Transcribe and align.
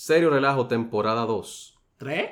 Serio 0.00 0.30
Relajo, 0.30 0.66
temporada 0.66 1.26
2. 1.26 1.78
¿Tres? 1.98 2.30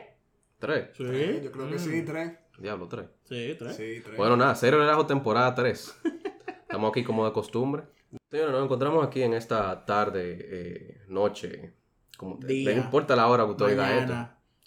¿Tres? 0.58 0.88
Sí. 0.96 1.40
Yo 1.44 1.52
creo 1.52 1.68
que 1.68 1.78
sí, 1.78 2.02
tres. 2.02 2.32
Diablo, 2.58 2.88
tres. 2.88 3.08
Sí, 3.24 3.54
tres. 3.58 3.76
Sí, 3.76 4.00
tres. 4.02 4.16
Bueno, 4.16 4.38
nada, 4.38 4.54
Serio 4.54 4.78
Relajo, 4.78 5.04
temporada 5.04 5.54
3. 5.54 6.00
Estamos 6.62 6.90
aquí 6.90 7.04
como 7.04 7.26
de 7.26 7.32
costumbre. 7.32 7.82
Señores, 8.30 8.52
nos 8.52 8.64
encontramos 8.64 9.06
aquí 9.06 9.20
en 9.20 9.34
esta 9.34 9.84
tarde, 9.84 10.38
eh, 10.40 11.00
noche. 11.08 11.74
Como, 12.16 12.38
Día. 12.38 12.74
No 12.74 12.84
importa 12.84 13.14
la 13.14 13.26
hora 13.26 13.44
que 13.44 13.50
usted 13.50 13.66
oiga 13.66 13.98
esto. 13.98 14.14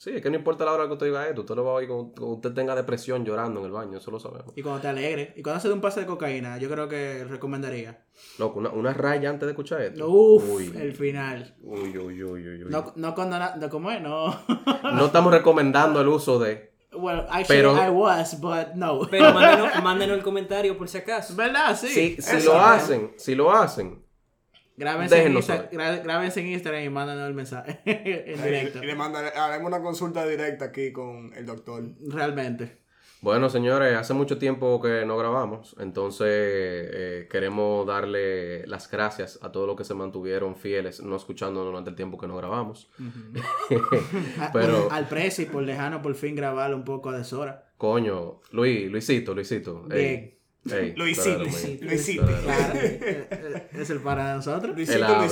Sí, 0.02 0.10
es 0.16 0.22
que 0.24 0.32
no 0.32 0.36
importa 0.36 0.66
la 0.66 0.72
hora 0.74 0.88
que 0.88 0.94
usted 0.94 1.06
oiga 1.06 1.28
esto. 1.28 1.42
Usted 1.42 1.54
lo 1.54 1.64
va 1.64 1.72
a 1.74 1.74
oír 1.76 1.88
cuando, 1.88 2.26
usted 2.26 2.54
tenga 2.54 2.74
depresión 2.74 3.24
llorando 3.24 3.60
en 3.60 3.68
el 3.68 3.72
baño, 3.72 4.00
eso 4.00 4.10
lo 4.10 4.20
sabemos. 4.20 4.52
Y 4.56 4.64
cuando 4.64 4.82
te 4.82 4.88
alegre. 4.88 5.32
Y 5.36 5.44
cuando 5.44 5.60
haces 5.60 5.72
un 5.72 5.80
pase 5.80 6.00
de 6.00 6.06
cocaína, 6.08 6.58
yo 6.58 6.72
creo 6.72 6.90
que 6.90 7.24
recomendaría. 7.24 8.04
Loco, 8.40 8.58
una, 8.58 8.72
una 8.72 8.96
raya 8.96 9.30
antes 9.30 9.46
de 9.46 9.52
escuchar 9.52 9.80
esto. 9.84 10.10
Uf, 10.10 10.44
Uy. 10.50 10.74
el 10.76 10.94
final. 10.94 11.56
Uy, 11.62 11.96
uy, 11.96 12.24
uy, 12.24 12.48
uy, 12.48 12.64
uy. 12.64 12.72
No, 12.72 12.94
no 12.96 13.14
condona, 13.14 13.56
no, 13.58 13.70
¿cómo 13.70 13.92
es? 13.92 14.02
No. 14.02 14.36
No 14.92 15.06
estamos 15.06 15.32
recomendando 15.32 16.02
el 16.02 16.08
uso 16.08 16.40
de. 16.40 16.74
well, 16.94 17.20
actually 17.30 17.62
Pero- 17.62 17.76
I 17.76 17.90
was, 17.92 18.42
but 18.42 18.70
no. 18.74 19.02
Pero 19.08 19.32
mándenos, 19.32 19.70
mándenos 19.84 20.18
el 20.18 20.24
comentario 20.24 20.76
por 20.80 20.90
si 20.90 20.98
acaso. 20.98 21.36
¿Verdad? 21.36 21.78
Sí. 21.80 22.18
Si, 22.20 22.44
lo 22.44 22.60
hacen, 22.60 23.14
si 23.18 23.36
lo 23.36 23.52
hacen, 23.52 24.01
Grábense 24.78 25.16
en, 25.16 25.22
Déjennos 25.36 25.50
Insta- 25.50 25.70
gra- 25.70 26.04
grábense 26.04 26.40
en 26.40 26.48
Instagram 26.48 26.84
y 26.84 26.90
mándanos 26.90 27.28
el 27.28 27.34
mensaje 27.34 27.80
en 27.86 28.42
directo. 28.44 28.84
Y 28.84 28.88
le 28.88 28.96
mandaré, 28.96 29.30
haremos 29.38 29.68
una 29.68 29.82
consulta 29.82 30.26
directa 30.26 30.66
aquí 30.66 30.92
con 30.92 31.34
el 31.36 31.46
doctor. 31.46 31.84
Realmente. 32.08 32.80
Bueno, 33.24 33.52
señores, 33.52 33.96
hace 33.96 34.16
mucho 34.16 34.40
tiempo 34.40 34.82
que 34.82 35.06
no 35.06 35.16
grabamos, 35.16 35.76
entonces 35.80 36.28
eh, 36.28 37.28
queremos 37.30 37.86
darle 37.86 38.66
las 38.66 38.90
gracias 38.90 39.38
a 39.44 39.52
todos 39.52 39.68
los 39.68 39.76
que 39.76 39.84
se 39.84 39.94
mantuvieron 39.94 40.56
fieles, 40.56 41.02
no 41.04 41.16
escuchándonos 41.18 41.68
durante 41.68 41.92
el 41.92 41.96
tiempo 41.96 42.18
que 42.18 42.26
no 42.26 42.36
grabamos. 42.38 42.90
Pero- 44.54 44.92
Al 44.92 45.08
precio 45.08 45.44
y 45.44 45.48
por 45.48 45.64
lejano 45.64 46.02
por 46.02 46.16
fin 46.16 46.36
grabar 46.36 46.74
un 46.74 46.84
poco 46.84 47.10
a 47.10 47.18
deshora. 47.18 47.72
Coño, 47.78 48.42
Luis, 48.52 48.90
Luisito, 48.92 49.34
Luisito. 49.34 49.86
ey, 49.92 50.40
Lo 50.64 51.08
hiciste, 51.08 51.32
lo 51.32 51.40
lo 51.40 51.94
hiciste. 51.94 52.22
Lo. 52.22 52.42
Claro. 52.42 52.74
eh, 52.76 53.28
eh, 53.32 53.68
es 53.74 53.90
el 53.90 54.00
para 54.00 54.30
de 54.30 54.36
nosotros. 54.36 54.76
Luisito, 54.76 54.98
El 54.98 55.04
ave. 55.04 55.26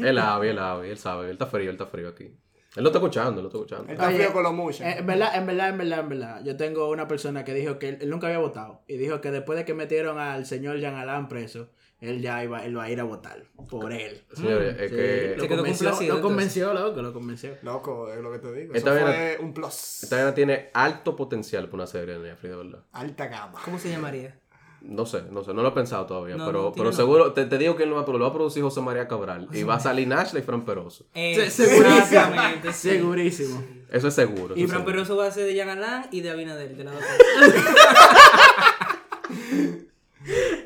Él 0.00 0.16
sabe, 0.16 0.50
él 0.50 0.56
sabe, 0.56 0.90
él 0.90 0.98
sabe, 0.98 1.24
él 1.26 1.32
está 1.32 1.46
frío, 1.46 1.70
él 1.70 1.76
está 1.76 1.86
frío 1.86 2.08
aquí. 2.08 2.24
Él 2.24 2.82
lo 2.82 2.90
está 2.90 2.98
escuchando, 2.98 3.40
él 3.40 3.44
lo 3.44 3.48
está 3.48 3.58
escuchando. 3.58 3.84
Él 3.84 3.92
está 3.92 4.08
Oye, 4.08 4.16
frío 4.18 4.32
con 4.34 4.42
los 4.42 4.52
muchos. 4.52 4.82
Eh, 4.82 4.96
en 4.98 5.06
verdad, 5.06 5.34
en 5.34 5.46
verdad, 5.46 5.68
en 5.70 5.78
verdad, 5.78 6.00
en 6.00 6.08
verdad. 6.10 6.44
Yo 6.44 6.56
tengo 6.56 6.90
una 6.90 7.08
persona 7.08 7.44
que 7.44 7.54
dijo 7.54 7.78
que 7.78 7.88
él, 7.88 7.98
él 8.02 8.10
nunca 8.10 8.26
había 8.26 8.38
votado. 8.38 8.82
Y 8.86 8.98
dijo 8.98 9.22
que 9.22 9.30
después 9.30 9.58
de 9.58 9.64
que 9.64 9.72
metieron 9.72 10.18
al 10.18 10.44
señor 10.44 10.78
Jean 10.78 10.96
Alain 10.96 11.28
preso, 11.28 11.70
él 12.00 12.20
ya 12.20 12.44
iba, 12.44 12.64
él 12.64 12.76
va 12.76 12.84
a 12.84 12.90
ir 12.90 13.00
a 13.00 13.04
votar. 13.04 13.42
Por 13.70 13.92
él. 13.92 14.22
Señores, 14.34 14.76
es 14.78 14.90
Sí, 14.90 14.96
que 14.96 15.34
lo 15.36 15.42
Se 15.42 15.48
quedó 15.48 15.56
convenció, 15.58 15.86
complacido, 15.88 16.16
lo 16.16 16.22
convenció, 16.22 16.74
loco, 16.74 17.02
lo 17.02 17.12
convenció. 17.12 17.50
Loco, 17.62 18.12
es 18.12 18.20
lo 18.20 18.32
que 18.32 18.38
te 18.38 18.52
digo. 18.52 18.74
Esta 18.74 18.94
Eso 18.96 19.06
fue 19.06 19.38
un 19.40 19.54
plus. 19.54 20.02
esta 20.02 20.16
vaina 20.16 20.34
tiene 20.34 20.70
alto 20.74 21.16
potencial 21.16 21.64
para 21.66 21.74
una 21.76 21.86
serie 21.86 22.18
de 22.18 22.28
Netflix, 22.28 22.50
de 22.50 22.56
verdad. 22.56 22.84
Alta 22.92 23.26
gama. 23.26 23.60
¿Cómo 23.64 23.78
se 23.78 23.88
llamaría? 23.90 24.38
No 24.82 25.04
sé, 25.04 25.22
no 25.32 25.42
sé, 25.42 25.52
no 25.52 25.62
lo 25.62 25.68
he 25.70 25.72
pensado 25.72 26.06
todavía, 26.06 26.36
No, 26.36 26.46
pero, 26.46 26.62
no, 26.64 26.72
pero 26.72 26.92
seguro, 26.92 27.32
te, 27.32 27.46
te 27.46 27.58
digo 27.58 27.74
que 27.74 27.82
él 27.84 27.88
no 27.90 27.96
va, 27.96 28.04
pero 28.04 28.18
lo 28.18 28.24
va 28.24 28.30
a 28.30 28.34
producir 28.34 28.62
José 28.62 28.80
María 28.82 29.08
Cabral 29.08 29.48
y 29.50 29.64
va 29.64 29.76
a 29.76 29.80
salir 29.80 30.06
Nashley 30.06 30.42
y 30.42 30.44
Fran 30.46 30.64
Peroso. 30.64 31.06
Eh, 31.14 31.50
segurísimo. 31.50 31.96
Exactamente, 31.96 32.72
sí. 32.72 32.90
Segurísimo. 32.90 33.64
Eso 33.90 34.06
es 34.08 34.14
seguro. 34.14 34.54
eso 34.54 34.62
Y 34.62 34.68
Fran. 34.68 34.84
Peroso 34.84 35.16
va 35.16 35.26
a 35.26 35.30
ser 35.32 35.46
de 35.46 35.54
Jean 35.54 35.70
Alain 35.70 36.04
y 36.12 36.20
de 36.20 36.30
Abinader, 36.30 36.76
de 36.76 36.84
la 36.84 36.92
otra. 36.92 37.06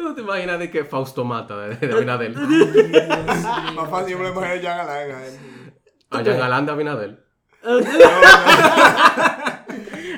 ¿No 0.02 0.14
te 0.14 0.20
imaginas 0.22 0.58
de 0.58 0.70
que 0.70 0.84
Fausto 0.84 1.24
mata 1.24 1.56
de, 1.68 1.76
de 1.86 1.92
Abinadel? 1.92 2.34
Más 2.34 3.90
fácil, 3.90 4.16
me 4.16 4.22
lo 4.24 4.28
imagino 4.30 4.70
a 4.70 4.84
la 4.84 4.92
a 4.92 5.26
él. 5.26 5.38
A 6.10 6.18
Alain 6.46 6.66
de 6.66 6.72
Abinadel. 6.72 7.20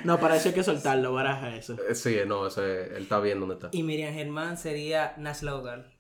No, 0.04 0.18
para 0.18 0.34
eso 0.36 0.48
hay 0.48 0.54
que 0.54 0.64
soltarlo, 0.64 1.12
baraja 1.12 1.54
eso. 1.54 1.74
Eh, 1.88 1.94
Sí, 1.94 2.16
no, 2.26 2.48
ese, 2.48 2.96
él 2.96 3.02
está 3.02 3.20
bien 3.20 3.38
donde 3.38 3.54
está. 3.54 3.68
Y 3.70 3.84
Miriam 3.84 4.12
Germán 4.12 4.56
sería 4.56 5.14
Nasla 5.16 5.54
Hogar. 5.54 5.92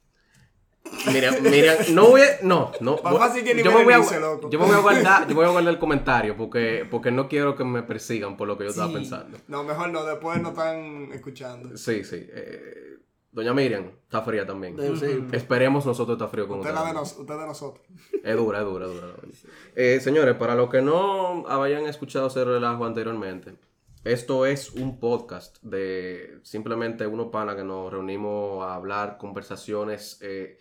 Mira, 1.12 1.30
mira, 1.40 1.74
no 1.90 2.08
voy 2.08 2.22
a, 2.22 2.38
no, 2.42 2.72
no. 2.80 2.96
Yo 2.96 3.02
me 3.04 3.84
voy 3.84 3.92
a, 3.92 3.98
Berenice, 3.98 4.18
loco. 4.18 4.50
yo 4.50 4.58
me 4.58 4.66
voy 4.66 4.74
a 4.74 4.78
guardar, 4.80 5.22
yo 5.22 5.28
me 5.28 5.34
voy 5.34 5.44
a 5.44 5.50
guardar 5.50 5.72
el 5.74 5.78
comentario 5.78 6.36
porque, 6.36 6.84
porque 6.90 7.12
no 7.12 7.28
quiero 7.28 7.54
que 7.54 7.62
me 7.62 7.84
persigan 7.84 8.36
por 8.36 8.48
lo 8.48 8.58
que 8.58 8.64
yo 8.64 8.70
estaba 8.70 8.88
Sí. 8.88 8.94
pensando. 8.94 9.38
No, 9.46 9.62
mejor 9.62 9.90
no, 9.90 10.04
después 10.04 10.40
no 10.42 10.48
están 10.48 11.10
escuchando. 11.12 11.76
Sí, 11.76 12.02
sí. 12.02 12.26
eh, 12.28 12.91
doña 13.32 13.52
Miriam 13.54 13.90
está 14.04 14.22
fría 14.22 14.46
también. 14.46 14.78
Eh, 14.78 14.92
sí. 14.96 15.24
Esperemos 15.32 15.84
nosotros 15.86 16.16
estar 16.16 16.28
frío 16.28 16.46
con 16.46 16.58
Usted, 16.60 16.70
usted. 16.70 16.82
la 16.82 16.88
de 16.88 16.94
nos- 16.94 17.16
usted 17.18 17.34
de 17.34 17.46
nosotros. 17.46 17.84
Es 18.22 18.36
dura, 18.36 18.58
es 18.60 18.64
dura, 18.64 18.86
es 18.86 18.92
dura. 18.94 19.06
Eh, 19.74 20.00
señores, 20.00 20.36
para 20.36 20.54
los 20.54 20.68
que 20.70 20.80
no 20.82 21.46
hayan 21.48 21.86
escuchado 21.86 22.28
ese 22.28 22.44
relajo 22.44 22.84
anteriormente, 22.84 23.54
esto 24.04 24.46
es 24.46 24.70
un 24.72 24.98
podcast 25.00 25.58
de 25.62 26.38
simplemente 26.42 27.06
unos 27.06 27.28
panas 27.28 27.56
que 27.56 27.64
nos 27.64 27.90
reunimos 27.92 28.64
a 28.64 28.74
hablar 28.74 29.16
conversaciones 29.18 30.18
eh, 30.22 30.58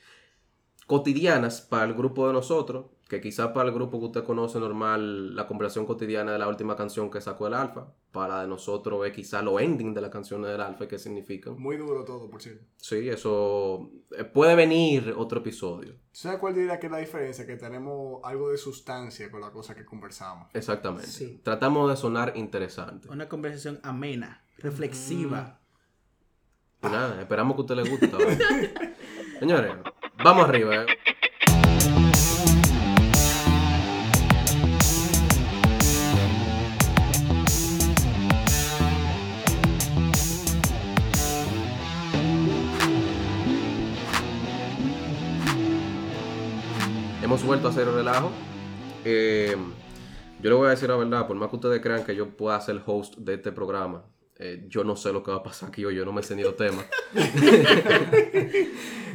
cotidianas 0.88 1.62
para 1.62 1.86
el 1.86 1.94
grupo 1.94 2.28
de 2.28 2.34
nosotros, 2.34 2.86
que 3.12 3.20
quizás 3.20 3.50
para 3.50 3.68
el 3.68 3.76
grupo 3.76 4.00
que 4.00 4.06
usted 4.06 4.24
conoce 4.24 4.58
normal, 4.58 5.36
la 5.36 5.46
conversación 5.46 5.86
cotidiana 5.86 6.32
de 6.32 6.40
la 6.40 6.48
última 6.48 6.78
canción 6.78 7.12
que 7.12 7.20
sacó 7.20 7.46
el 7.48 7.54
Alfa, 7.54 7.92
para 8.14 8.36
la 8.36 8.42
de 8.44 8.48
nosotros 8.48 9.06
es 9.06 9.12
quizás 9.12 9.44
lo 9.44 9.60
ending 9.60 9.94
de 9.94 10.00
la 10.00 10.10
canción 10.10 10.42
del 10.44 10.62
Alfa 10.62 10.86
y 10.86 10.88
qué 10.88 10.98
significan. 10.98 11.60
Muy 11.60 11.76
duro 11.76 12.06
todo, 12.06 12.30
por 12.30 12.42
cierto. 12.42 12.64
Sí, 12.78 13.10
eso 13.10 13.92
eh, 14.18 14.24
puede 14.24 14.56
venir 14.56 15.14
otro 15.18 15.40
episodio. 15.42 15.96
¿Sabes 16.14 16.40
cuál 16.40 16.56
diría 16.56 16.80
que 16.80 16.86
es 16.86 16.92
la 16.94 17.00
diferencia? 17.00 17.46
Que 17.46 17.58
tenemos 17.58 18.22
algo 18.24 18.50
de 18.50 18.58
sustancia 18.58 19.30
con 19.30 19.42
la 19.42 19.52
cosa 19.52 19.76
que 19.76 19.84
conversamos. 19.84 20.48
Exactamente. 20.54 21.08
Sí. 21.08 21.42
Tratamos 21.44 21.90
de 21.90 21.98
sonar 21.98 22.32
interesante. 22.38 23.10
Una 23.10 23.28
conversación 23.28 23.82
amena, 23.84 24.46
reflexiva. 24.58 25.60
Y 26.82 26.88
nada, 26.88 27.20
esperamos 27.20 27.56
que 27.56 27.60
a 27.60 27.64
usted 27.64 27.76
le 27.76 27.90
guste. 27.90 28.10
Señores, 29.40 29.74
vamos 30.24 30.48
arriba. 30.48 30.76
eh. 30.76 30.86
Hemos 47.32 47.46
vuelto 47.46 47.68
a 47.70 47.72
hacer 47.72 47.88
el 47.88 47.94
relajo. 47.94 48.30
Eh, 49.06 49.56
yo 50.42 50.50
le 50.50 50.54
voy 50.54 50.68
a 50.68 50.72
decir 50.72 50.90
la 50.90 50.98
verdad, 50.98 51.28
por 51.28 51.38
más 51.38 51.48
que 51.50 51.56
ustedes 51.56 51.80
crean 51.82 52.04
que 52.04 52.14
yo 52.14 52.28
pueda 52.36 52.60
ser 52.60 52.82
host 52.86 53.16
de 53.20 53.36
este 53.36 53.54
programa, 53.54 54.04
eh, 54.38 54.66
yo 54.68 54.84
no 54.84 54.98
sé 54.98 55.14
lo 55.14 55.24
que 55.24 55.32
va 55.32 55.38
a 55.38 55.44
pasar 55.44 55.70
aquí 55.70 55.86
hoy, 55.86 55.96
yo 55.96 56.04
no 56.04 56.12
me 56.12 56.24
sé 56.24 56.36
ni 56.36 56.44
los 56.44 56.58
temas. 56.58 56.84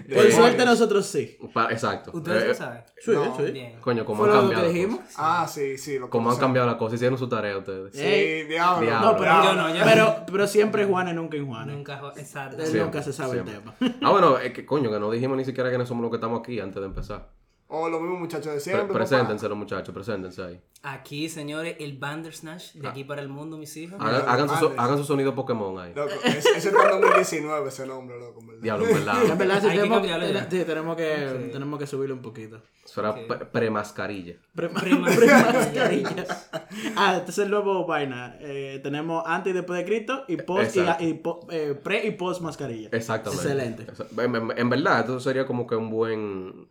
Por 0.09 0.25
Eh, 0.25 0.31
suerte 0.33 0.65
nosotros 0.65 1.05
sí. 1.05 1.37
Pa- 1.53 1.71
exacto. 1.73 2.13
¿Ustedes 2.15 2.45
Eh, 2.45 2.49
lo 2.49 2.55
saben? 2.55 2.85
Sí, 2.97 3.11
No. 3.11 3.37
sí. 3.37 3.51
Bien. 3.53 3.81
Coño, 3.81 4.05
como 4.07 4.21
Fue 4.25 4.29
han 4.31 4.35
lo 4.37 4.41
cambiado 4.43 4.65
las 4.65 4.73
dijimos. 4.73 5.01
cosas. 5.01 5.15
Ah, 5.19 5.47
sí, 5.49 5.77
sí. 5.77 5.99
Lo 5.99 6.09
Como 6.09 6.21
han 6.31 6.37
conocemos. 6.37 6.39
cambiado 6.41 6.67
las 6.69 6.77
cosas, 6.77 6.95
hicieron 6.95 7.19
su 7.19 7.29
tarea 7.29 7.59
ustedes. 7.59 7.93
Sí, 7.95 8.03
Ey. 8.03 8.45
diablo. 8.47 8.87
Diablo. 8.87 9.11
No, 9.13 9.17
pero, 9.19 9.43
Yo 9.43 9.55
no, 9.55 9.69
yo 9.75 9.79
no. 9.81 9.85
pero, 9.85 10.17
pero 10.31 10.47
siempre 10.47 10.85
Juanes, 10.87 11.15
nunca 11.17 11.37
en 11.37 11.47
Juanes. 11.47 11.77
Nunca, 11.77 11.99
jo- 11.99 12.13
exacto. 12.17 12.57
Él 12.57 12.63
Siempre, 12.63 12.85
nunca 12.85 13.03
se 13.03 13.13
sabe 13.13 13.33
siempre. 13.33 13.55
el 13.57 13.61
tema. 13.61 13.75
Ah, 14.01 14.11
bueno, 14.13 14.39
es 14.39 14.53
que 14.53 14.65
coño, 14.65 14.91
que 14.91 14.99
no 15.01 15.11
dijimos 15.11 15.37
ni 15.37 15.45
siquiera 15.45 15.69
quiénes 15.71 15.89
somos 15.89 16.03
los 16.03 16.11
que 16.11 16.17
estamos 16.17 16.39
aquí 16.41 16.61
antes 16.61 16.81
de 16.81 16.87
empezar. 16.87 17.29
O 17.69 17.89
los 17.89 18.01
mismos 18.01 18.21
muchachos 18.21 18.47
de 18.47 18.53
Pre- 18.53 18.61
siempre. 18.61 18.95
preséntense 18.95 19.49
los 19.49 19.59
muchachos, 19.59 19.93
preséntense 19.93 20.41
ahí. 20.41 20.61
Aquí, 20.85 21.29
señores, 21.29 21.75
el 21.81 21.99
Bandersnatch, 21.99 22.75
de 22.75 22.87
aquí 22.87 23.03
para 23.03 23.21
el 23.23 23.29
mundo, 23.29 23.59
mis 23.59 23.77
hijos. 23.77 23.99
Hagan, 24.01 24.23
hagan 24.29 24.49
su, 24.59 24.73
hagan 24.77 24.99
su 24.99 25.03
sonido 25.05 25.35
Pokémon 25.35 25.77
ahí. 25.81 25.93
Loco, 25.93 26.13
ese, 26.25 26.57
está 26.59 26.69
en 26.95 27.01
2019, 27.01 27.69
ese 27.69 27.87
nombre, 27.89 28.17
loco, 28.21 28.39
en 28.41 28.47
verdad. 28.47 28.63
Diablo, 28.63 28.87
en 28.87 28.95
verdad. 28.95 29.17
En 29.33 29.39
verdad, 29.39 29.61
sí, 29.63 29.69
que 29.69 29.75
tenemos, 29.75 30.07
ya. 30.07 30.49
sí, 30.49 30.65
tenemos, 30.65 30.97
que, 30.97 31.49
tenemos 31.53 31.79
que 31.81 31.87
subirlo 31.89 32.15
un 32.15 32.23
poquito. 32.23 32.63
Eso 32.85 33.01
era 33.01 33.15
pre- 33.27 33.47
pre-mascarilla. 33.47 34.37
Pre- 34.55 34.71
Prema- 34.73 35.09
Premascarillas. 35.17 36.51
ah, 36.97 37.17
este 37.17 37.31
es 37.33 37.39
el 37.39 37.51
nuevo 37.51 37.85
vaina. 37.85 38.37
Eh, 38.41 38.79
tenemos 38.83 39.25
antes 39.27 39.51
y 39.51 39.55
después 39.55 39.81
de 39.81 39.85
Cristo 39.87 40.25
y 40.29 40.37
post 40.37 40.77
y, 40.77 40.81
Exacto. 40.81 41.05
y 41.05 41.15
po- 41.15 41.47
eh, 41.51 41.75
pre 41.83 42.07
y 42.07 42.13
post 42.13 42.41
mascarilla. 42.43 42.91
Exactamente. 42.93 43.43
Excelente. 43.85 43.87
En- 44.19 44.57
en 44.57 44.71
verdad, 44.71 45.01
esto 45.01 45.19
sería 45.19 45.47
como 45.47 45.67
que 45.67 45.75
un 45.75 45.91
buen... 45.91 46.69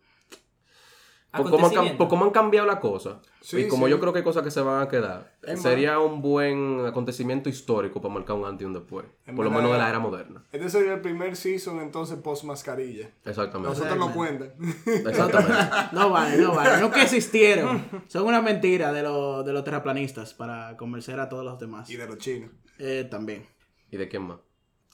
Por 1.36 1.50
cómo, 1.50 1.66
han, 1.66 1.72
cam- 1.72 1.76
Acontecimiento. 1.76 1.98
por 1.98 2.08
cómo 2.08 2.24
han 2.24 2.30
cambiado 2.30 2.66
las 2.66 2.78
cosas. 2.80 3.16
Sí, 3.40 3.58
y 3.60 3.68
como 3.68 3.86
sí. 3.86 3.90
yo 3.90 4.00
creo 4.00 4.12
que 4.12 4.18
hay 4.20 4.24
cosas 4.24 4.42
que 4.42 4.50
se 4.50 4.60
van 4.60 4.82
a 4.82 4.88
quedar. 4.88 5.34
Es 5.42 5.62
sería 5.62 5.98
un 6.00 6.20
buen 6.22 6.84
acontecimiento 6.86 7.48
histórico 7.48 8.00
para 8.00 8.14
marcar 8.14 8.36
un 8.36 8.44
antes 8.44 8.62
y 8.62 8.66
un 8.66 8.72
después. 8.74 9.06
Por 9.24 9.44
lo 9.44 9.50
menos 9.50 9.70
de 9.72 9.78
la 9.78 9.88
era 9.88 9.98
moderna. 9.98 10.42
Este 10.52 10.68
sería 10.68 10.94
el 10.94 11.00
primer 11.00 11.36
season 11.36 11.80
entonces 11.80 12.18
post 12.18 12.44
mascarilla. 12.44 13.10
Exactamente. 13.24 13.68
Nosotros 13.78 13.98
no 13.98 14.12
cuentan. 14.12 14.52
Exactamente. 14.86 15.54
No 15.92 16.10
vale, 16.10 16.36
no 16.38 16.54
vale. 16.54 16.80
Nunca 16.80 17.02
existieron. 17.02 17.84
Son 18.08 18.24
una 18.26 18.42
mentira 18.42 18.92
de, 18.92 19.02
los 19.02 19.44
de 19.44 19.52
los 19.52 19.62
terraplanistas 19.64 20.34
para 20.34 20.76
convencer 20.76 21.18
a 21.20 21.28
todos 21.28 21.44
los 21.44 21.58
demás. 21.58 21.88
y 21.90 21.96
de 21.96 22.06
los 22.06 22.18
chinos. 22.18 22.50
Eh, 22.78 23.06
también. 23.10 23.46
¿Y 23.90 23.96
de 23.96 24.08
quién 24.08 24.22
más? 24.22 24.38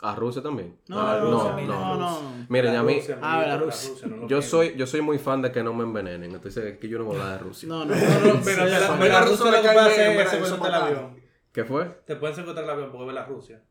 ¿A 0.03 0.17
Rusia 0.17 0.43
también? 0.43 0.77
No, 0.89 1.01
Ah, 1.01 1.19
no, 1.23 1.31
no, 1.31 1.61
no, 1.61 1.97
no. 1.97 1.97
no. 1.97 2.47
Miren, 2.49 2.75
a 2.75 2.83
mí, 2.83 2.95
Rusia, 2.97 3.19
Ah, 3.23 3.57
Rusia, 3.57 4.09
no 4.09 4.27
yo 4.27 4.43
soy, 4.43 4.75
yo 4.77 4.87
soy 4.87 5.01
muy 5.01 5.19
fan 5.19 5.41
de 5.43 5.53
que 5.53 5.63
no 5.63 5.73
me 5.73 5.85
envenenen. 5.85 6.35
Entonces, 6.35 6.65
es 6.65 6.79
que 6.79 6.89
yo 6.89 6.99
no 6.99 7.05
voy 7.05 7.17
a 7.17 7.21
hablar 7.23 7.39
de 7.39 7.45
Rusia. 7.45 7.69
No, 7.69 7.85
no, 7.85 7.95
No, 8.25 8.35
no, 8.35 8.41
pero 8.45 8.65
Belarus 8.99 9.41
que 9.41 9.51
me 9.51 9.63
cae 9.63 10.13
el 10.13 10.75
avión. 10.75 11.23
¿Qué 11.53 11.65
fue? 11.65 11.85
Te 12.07 12.17
pueden 12.17 12.35
secuestrar 12.35 12.65
el 12.65 12.71
avión 12.71 12.91
porque 12.91 13.07
Belarrusia. 13.07 13.63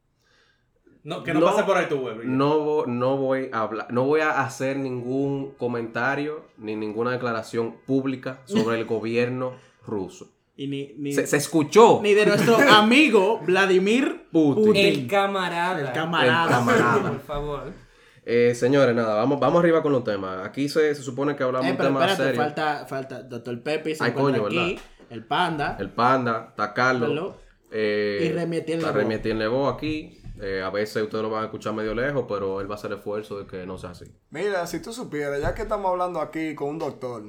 No, 1.04 1.24
que 1.24 1.34
no, 1.34 1.40
No, 1.40 1.48
pase 1.48 1.64
por 1.64 1.78
ahí 1.78 1.88
tu 1.88 2.08
ya. 2.08 2.14
No, 2.24 2.86
no 2.86 3.18
voy 3.18 3.50
a 3.52 3.62
hablar, 3.62 3.92
no 3.92 4.06
voy 4.06 4.22
a 4.22 4.42
hacer 4.42 4.78
ningún 4.78 5.52
comentario 5.56 6.46
ni 6.58 6.76
ninguna 6.76 7.12
declaración 7.12 7.78
pública 7.88 8.42
sobre 8.46 8.78
el 8.78 8.86
gobierno 8.86 9.54
ruso. 9.86 10.30
Y 10.62 10.68
ni, 10.68 10.94
ni, 10.98 11.12
Se, 11.14 11.26
se 11.26 11.38
escuchó. 11.38 12.00
ni 12.04 12.14
de 12.14 12.26
nuestro 12.26 12.56
amigo 12.70 13.40
Vladimir 13.46 14.28
Putin. 14.32 14.66
Putin. 14.66 14.86
El 14.86 15.08
camarada. 15.08 15.80
El 15.80 15.92
camarada. 15.94 16.44
El 16.44 16.50
camarada. 16.52 17.10
Por 17.12 17.20
favor. 17.22 17.74
Eh, 18.24 18.54
señores, 18.54 18.94
nada, 18.96 19.16
vamos, 19.16 19.40
vamos 19.40 19.60
arriba 19.62 19.82
con 19.82 19.92
los 19.92 20.04
temas. 20.04 20.46
Aquí 20.46 20.70
se, 20.70 20.94
se 20.94 21.02
supone 21.02 21.36
que 21.36 21.42
hablamos 21.44 21.66
Eh, 21.66 21.70
de 21.70 21.72
un 21.74 21.78
pero 21.78 21.90
tema 21.90 22.02
espérate, 22.06 22.24
serio. 22.24 22.42
falta, 22.42 22.86
falta 22.88 23.24
Dr. 23.24 23.64
Pepe 23.64 23.96
se 23.96 24.04
Ay, 24.04 24.12
coño, 24.12 24.46
aquí, 24.46 24.78
el 25.10 25.26
panda, 25.26 25.78
El 25.80 25.90
panda, 25.90 26.48
está 26.50 26.74
Carlos. 26.74 27.10
Carlos. 27.10 27.36
eh, 27.72 28.36
Y 28.52 28.56
Etienne 29.16 29.40
Lebeau 29.40 29.68
aquí. 29.68 30.20
Eh, 30.40 30.62
a 30.64 30.70
veces 30.70 31.02
ustedes 31.04 31.24
lo 31.24 31.30
van 31.32 31.42
a 31.42 31.46
escuchar 31.46 31.74
medio 31.74 31.96
lejos, 31.96 32.26
pero 32.28 32.62
él 32.62 32.70
va 32.70 32.76
a 32.76 32.78
hacer 32.78 32.92
esfuerzo 32.94 33.40
de 33.40 33.48
que 33.48 33.66
no 33.66 33.78
sea 33.80 33.92
así. 33.92 34.06
Mira, 34.30 34.66
si 34.68 34.80
tú 34.82 34.94
supieras, 34.94 35.42
ya 35.42 35.54
que 35.56 35.64
estamos 35.64 35.90
hablando 35.92 36.20
aquí 36.22 36.54
con 36.56 36.70
un 36.70 36.80
doctor, 36.80 37.24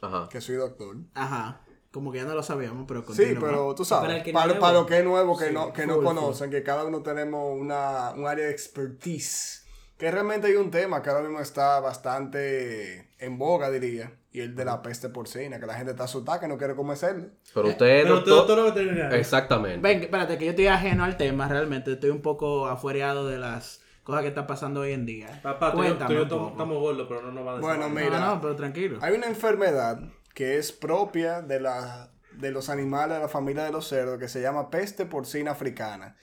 Ajá. 0.00 0.28
que 0.30 0.40
soy 0.40 0.56
doctor. 0.56 0.96
Ajá, 1.14 1.60
como 1.92 2.10
que 2.10 2.18
ya 2.18 2.24
no 2.24 2.34
lo 2.34 2.42
sabíamos, 2.42 2.84
pero 2.88 3.00
Sí, 3.02 3.06
continúa. 3.06 3.40
pero 3.48 3.74
tú 3.76 3.84
sabes, 3.84 4.22
para, 4.32 4.46
nuevo. 4.46 4.60
para 4.60 4.72
lo 4.72 4.86
que 4.86 4.98
es 4.98 5.04
nuevo, 5.04 5.36
que 5.38 5.52
no, 5.52 5.72
que 5.72 5.86
no 5.86 5.96
full, 5.96 6.04
conocen, 6.04 6.50
que 6.50 6.62
cada 6.62 6.84
uno 6.84 7.02
tenemos 7.02 7.56
una, 7.58 8.10
un 8.16 8.26
área 8.26 8.46
de 8.46 8.50
expertise. 8.52 9.60
Que 9.98 10.10
realmente 10.10 10.48
hay 10.48 10.56
un 10.56 10.70
tema 10.72 11.00
que 11.00 11.10
ahora 11.10 11.22
mismo 11.22 11.38
está 11.38 11.78
bastante 11.78 13.08
en 13.18 13.38
boga, 13.38 13.70
diría, 13.70 14.12
y 14.32 14.40
el 14.40 14.54
de 14.56 14.64
la 14.64 14.82
peste 14.82 15.10
porcina, 15.10 15.60
que 15.60 15.66
la 15.66 15.74
gente 15.74 15.92
está 15.92 16.04
asustada, 16.04 16.40
que 16.40 16.48
no 16.48 16.58
quiere 16.58 16.74
comerlo. 16.74 17.26
Pero 17.54 17.68
usted 17.68 17.86
es 17.86 18.02
Pero 18.04 18.20
doctor. 18.20 18.74
lo. 18.74 19.14
Exactamente. 19.14 19.78
Ven, 19.80 20.02
espérate, 20.02 20.38
que 20.38 20.46
yo 20.46 20.50
estoy 20.50 20.66
ajeno 20.66 21.04
al 21.04 21.16
tema, 21.16 21.46
realmente. 21.46 21.92
Estoy 21.92 22.10
un 22.10 22.20
poco 22.22 22.66
afuereado 22.66 23.28
de 23.28 23.38
las 23.38 23.80
cosas 24.02 24.22
que 24.22 24.28
están 24.28 24.46
pasando 24.48 24.80
hoy 24.80 24.92
en 24.92 25.06
día. 25.06 25.40
Papá, 25.42 25.70
tú, 25.72 25.78
y 25.84 25.86
yo- 25.88 25.96
Cuéntame 25.98 26.08
tú 26.08 26.12
y 26.12 26.16
yo 26.16 26.22
un 26.22 26.26
estamos 26.26 26.42
poco. 26.50 26.62
estamos 26.62 26.78
gordos, 26.82 27.06
pero 27.08 27.22
no 27.22 27.32
nos 27.32 27.46
va 27.46 27.50
a 27.50 27.54
decir. 27.54 27.68
Bueno, 27.68 27.88
nada. 27.88 28.00
mira. 28.06 28.18
No, 28.20 28.34
no, 28.34 28.40
pero 28.40 28.56
tranquilo. 28.56 28.98
Hay 29.02 29.14
una 29.14 29.26
enfermedad 29.26 30.00
que 30.34 30.58
es 30.58 30.72
propia 30.72 31.42
de, 31.42 31.60
la, 31.60 32.10
de 32.32 32.50
los 32.50 32.68
animales 32.68 33.16
de 33.16 33.22
la 33.22 33.28
familia 33.28 33.64
de 33.64 33.72
los 33.72 33.88
cerdos, 33.88 34.18
que 34.18 34.28
se 34.28 34.40
llama 34.40 34.70
peste 34.70 35.06
porcina 35.06 35.50
africana. 35.52 36.16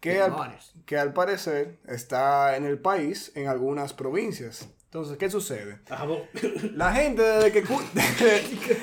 Que 0.00 0.20
al, 0.22 0.34
que 0.86 0.96
al 0.96 1.12
parecer 1.12 1.78
está 1.88 2.56
en 2.56 2.64
el 2.64 2.78
país, 2.78 3.32
en 3.34 3.48
algunas 3.48 3.92
provincias. 3.94 4.68
Entonces, 4.84 5.16
¿qué 5.18 5.28
sucede? 5.28 5.80
La 6.74 6.92
gente 6.92 7.20
desde 7.22 7.50
que, 7.52 7.62
desde, 7.94 8.42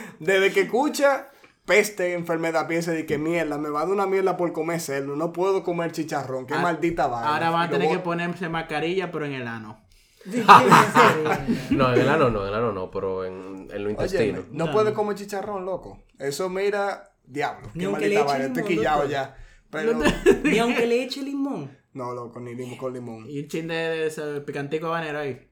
desde 0.20 0.52
que 0.54 0.62
escucha 0.62 1.30
peste, 1.66 2.14
enfermedad, 2.14 2.68
piensa 2.68 2.92
de 2.92 3.06
que 3.06 3.18
mierda, 3.18 3.58
me 3.58 3.70
va 3.70 3.80
a 3.82 3.84
dar 3.86 3.94
una 3.94 4.06
mierda 4.06 4.36
por 4.38 4.52
comer 4.54 4.80
cerdo, 4.82 5.16
no 5.16 5.32
puedo 5.32 5.64
comer 5.64 5.92
chicharrón, 5.94 6.46
qué 6.46 6.54
Ah, 6.54 6.60
maldita 6.60 7.08
vaina. 7.08 7.34
Ahora 7.34 7.50
van 7.50 7.68
a 7.68 7.70
tener 7.72 7.88
voy- 7.88 7.98
que 7.98 8.04
ponerse 8.04 8.50
mascarilla, 8.50 9.10
pero 9.12 9.26
en 9.26 9.34
el 9.34 9.48
ano. 9.48 9.85
No, 11.72 11.94
en 11.94 12.02
el 12.02 12.10
ano 12.10 12.30
no, 12.30 12.44
en 12.44 12.50
el 12.50 12.54
ano 12.56 12.72
no, 12.72 12.90
pero 12.92 13.26
en, 13.26 13.68
en 13.72 13.84
lo 13.84 13.90
intestino. 13.90 14.40
Oye, 14.40 14.48
no 14.52 14.72
puede 14.72 14.94
comer 14.94 15.16
chicharrón, 15.16 15.66
loco. 15.66 16.04
Eso 16.20 16.50
mira, 16.50 17.12
diablo, 17.26 17.70
Ni 17.74 17.82
qué 17.82 17.86
aunque 17.86 18.10
le 18.10 18.16
maldita 18.16 18.22
eche 18.24 18.32
vaina, 18.34 18.46
estoy 18.46 18.64
limón, 18.64 18.78
quillado 18.78 19.06
ya. 19.08 19.38
Pero, 19.70 19.94
Ni 20.44 20.60
aunque 20.60 20.86
le 20.88 21.04
eche 21.04 21.22
limón. 21.22 21.78
no, 21.94 22.14
loco, 22.14 22.40
ni 22.40 22.56
limón 22.56 22.78
con 22.78 22.94
limón. 22.94 23.30
Y 23.30 23.40
un 23.42 23.48
chin 23.48 23.68
de 23.68 24.08
ese 24.08 24.42
picantico 24.42 24.88
habanero 24.88 25.20
ahí. 25.20 25.48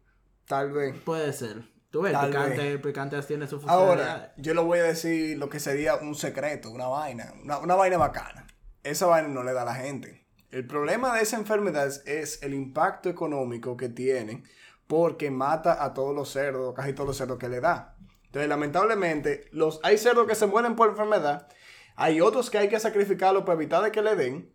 Tal 0.45 0.71
vez. 0.71 0.95
Puede 1.03 1.31
ser. 1.33 1.63
Tú 1.89 2.01
ves, 2.01 2.13
el 2.13 2.19
Tal 2.19 2.29
picante, 2.29 2.57
vez. 2.57 2.65
el 2.73 2.81
picante 2.81 3.21
tiene 3.21 3.47
su 3.47 3.59
funcionalidad. 3.59 4.09
Ahora, 4.09 4.33
yo 4.37 4.53
le 4.55 4.61
voy 4.61 4.79
a 4.79 4.83
decir 4.83 5.37
lo 5.37 5.47
que 5.49 5.59
sería 5.59 5.95
un 5.95 6.15
secreto, 6.15 6.71
una 6.71 6.87
vaina, 6.87 7.33
una, 7.43 7.59
una 7.59 7.75
vaina 7.75 7.97
bacana. 7.97 8.47
Esa 8.83 9.05
vaina 9.05 9.27
no 9.27 9.43
le 9.43 9.53
da 9.53 9.61
a 9.61 9.65
la 9.65 9.75
gente. 9.75 10.25
El 10.49 10.65
problema 10.65 11.15
de 11.15 11.21
esa 11.21 11.37
enfermedad 11.37 11.87
es, 11.87 12.01
es 12.05 12.41
el 12.43 12.53
impacto 12.53 13.09
económico 13.09 13.77
que 13.77 13.89
tiene 13.89 14.43
porque 14.87 15.31
mata 15.31 15.83
a 15.83 15.93
todos 15.93 16.15
los 16.15 16.29
cerdos, 16.29 16.73
casi 16.73 16.93
todos 16.93 17.07
los 17.07 17.17
cerdos 17.17 17.37
que 17.37 17.49
le 17.49 17.59
da. 17.59 17.95
Entonces, 18.25 18.49
lamentablemente, 18.49 19.45
los, 19.51 19.79
hay 19.83 19.97
cerdos 19.97 20.27
que 20.27 20.35
se 20.35 20.47
mueren 20.47 20.75
por 20.75 20.89
enfermedad, 20.89 21.47
hay 21.95 22.21
otros 22.21 22.49
que 22.49 22.57
hay 22.57 22.69
que 22.69 22.79
sacrificarlos 22.79 23.43
para 23.43 23.53
evitar 23.53 23.83
de 23.83 23.91
que 23.91 24.01
le 24.01 24.15
den. 24.15 24.51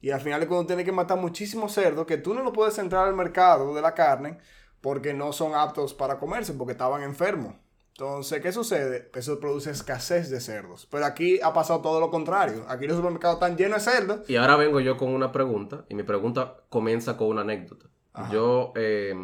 Y 0.00 0.10
al 0.10 0.20
final 0.20 0.42
es 0.42 0.48
cuando 0.48 0.66
tiene 0.66 0.84
que 0.84 0.92
matar 0.92 1.18
muchísimos 1.18 1.72
cerdos 1.72 2.06
que 2.06 2.18
tú 2.18 2.34
no 2.34 2.42
lo 2.42 2.52
puedes 2.52 2.76
entrar 2.78 3.06
al 3.06 3.14
mercado 3.14 3.74
de 3.74 3.80
la 3.80 3.94
carne 3.94 4.38
porque 4.80 5.14
no 5.14 5.32
son 5.32 5.54
aptos 5.54 5.94
para 5.94 6.18
comerse, 6.18 6.52
porque 6.54 6.72
estaban 6.72 7.02
enfermos. 7.02 7.54
Entonces, 7.92 8.42
¿qué 8.42 8.52
sucede? 8.52 9.10
Eso 9.14 9.38
produce 9.38 9.70
escasez 9.70 10.28
de 10.30 10.40
cerdos. 10.40 10.88
Pero 10.90 11.04
aquí 11.04 11.40
ha 11.42 11.52
pasado 11.52 11.80
todo 11.82 12.00
lo 12.00 12.10
contrario. 12.10 12.64
Aquí 12.68 12.86
los 12.86 12.96
supermercados 12.96 13.36
están 13.36 13.56
llenos 13.56 13.84
de 13.84 13.92
cerdos. 13.92 14.30
Y 14.30 14.36
ahora 14.36 14.56
vengo 14.56 14.80
yo 14.80 14.96
con 14.96 15.10
una 15.10 15.30
pregunta, 15.30 15.84
y 15.88 15.94
mi 15.94 16.02
pregunta 16.02 16.56
comienza 16.68 17.16
con 17.16 17.28
una 17.28 17.42
anécdota. 17.42 17.86
Yo, 18.30 18.72
eh, 18.76 19.14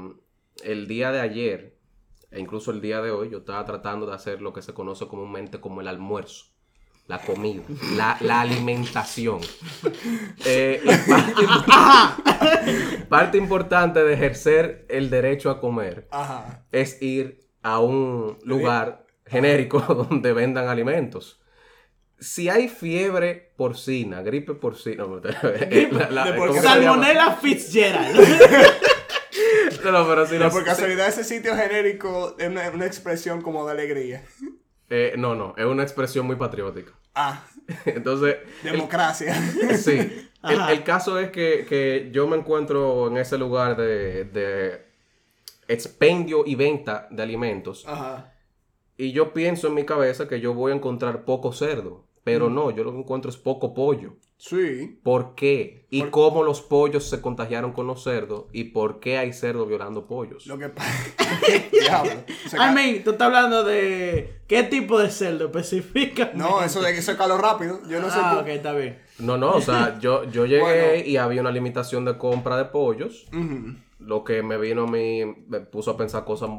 el 0.64 0.86
día 0.88 1.10
de 1.12 1.20
ayer, 1.20 1.78
e 2.30 2.40
incluso 2.40 2.70
el 2.70 2.80
día 2.80 3.00
de 3.00 3.10
hoy, 3.10 3.30
yo 3.30 3.38
estaba 3.38 3.64
tratando 3.64 4.06
de 4.06 4.14
hacer 4.14 4.40
lo 4.42 4.52
que 4.52 4.62
se 4.62 4.74
conoce 4.74 5.06
comúnmente 5.06 5.60
como 5.60 5.80
el 5.80 5.88
almuerzo. 5.88 6.46
La 7.06 7.18
comida, 7.20 7.62
la, 7.96 8.18
la 8.20 8.42
alimentación. 8.42 9.40
Eh, 10.44 10.82
parte, 11.08 13.04
parte 13.08 13.38
importante 13.38 14.04
de 14.04 14.12
ejercer 14.12 14.84
el 14.90 15.08
derecho 15.08 15.48
a 15.48 15.58
comer 15.58 16.06
Ajá. 16.10 16.66
es 16.70 17.00
ir 17.00 17.40
a 17.62 17.78
un 17.80 18.36
lugar 18.44 19.06
genérico 19.26 19.80
donde 20.10 20.34
vendan 20.34 20.68
alimentos. 20.68 21.40
Si 22.20 22.50
hay 22.50 22.68
fiebre 22.68 23.54
porcina, 23.56 24.20
gripe 24.20 24.52
porcina, 24.54 25.04
la- 25.06 26.10
la- 26.10 26.36
por-. 26.36 26.52
Salmonella 26.60 27.36
Fitzgerald. 27.36 28.18
No, 29.84 30.06
pero 30.08 30.24
si 30.26 30.32
Pero 30.32 30.44
no, 30.46 30.50
por 30.50 30.64
casualidad 30.64 31.08
ese 31.08 31.24
sitio 31.24 31.54
genérico 31.56 32.34
es 32.38 32.48
una, 32.48 32.70
una 32.70 32.86
expresión 32.86 33.42
como 33.42 33.64
de 33.66 33.72
alegría. 33.72 34.24
eh, 34.90 35.14
no, 35.18 35.34
no, 35.34 35.54
es 35.56 35.64
una 35.66 35.82
expresión 35.82 36.26
muy 36.26 36.36
patriótica. 36.36 36.92
Ah, 37.14 37.44
Entonces, 37.84 38.36
el- 38.64 38.72
democracia. 38.72 39.34
sí, 39.76 39.98
el, 39.98 40.60
Ajá. 40.60 40.72
el 40.72 40.84
caso 40.84 41.18
es 41.18 41.30
que, 41.30 41.66
que 41.68 42.10
yo 42.12 42.26
me 42.26 42.36
encuentro 42.36 43.08
en 43.08 43.16
ese 43.18 43.36
lugar 43.38 43.76
de, 43.76 44.24
de 44.24 44.86
expendio 45.68 46.44
y 46.46 46.54
venta 46.54 47.08
de 47.10 47.22
alimentos 47.22 47.84
Ajá. 47.86 48.32
y 48.96 49.12
yo 49.12 49.32
pienso 49.34 49.68
en 49.68 49.74
mi 49.74 49.84
cabeza 49.84 50.28
que 50.28 50.40
yo 50.40 50.54
voy 50.54 50.72
a 50.72 50.76
encontrar 50.76 51.24
poco 51.24 51.52
cerdo, 51.52 52.06
pero 52.24 52.48
no, 52.50 52.70
yo 52.70 52.84
lo 52.84 52.92
que 52.92 52.98
encuentro 52.98 53.30
es 53.30 53.36
poco 53.36 53.74
pollo. 53.74 54.16
Sí. 54.38 54.98
¿Por 55.02 55.34
qué? 55.34 55.86
¿Y 55.90 56.02
cómo 56.04 56.44
los 56.44 56.60
pollos 56.62 57.08
se 57.10 57.20
contagiaron 57.20 57.72
con 57.72 57.88
los 57.88 58.04
cerdos? 58.04 58.44
¿Y 58.52 58.64
por 58.64 59.00
qué 59.00 59.18
hay 59.18 59.32
cerdos 59.32 59.66
violando 59.68 60.06
pollos? 60.06 60.46
Lo 60.46 60.56
que 60.56 60.68
pasa. 60.68 60.90
I 62.54 62.74
mean, 62.74 63.02
tú 63.02 63.10
estás 63.10 63.26
hablando 63.26 63.64
de 63.64 64.42
qué 64.46 64.62
tipo 64.62 64.98
de 64.98 65.10
cerdo 65.10 65.46
específica. 65.46 66.30
No, 66.34 66.62
eso 66.62 66.80
de 66.80 66.92
que 66.92 66.98
eso 67.00 67.12
es 67.12 67.18
calor 67.18 67.40
rápido. 67.42 67.80
Yo 67.88 68.00
no 68.00 68.08
sé. 68.10 68.18
Ah, 68.20 68.38
ok, 68.40 68.46
está 68.48 68.72
bien. 68.74 68.98
No, 69.18 69.36
no, 69.36 69.50
o 69.52 69.60
sea, 69.60 69.98
yo, 69.98 70.22
yo 70.30 70.46
llegué 70.46 70.62
Bueno. 70.62 71.04
y 71.04 71.16
había 71.16 71.40
una 71.40 71.50
limitación 71.50 72.04
de 72.04 72.16
compra 72.16 72.56
de 72.56 72.66
pollos, 72.66 73.26
lo 73.98 74.22
que 74.22 74.44
me 74.44 74.56
vino 74.58 74.84
a 74.84 74.86
mí, 74.86 75.24
me 75.48 75.60
puso 75.60 75.90
a 75.90 75.96
pensar 75.96 76.24
cosas 76.24 76.50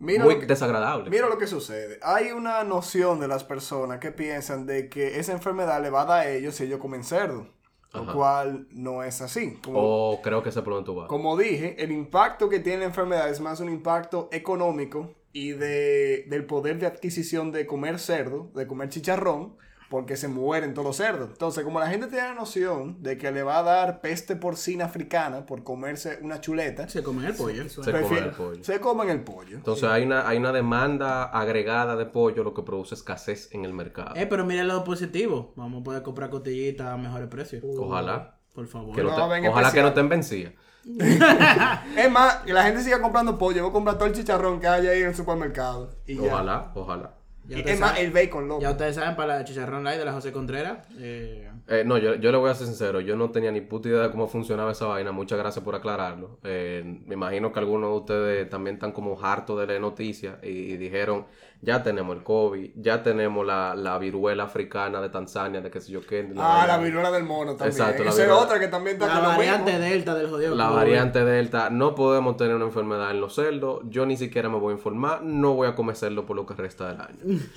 Mira 0.00 0.24
muy 0.24 0.34
lo 0.34 0.40
que- 0.40 0.46
desagradables. 0.46 1.10
Mira 1.10 1.28
lo 1.28 1.38
que 1.38 1.46
sucede. 1.46 1.98
Hay 2.02 2.32
una 2.32 2.64
noción 2.64 3.20
de 3.20 3.28
las 3.28 3.44
personas 3.44 4.00
que 4.00 4.10
piensan 4.10 4.66
de 4.66 4.88
que 4.88 5.20
esa 5.20 5.32
enfermedad 5.32 5.80
le 5.82 5.90
va 5.90 6.02
a 6.02 6.06
dar 6.06 6.20
a 6.26 6.30
ellos 6.30 6.54
si 6.56 6.64
ellos 6.64 6.80
comen 6.80 7.04
cerdo. 7.04 7.46
Lo 7.92 8.02
Ajá. 8.02 8.12
cual 8.12 8.66
no 8.70 9.02
es 9.02 9.20
así. 9.20 9.58
Como, 9.64 9.78
O 10.12 10.22
creo 10.22 10.42
que 10.42 10.50
dónde 10.50 10.84
tú 10.84 10.94
vas. 10.94 11.08
como 11.08 11.36
dije, 11.36 11.74
el 11.82 11.90
impacto 11.92 12.48
que 12.48 12.60
tiene 12.60 12.78
la 12.80 12.84
enfermedad 12.86 13.28
es 13.28 13.40
más 13.40 13.58
un 13.60 13.68
impacto 13.68 14.28
económico 14.32 15.14
y 15.32 15.52
de, 15.52 16.24
del 16.28 16.44
poder 16.46 16.78
de 16.78 16.86
adquisición 16.86 17.50
de 17.52 17.66
comer 17.66 17.98
cerdo, 17.98 18.50
de 18.54 18.66
comer 18.68 18.88
chicharrón, 18.90 19.56
porque 19.90 20.16
se 20.16 20.28
mueren 20.28 20.72
todos 20.72 20.86
los 20.86 20.96
cerdos. 20.96 21.28
Entonces, 21.32 21.64
como 21.64 21.80
la 21.80 21.88
gente 21.88 22.06
tiene 22.06 22.28
la 22.28 22.34
noción 22.34 23.02
de 23.02 23.18
que 23.18 23.30
le 23.32 23.42
va 23.42 23.58
a 23.58 23.62
dar 23.64 24.00
peste 24.00 24.36
porcina 24.36 24.84
africana 24.86 25.44
por 25.44 25.64
comerse 25.64 26.18
una 26.22 26.40
chuleta, 26.40 26.88
Se 26.88 27.02
comen 27.02 27.24
el 27.26 27.34
pollo. 27.34 27.68
Se 27.68 27.76
comen 27.82 27.92
prefiere- 27.94 28.26
el 28.28 28.30
pollo. 28.34 28.64
se 28.64 28.80
comen 28.80 29.10
el 29.10 29.20
pollo. 29.22 29.56
Entonces 29.56 29.84
hay 29.90 30.04
una, 30.04 30.28
hay 30.28 30.38
una 30.38 30.52
demanda 30.52 31.24
agregada 31.24 31.96
de 31.96 32.06
pollo, 32.06 32.44
lo 32.44 32.54
que 32.54 32.62
produce 32.62 32.94
escasez 32.94 33.48
en 33.52 33.64
el 33.64 33.74
mercado. 33.74 34.14
Eh, 34.14 34.26
pero 34.26 34.46
mira 34.46 34.62
el 34.62 34.68
lado 34.68 34.84
positivo. 34.84 35.52
Vamos 35.56 35.80
a 35.80 35.84
poder 35.84 36.02
comprar 36.04 36.30
costillitas 36.30 36.86
a 36.86 36.96
mejores 36.96 37.28
precios. 37.28 37.62
Ojalá. 37.76 38.36
Por 38.54 38.66
favor. 38.68 38.94
Que 38.94 39.02
no 39.02 39.10
No, 39.10 39.28
te- 39.28 39.48
ojalá 39.48 39.72
que 39.72 39.82
no 39.82 39.88
estén 39.88 40.08
vencidas. 40.08 40.52
Es 41.96 42.10
más, 42.10 42.36
que 42.46 42.52
la 42.52 42.62
gente 42.62 42.82
siga 42.82 43.00
comprando 43.02 43.36
pollo. 43.38 43.62
Voy 43.62 43.70
a 43.70 43.72
comprar 43.72 43.96
todo 43.98 44.06
el 44.06 44.14
chicharrón 44.14 44.60
que 44.60 44.66
hay 44.68 44.86
ahí 44.86 45.00
en 45.02 45.08
el 45.08 45.14
supermercado. 45.14 45.90
Y 46.06 46.14
ya. 46.16 46.22
Ojalá, 46.22 46.70
ojalá. 46.74 47.14
Y 47.58 47.78
más, 47.78 47.98
el 47.98 48.10
bacon, 48.12 48.48
loco. 48.48 48.62
Ya 48.62 48.70
ustedes 48.70 48.94
saben, 48.94 49.16
para 49.16 49.38
la 49.38 49.44
chicharrón 49.44 49.84
light 49.84 49.98
de 49.98 50.04
la 50.04 50.12
José 50.12 50.32
Contreras. 50.32 50.86
eh, 50.98 51.48
Eh, 51.68 51.84
no, 51.84 51.98
yo, 51.98 52.14
yo 52.16 52.32
le 52.32 52.38
voy 52.38 52.50
a 52.50 52.54
ser 52.54 52.66
sincero, 52.66 53.00
yo 53.00 53.16
no 53.16 53.30
tenía 53.30 53.52
ni 53.52 53.60
puta 53.60 53.88
idea 53.88 54.00
de 54.02 54.10
cómo 54.10 54.26
funcionaba 54.26 54.72
esa 54.72 54.86
vaina, 54.86 55.12
muchas 55.12 55.38
gracias 55.38 55.64
por 55.64 55.74
aclararlo. 55.74 56.38
Eh, 56.42 56.82
me 57.06 57.14
imagino 57.14 57.52
que 57.52 57.58
algunos 57.60 57.90
de 57.90 57.96
ustedes 57.96 58.50
también 58.50 58.74
están 58.74 58.92
como 58.92 59.20
hartos 59.22 59.58
de 59.60 59.66
leer 59.66 59.80
noticias 59.80 60.36
y, 60.42 60.48
y 60.48 60.76
dijeron, 60.76 61.26
ya 61.62 61.82
tenemos 61.82 62.16
el 62.16 62.22
COVID, 62.22 62.70
ya 62.76 63.02
tenemos 63.02 63.46
la, 63.46 63.74
la 63.74 63.98
viruela 63.98 64.44
africana 64.44 65.00
de 65.00 65.08
Tanzania, 65.10 65.60
de 65.60 65.70
qué 65.70 65.80
sé 65.80 65.92
yo 65.92 66.00
qué. 66.00 66.26
Ah, 66.36 66.60
vaina- 66.60 66.66
la 66.66 66.78
viruela 66.78 67.10
del 67.10 67.24
mono 67.24 67.52
también. 67.56 67.70
Exacto, 67.70 68.02
la 68.04 68.10
Esa 68.10 68.22
es 68.22 68.28
viruela- 68.28 68.42
otra 68.44 68.58
que 68.60 68.68
también 68.68 68.96
está 68.96 69.20
la 69.20 69.28
variante 69.36 69.72
mismo. 69.72 69.86
delta 69.86 70.14
del 70.14 70.30
jodido. 70.30 70.54
La 70.54 70.66
COVID. 70.68 70.76
variante 70.76 71.24
Delta, 71.24 71.70
no 71.70 71.94
podemos 71.94 72.36
tener 72.36 72.54
una 72.56 72.64
enfermedad 72.64 73.10
en 73.10 73.20
los 73.20 73.34
cerdos, 73.34 73.80
yo 73.88 74.06
ni 74.06 74.16
siquiera 74.16 74.48
me 74.48 74.58
voy 74.58 74.72
a 74.72 74.76
informar, 74.76 75.22
no 75.22 75.54
voy 75.54 75.68
a 75.68 75.74
comer 75.74 75.96
cerdo 75.96 76.24
por 76.26 76.36
lo 76.36 76.46
que 76.46 76.54
resta 76.54 76.88
del 76.88 77.00
año. 77.00 77.18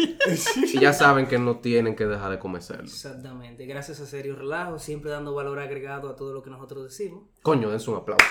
y 0.74 0.80
ya 0.80 0.92
saben 0.94 1.26
que 1.28 1.40
no 1.40 1.58
tienen 1.58 1.96
que 1.96 2.06
dejar 2.06 2.32
de 2.32 2.40
comer 2.40 2.62
cerdo. 2.62 2.84
Exactamente. 2.84 3.66
Gracias 3.66 4.00
a 4.02 4.06
Serio 4.06 4.36
Relajo, 4.36 4.80
siempre 4.80 5.12
dando 5.12 5.34
valor 5.34 5.60
agregado 5.60 6.10
a 6.10 6.16
todo 6.16 6.34
lo 6.34 6.44
que 6.44 6.50
nosotros 6.50 6.84
decimos. 6.84 7.24
Coño, 7.42 7.70
dense 7.70 7.90
un 7.90 7.98
aplauso. 7.98 8.26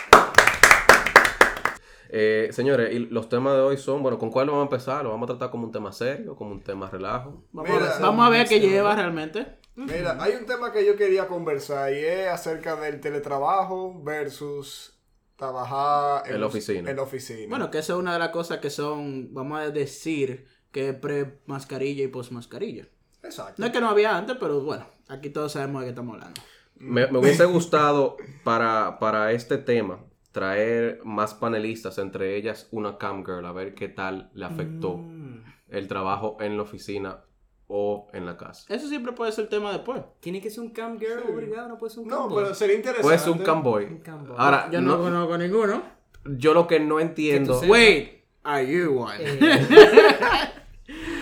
Eh, 2.14 2.50
señores, 2.52 2.92
y 2.92 2.98
los 2.98 3.30
temas 3.30 3.54
de 3.54 3.60
hoy 3.60 3.78
son, 3.78 4.02
bueno, 4.02 4.18
¿con 4.18 4.30
cuál 4.30 4.46
lo 4.46 4.52
vamos 4.52 4.70
a 4.70 4.74
empezar? 4.74 5.02
¿Lo 5.02 5.08
vamos 5.08 5.30
a 5.30 5.32
tratar 5.32 5.50
como 5.50 5.64
un 5.64 5.72
tema 5.72 5.92
serio, 5.92 6.36
como 6.36 6.50
un 6.50 6.60
tema 6.60 6.90
relajo? 6.90 7.42
Vamos, 7.52 7.70
Mira, 7.70 7.86
a 7.86 7.92
ver, 7.94 8.02
vamos 8.02 8.26
a 8.26 8.28
ver 8.28 8.46
qué 8.46 8.60
lleva 8.60 8.94
realmente. 8.94 9.46
Mira, 9.76 10.22
hay 10.22 10.34
un 10.34 10.44
tema 10.44 10.70
que 10.72 10.84
yo 10.84 10.94
quería 10.94 11.26
conversar 11.26 11.90
y 11.90 12.00
es 12.00 12.28
acerca 12.28 12.76
del 12.76 13.00
teletrabajo 13.00 13.98
versus 14.04 15.00
trabajar 15.36 16.30
En 16.30 16.38
la 16.38 16.48
oficina. 16.48 16.90
En 16.90 16.96
la 16.96 17.02
oficina. 17.02 17.48
Bueno, 17.48 17.70
que 17.70 17.78
eso 17.78 17.94
es 17.94 17.98
una 17.98 18.12
de 18.12 18.18
las 18.18 18.28
cosas 18.28 18.58
que 18.58 18.68
son, 18.68 19.32
vamos 19.32 19.60
a 19.60 19.70
decir, 19.70 20.46
que 20.70 20.90
es 20.90 20.94
pre-mascarilla 20.94 22.04
y 22.04 22.08
post-mascarilla. 22.08 22.88
Exacto. 23.22 23.54
No 23.56 23.64
es 23.64 23.72
que 23.72 23.80
no 23.80 23.88
había 23.88 24.18
antes, 24.18 24.36
pero 24.38 24.60
bueno, 24.60 24.86
aquí 25.08 25.30
todos 25.30 25.52
sabemos 25.52 25.80
de 25.80 25.86
qué 25.86 25.90
estamos 25.92 26.16
hablando. 26.16 26.42
Me, 26.74 27.06
me 27.06 27.18
hubiese 27.20 27.46
gustado 27.46 28.18
para, 28.44 28.98
para 28.98 29.32
este 29.32 29.56
tema 29.56 30.04
traer 30.32 31.00
más 31.04 31.34
panelistas, 31.34 31.98
entre 31.98 32.36
ellas 32.36 32.68
una 32.72 32.98
cam 32.98 33.24
girl, 33.24 33.44
a 33.46 33.52
ver 33.52 33.74
qué 33.74 33.88
tal 33.88 34.30
le 34.34 34.44
afectó 34.46 34.96
Mm. 34.96 35.42
el 35.68 35.88
trabajo 35.88 36.36
en 36.40 36.56
la 36.56 36.62
oficina 36.62 37.20
o 37.66 38.08
en 38.12 38.26
la 38.26 38.36
casa. 38.36 38.64
Eso 38.74 38.88
siempre 38.88 39.12
puede 39.12 39.32
ser 39.32 39.48
tema 39.48 39.72
después. 39.72 40.02
Tiene 40.20 40.40
que 40.40 40.50
ser 40.50 40.60
un 40.64 40.70
cam 40.70 40.98
girl 40.98 41.22
obligado, 41.32 41.68
no 41.68 41.78
puede 41.78 41.90
ser 41.92 42.02
un 42.02 42.08
No, 42.08 42.18
cam 42.20 42.28
boy. 42.30 42.42
pero 42.42 42.54
sería 42.54 42.76
interesante. 42.76 43.02
Puede 43.06 43.18
ser 43.18 43.30
un 43.32 43.38
camboy. 43.38 43.84
Un 43.84 43.98
camboy. 43.98 44.36
Ahora, 44.38 44.68
Yo 44.70 44.80
no, 44.80 44.96
no- 44.96 45.02
conozco 45.04 45.38
ninguno. 45.38 45.82
yo 46.24 46.52
lo 46.54 46.66
que 46.66 46.80
no 46.80 46.98
entiendo... 47.00 47.60
Wait, 47.66 48.24
are 48.42 48.66
you 48.66 48.98
one? 48.98 49.14
Eh, 49.20 49.66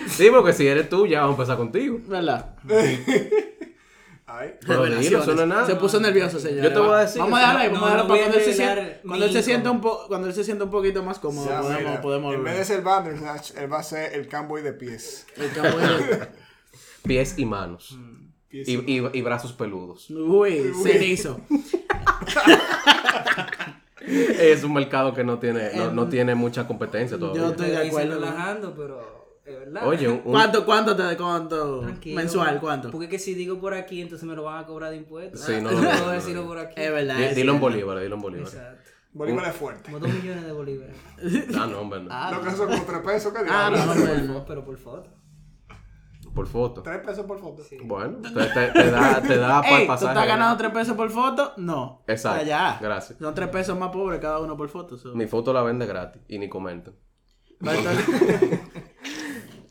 Sí, 0.07 0.29
porque 0.29 0.51
si 0.51 0.67
eres 0.67 0.89
tú, 0.89 1.07
ya 1.07 1.21
vamos 1.21 1.35
a 1.37 1.41
empezar 1.41 1.57
contigo. 1.57 1.99
¿Verdad? 2.07 2.55
Ay. 4.41 4.55
Pero 4.65 4.85
no 4.87 4.95
es 4.99 5.47
nada. 5.47 5.65
Se 5.65 5.75
puso 5.75 5.99
nervioso, 5.99 6.39
señor. 6.39 6.63
Yo 6.63 6.73
te 6.73 6.79
voy 6.79 6.93
a 6.93 6.97
decir 6.99 7.21
Vamos 7.21 7.37
a 7.37 7.41
dejarlo 7.41 7.59
ahí, 7.61 7.67
no, 7.67 7.73
vamos 7.73 7.89
a 7.89 7.91
dejarlo 7.91 8.03
no 8.03 8.07
para 8.07 8.21
cuando 8.21 8.37
él 8.37 8.43
se 8.43 8.53
sienta, 8.53 9.01
cuando 9.07 9.25
él 9.25 9.31
se 9.33 9.43
sienta 9.43 9.71
un 9.71 9.81
po, 9.81 10.03
cuando 10.07 10.27
él 10.27 10.33
se 10.33 10.43
sienta 10.43 10.63
un 10.63 10.71
poquito 10.71 11.03
más 11.03 11.19
cómodo, 11.19 11.47
Ya, 11.49 11.61
podemos, 11.61 11.81
mira, 11.89 12.01
podemos 12.01 12.35
en 12.35 12.43
vez 12.43 12.57
de 12.57 12.65
ser 12.65 12.81
Bandersnatch, 12.81 13.51
él 13.57 13.71
va 13.71 13.79
a 13.79 13.83
ser 13.83 14.13
el 14.13 14.27
camboy 14.27 14.61
de 14.61 14.73
pies. 14.73 15.25
El 15.37 15.51
campo 15.51 15.77
de- 15.77 16.27
Pies 17.03 17.35
y 17.37 17.45
manos. 17.45 17.97
Pies 18.47 18.67
Y, 18.67 18.73
y- 18.75 19.09
y 19.13 19.21
brazos 19.21 19.53
peludos. 19.53 20.09
Uy, 20.09 20.71
cenizo. 20.83 21.39
Es 24.03 24.63
un 24.63 24.73
mercado 24.73 25.13
que 25.13 25.23
no 25.23 25.37
tiene, 25.37 25.71
no, 25.75 25.91
no 25.91 26.09
tiene 26.09 26.33
mucha 26.33 26.65
competencia 26.67 27.17
todavía. 27.19 27.41
Yo 27.43 27.49
estoy 27.51 27.69
de 27.69 27.77
Ahí 27.77 27.87
acuerdo. 27.89 28.15
relajando, 28.15 28.73
pero 28.75 29.20
verdad. 29.59 29.87
Oye, 29.87 30.07
un- 30.09 30.19
¿Cuánto, 30.19 30.65
cuánto 30.65 30.95
te, 30.95 31.15
cuánto? 31.17 31.81
Tranquilo. 31.81 32.15
Mensual, 32.15 32.59
cuánto? 32.59 32.91
Porque 32.91 33.07
que 33.09 33.19
si 33.19 33.33
digo 33.33 33.59
por 33.59 33.73
aquí, 33.73 34.01
entonces 34.01 34.27
me 34.27 34.35
lo 34.35 34.43
van 34.43 34.63
a 34.63 34.65
cobrar 34.65 34.91
de 34.91 34.97
impuestos. 34.97 35.41
Sí, 35.41 35.53
no, 35.61 35.71
no, 35.71 35.81
no, 35.81 35.93
no, 36.05 36.09
decirlo 36.11 36.45
por 36.45 36.57
aquí. 36.59 36.73
Es 36.81 36.91
verdad. 36.91 37.17
dilo 37.35 37.53
en 37.53 37.59
bolívares, 37.59 38.03
dilo 38.03 38.15
en 38.15 38.21
bolívares. 38.21 38.53
Exacto. 38.53 38.81
Bolívar 39.13 39.45
es 39.49 39.55
fuerte. 39.55 39.83
Como 39.83 39.99
dos 39.99 40.09
millones 40.13 40.45
de 40.45 40.51
bolívares. 40.53 40.95
Ah, 41.59 41.67
no, 41.69 41.79
hombre, 41.81 42.01
no. 42.01 42.07
Ah, 42.11 42.31
Lo 42.33 42.41
que 42.41 42.51
son 42.51 42.69
como 42.69 42.83
tres 42.83 42.99
pesos, 43.01 43.33
¿qué 43.33 43.39
Ah, 43.49 43.69
no, 43.69 44.33
no. 44.33 44.45
Pero 44.45 44.63
por 44.63 44.77
foto. 44.77 45.09
Por 46.33 46.47
foto. 46.47 46.81
Tres 46.81 46.99
pesos 47.05 47.25
por 47.25 47.37
foto. 47.39 47.61
Bueno, 47.83 48.19
te, 48.21 48.29
te- 48.29 48.67
te 48.71 48.89
da, 48.89 49.21
te 49.21 49.35
da 49.37 49.61
para 49.61 49.75
el 49.75 49.81
¿tú 49.81 49.87
pasaje. 49.87 50.11
estás 50.13 50.27
ganando 50.27 50.57
3 50.57 50.71
pesos 50.71 50.95
por 50.95 51.09
foto? 51.11 51.51
No. 51.57 52.05
Exacto. 52.07 52.39
Allá. 52.39 52.77
Gracias. 52.79 53.19
Son 53.19 53.35
3 53.35 53.49
pesos 53.49 53.77
más 53.77 53.89
pobres 53.89 54.21
cada 54.21 54.39
uno 54.39 54.55
por 54.55 54.69
foto. 54.69 54.97
so. 54.97 55.13
Mi 55.13 55.27
foto 55.27 55.51
la 55.51 55.61
vende 55.61 55.85
gratis 55.85 56.21
y 56.29 56.39
ni 56.39 56.47
comentan. 56.47 56.95
Va, 57.67 57.73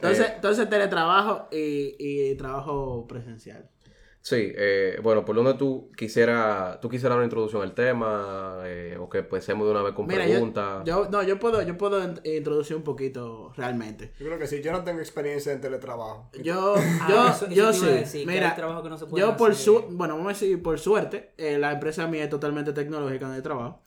Entonces, 0.02 0.26
Eh. 0.28 0.33
entonces, 0.37 0.69
teletrabajo 0.71 1.49
y, 1.52 1.97
y 1.99 2.35
trabajo 2.37 3.07
presencial. 3.07 3.69
Sí, 4.23 4.52
eh, 4.54 4.99
bueno, 5.02 5.25
por 5.25 5.35
donde 5.35 5.54
tú 5.54 5.90
quisieras, 5.97 6.78
tú 6.80 6.90
quisieras 6.90 7.16
una 7.16 7.25
introducción 7.25 7.62
al 7.62 7.73
tema, 7.75 8.59
eh, 8.66 8.99
o 9.00 9.09
que 9.09 9.19
empecemos 9.21 9.66
de 9.66 9.73
una 9.73 9.83
vez 9.83 9.95
con 9.95 10.07
Mira, 10.07 10.26
yo, 10.26 10.33
preguntas. 10.33 10.85
yo, 10.85 11.09
no, 11.11 11.23
yo 11.23 11.38
puedo, 11.38 11.62
yo 11.62 11.78
puedo 11.78 12.04
in- 12.04 12.21
introducir 12.25 12.76
un 12.76 12.83
poquito 12.83 13.50
realmente. 13.57 14.12
Yo 14.19 14.26
creo 14.26 14.38
que 14.38 14.47
sí. 14.47 14.61
Yo 14.62 14.73
no 14.73 14.85
tengo 14.85 15.00
experiencia 15.00 15.52
en 15.54 15.62
teletrabajo. 15.62 16.30
Yo, 16.42 16.75
Ah, 16.76 17.07
yo, 17.09 17.28
eso- 17.28 17.47
eso 17.47 17.54
yo 17.54 17.73
sí. 17.73 17.87
decir, 17.87 18.26
Mira, 18.26 18.54
que 18.54 18.61
no 18.61 18.99
se 18.99 19.07
pueden 19.07 19.26
yo 19.26 19.37
por 19.38 19.54
su, 19.54 19.87
bueno, 19.90 20.16
vamos 20.19 20.26
a 20.26 20.35
decir 20.38 20.62
por 20.62 20.78
suerte, 20.78 21.33
eh, 21.38 21.57
la 21.59 21.73
empresa 21.73 22.07
mía 22.07 22.25
es 22.25 22.30
totalmente 22.30 22.75
tecnológica 22.75 23.26
en 23.26 23.33
el 23.35 23.42
trabajo 23.42 23.80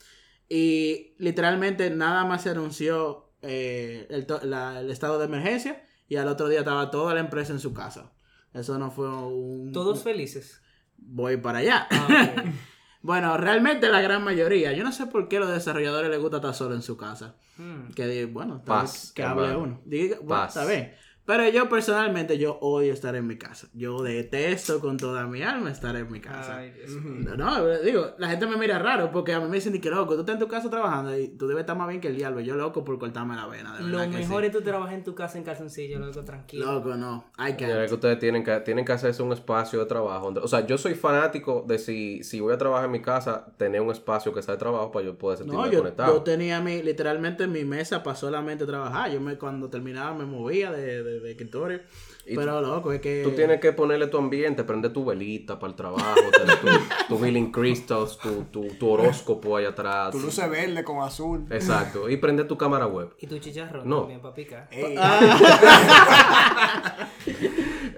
y 0.48 1.14
literalmente 1.18 1.90
nada 1.90 2.24
más 2.24 2.42
se 2.42 2.50
anunció 2.50 3.30
eh, 3.42 4.06
el, 4.10 4.26
to- 4.26 4.40
la- 4.42 4.80
el 4.80 4.90
estado 4.90 5.18
de 5.20 5.26
emergencia 5.26 5.80
y 6.08 6.16
al 6.16 6.28
otro 6.28 6.48
día 6.48 6.60
estaba 6.60 6.90
toda 6.90 7.14
la 7.14 7.20
empresa 7.20 7.52
en 7.52 7.60
su 7.60 7.72
casa. 7.72 8.12
Eso 8.52 8.78
no 8.78 8.90
fue 8.90 9.08
un 9.08 9.72
Todos 9.72 10.02
felices. 10.02 10.62
voy 10.96 11.36
para 11.36 11.58
allá. 11.58 11.88
Ah, 11.90 12.34
bueno, 13.02 13.36
realmente 13.36 13.88
la 13.88 14.00
gran 14.00 14.22
mayoría. 14.22 14.72
Yo 14.72 14.84
no 14.84 14.92
sé 14.92 15.06
por 15.06 15.28
qué 15.28 15.38
a 15.38 15.40
los 15.40 15.50
desarrolladores 15.50 16.10
les 16.10 16.20
gusta 16.20 16.36
estar 16.36 16.54
solo 16.54 16.74
en 16.74 16.82
su 16.82 16.96
casa. 16.96 17.36
Hmm. 17.56 17.90
Que 17.94 18.26
bueno, 18.26 18.62
Paz, 18.64 19.12
que 19.14 19.22
hable 19.24 19.56
uno. 19.56 19.80
Diga, 19.84 20.16
bueno, 20.18 20.28
Paz. 20.28 20.56
está 20.56 20.70
bien. 20.70 20.94
Pero 21.26 21.48
yo 21.48 21.68
personalmente, 21.68 22.36
yo 22.38 22.58
odio 22.60 22.92
estar 22.92 23.16
en 23.16 23.26
mi 23.26 23.36
casa. 23.38 23.68
Yo 23.72 24.02
detesto 24.02 24.78
con 24.80 24.98
toda 24.98 25.26
mi 25.26 25.42
alma 25.42 25.70
estar 25.70 25.96
en 25.96 26.10
mi 26.12 26.20
casa. 26.20 26.58
Ay, 26.58 26.70
Dios. 26.72 26.90
No, 27.02 27.36
no, 27.36 27.66
digo, 27.78 28.12
la 28.18 28.28
gente 28.28 28.46
me 28.46 28.56
mira 28.56 28.78
raro 28.78 29.10
porque 29.10 29.32
a 29.32 29.40
mí 29.40 29.48
me 29.48 29.56
dicen 29.56 29.80
que 29.80 29.90
loco, 29.90 30.14
tú 30.14 30.20
estás 30.20 30.34
en 30.34 30.40
tu 30.40 30.48
casa 30.48 30.68
trabajando 30.68 31.18
y 31.18 31.28
tú 31.28 31.46
debes 31.46 31.62
estar 31.62 31.76
más 31.76 31.88
bien 31.88 32.00
que 32.00 32.08
el 32.08 32.16
diablo. 32.16 32.40
Yo 32.40 32.56
loco 32.56 32.84
por 32.84 32.98
cortarme 32.98 33.36
la 33.36 33.46
vena, 33.46 33.74
de 33.76 33.84
Lo 33.84 34.06
mejor 34.06 34.42
sí. 34.42 34.46
es 34.48 34.52
tú 34.52 34.60
trabajar 34.60 34.94
en 34.94 35.04
tu 35.04 35.14
casa 35.14 35.38
en 35.38 35.44
calzoncillo, 35.44 35.98
loco, 35.98 36.22
tranquilo. 36.24 36.66
Loco, 36.72 36.94
no. 36.94 37.24
Hay 37.38 37.54
que... 37.54 37.66
Que 37.66 37.94
ustedes 37.94 38.18
tienen 38.18 38.44
que, 38.44 38.60
tienen 38.60 38.84
que 38.84 38.92
hacerse 38.92 39.22
un 39.22 39.32
espacio 39.32 39.78
de 39.80 39.86
trabajo. 39.86 40.32
o 40.42 40.48
sea, 40.48 40.66
yo 40.66 40.76
soy 40.76 40.94
fanático 40.94 41.64
de 41.66 41.78
si, 41.78 42.22
si 42.22 42.40
voy 42.40 42.52
a 42.52 42.58
trabajar 42.58 42.84
en 42.86 42.92
mi 42.92 43.00
casa, 43.00 43.46
tener 43.56 43.80
un 43.80 43.90
espacio 43.90 44.32
que 44.34 44.42
sea 44.42 44.54
de 44.54 44.58
trabajo 44.58 44.92
para 44.92 45.06
yo 45.06 45.16
poder 45.16 45.38
sentirme 45.38 45.62
No, 45.62 45.70
yo, 45.70 45.78
conectado. 45.78 46.14
yo 46.14 46.22
tenía 46.22 46.60
mi, 46.60 46.82
literalmente 46.82 47.46
mi 47.46 47.64
mesa 47.64 48.02
para 48.02 48.16
solamente 48.16 48.66
trabajar. 48.66 49.10
Yo 49.10 49.20
me, 49.20 49.38
cuando 49.38 49.70
terminaba 49.70 50.14
me 50.14 50.24
movía 50.24 50.70
de, 50.70 51.02
de, 51.02 51.13
de 51.20 51.30
escritorio. 51.32 51.80
Y 52.26 52.36
Pero 52.36 52.60
loco, 52.60 52.92
es 52.92 53.00
que... 53.00 53.22
Tú 53.22 53.32
tienes 53.32 53.60
que 53.60 53.72
ponerle 53.72 54.06
tu 54.06 54.16
ambiente, 54.16 54.64
prender 54.64 54.92
tu 54.92 55.04
velita 55.04 55.58
para 55.58 55.70
el 55.72 55.76
trabajo, 55.76 56.20
tener 56.32 56.56
tu, 56.58 56.66
tu 57.16 57.24
healing 57.24 57.52
crystals, 57.52 58.16
tu, 58.18 58.44
tu, 58.44 58.68
tu 58.78 58.88
horóscopo 58.88 59.56
ahí 59.58 59.66
atrás. 59.66 60.10
Tu 60.12 60.20
luz 60.20 60.38
es 60.38 60.50
verde 60.50 60.82
con 60.84 61.02
azul. 61.02 61.46
Exacto. 61.50 62.08
Y 62.08 62.16
prender 62.16 62.48
tu 62.48 62.56
cámara 62.56 62.86
web. 62.86 63.14
Y 63.18 63.26
tu 63.26 63.38
chicharrón 63.38 63.86
No. 63.88 64.00
también 64.00 64.20
para 64.20 64.34
picar. 64.34 64.68
Ey, 64.70 64.96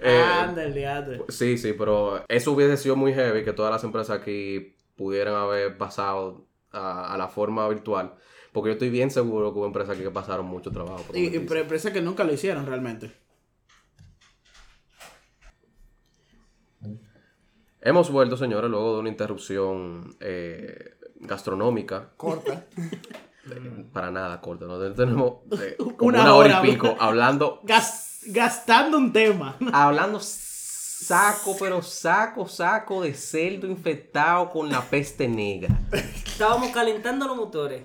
Eh, 0.09 0.73
diatre. 0.75 1.23
Sí, 1.29 1.59
sí, 1.59 1.73
pero 1.73 2.23
eso 2.29 2.53
hubiese 2.53 2.77
sido 2.77 2.97
muy 2.97 3.13
heavy 3.13 3.45
que 3.45 3.53
todas 3.53 3.73
las 3.73 3.83
empresas 3.85 4.19
aquí 4.21 4.77
pudieran 4.97 5.35
haber 5.35 5.77
pasado 5.79 6.47
a, 6.71 7.13
a 7.15 7.19
la 7.19 7.29
forma 7.29 7.69
virtual. 7.69 8.15
Porque 8.57 8.71
yo 8.71 8.73
estoy 8.73 8.89
bien 8.89 9.11
seguro 9.11 9.53
que 9.53 9.59
hubo 9.59 9.67
empresas 9.67 9.99
que 9.99 10.11
pasaron 10.11 10.47
mucho 10.47 10.71
trabajo. 10.71 11.03
por 11.03 11.15
Y, 11.15 11.27
empresas 11.27 11.93
que 11.93 12.01
nunca 12.01 12.25
lo 12.25 12.33
hicieron 12.33 12.65
realmente. 12.65 13.13
Hemos 17.83 18.11
vuelto, 18.11 18.39
señores, 18.39 18.71
luego 18.71 18.95
de 18.95 19.01
una 19.01 19.09
interrupción 19.11 20.17
eh, 20.21 20.95
gastronómica. 21.17 22.13
corta. 22.17 22.65
Para 23.93 24.11
nada 24.11 24.41
corta, 24.41 24.65
¿no? 24.65 24.79
Tenemos 24.95 25.35
eh, 25.61 25.77
como 25.99 26.09
Una 26.09 26.23
una, 26.23 26.35
hora, 26.35 26.61
hora, 26.61 26.67
y 26.67 26.73
pico 26.73 26.97
hablando, 26.99 27.61
Gas- 27.65 28.23
gastando 28.29 28.97
un 28.97 29.13
tema. 29.13 29.59
hablando 29.71 30.19
saco, 30.19 31.55
pero 31.61 31.83
saco, 31.83 32.49
saco 32.49 33.03
de 33.03 33.13
cerdo 33.13 33.67
infectado 33.67 34.49
con 34.49 34.71
la 34.71 34.81
peste 34.81 35.29
negra. 35.29 35.79
Estábamos 35.93 36.71
calentando 36.71 37.27
los 37.27 37.37
motores. 37.37 37.83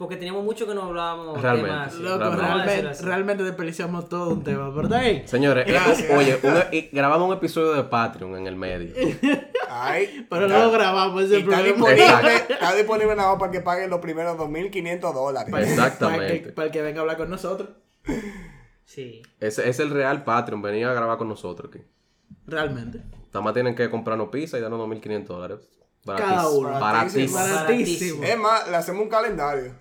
Porque 0.00 0.16
teníamos 0.16 0.42
mucho 0.42 0.66
que 0.66 0.74
no 0.74 0.84
hablábamos 0.84 1.42
Realmente, 1.42 1.68
temas. 1.68 1.92
sí, 1.92 2.02
Loco, 2.02 2.30
Realmente. 2.34 3.02
Realmente, 3.02 3.42
desperdiciamos 3.44 4.08
todo 4.08 4.30
un 4.30 4.42
tema, 4.42 4.70
¿verdad? 4.70 5.02
Señores, 5.26 5.68
eh, 5.68 5.72
Gracias. 5.72 6.10
oye, 6.16 6.38
una- 6.42 6.68
y 6.72 6.88
grabamos 6.90 7.28
un 7.28 7.34
episodio 7.36 7.74
de 7.74 7.84
Patreon 7.84 8.34
en 8.38 8.46
el 8.46 8.56
medio. 8.56 8.94
Ay. 9.68 10.26
Pero 10.30 10.48
no 10.48 10.58
lo 10.58 10.70
grabamos, 10.72 11.22
ese 11.24 11.34
el 11.36 11.40
está 11.42 11.56
problema. 11.56 11.76
disponible, 11.76 12.04
Exacto. 12.06 12.52
está 12.54 12.74
disponible 12.76 13.14
nada 13.14 13.28
más 13.32 13.38
para 13.40 13.52
que 13.52 13.60
paguen 13.60 13.90
los 13.90 14.00
primeros 14.00 14.38
2.500 14.38 15.12
dólares. 15.12 15.50
Para 15.52 15.64
que, 15.64 15.70
Exactamente. 15.70 16.52
para 16.52 16.66
el 16.66 16.72
que 16.72 16.80
venga 16.80 16.98
a 16.98 17.02
hablar 17.02 17.16
con 17.18 17.28
nosotros. 17.28 17.68
Sí. 18.86 19.20
Ese 19.38 19.68
es 19.68 19.80
el 19.80 19.90
real 19.90 20.24
Patreon. 20.24 20.62
Venía 20.62 20.90
a 20.90 20.94
grabar 20.94 21.18
con 21.18 21.28
nosotros 21.28 21.70
aquí. 21.72 21.84
Realmente. 22.46 23.02
Nada 23.34 23.42
más 23.44 23.52
tienen 23.52 23.74
que 23.74 23.90
comprarnos 23.90 24.30
pizza 24.30 24.56
y 24.56 24.62
darnos 24.62 24.80
2.500 24.80 25.26
dólares. 25.26 25.58
Cada 26.06 26.48
uno. 26.48 26.70
Baratísimo. 26.80 27.34
Baratísimo. 27.36 28.24
Es 28.24 28.38
más, 28.38 28.66
le 28.66 28.76
hacemos 28.76 29.02
un 29.02 29.10
calendario. 29.10 29.74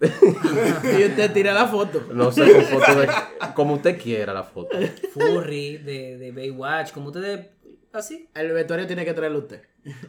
Y 0.00 1.04
usted 1.04 1.32
tira 1.32 1.52
la 1.52 1.66
foto. 1.66 2.02
No 2.12 2.32
sé, 2.32 2.52
con 2.52 2.62
foto 2.64 3.00
de... 3.00 3.08
Como 3.54 3.74
usted 3.74 4.00
quiera 4.00 4.32
la 4.32 4.44
foto. 4.44 4.76
Furry, 5.12 5.76
de, 5.78 6.16
de 6.18 6.32
Baywatch, 6.32 6.92
como 6.92 7.08
ustedes. 7.08 7.48
Así. 7.92 8.28
El 8.34 8.52
vestuario 8.52 8.86
tiene 8.86 9.04
que 9.04 9.12
traerlo 9.14 9.40
usted. 9.40 9.62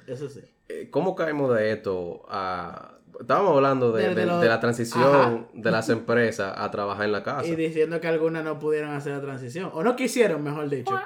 Eso 0.08 0.30
sí. 0.30 0.42
Eh, 0.70 0.90
¿Cómo 0.92 1.16
caemos 1.16 1.54
de 1.56 1.72
esto 1.74 2.26
a... 2.30 2.98
Estábamos 3.20 3.56
hablando 3.56 3.92
de, 3.92 4.04
De- 4.04 4.10
de 4.10 4.16
de- 4.22 4.26
lo- 4.26 4.40
de 4.40 4.48
la 4.48 4.60
transición 4.60 5.04
Ajá. 5.04 5.46
de 5.54 5.72
las 5.72 5.90
empresas 5.90 6.54
a 6.58 6.72
trabajar 6.72 7.06
en 7.06 7.12
la 7.12 7.24
casa. 7.24 7.46
Y 7.46 7.56
diciendo 7.56 8.00
que 8.02 8.08
algunas 8.08 8.44
no 8.44 8.58
pudieron 8.58 8.92
hacer 8.92 9.12
la 9.14 9.22
transición. 9.22 9.70
O 9.74 9.84
no 9.84 9.96
quisieron, 9.96 10.42
mejor 10.44 10.70
dicho. 10.70 10.98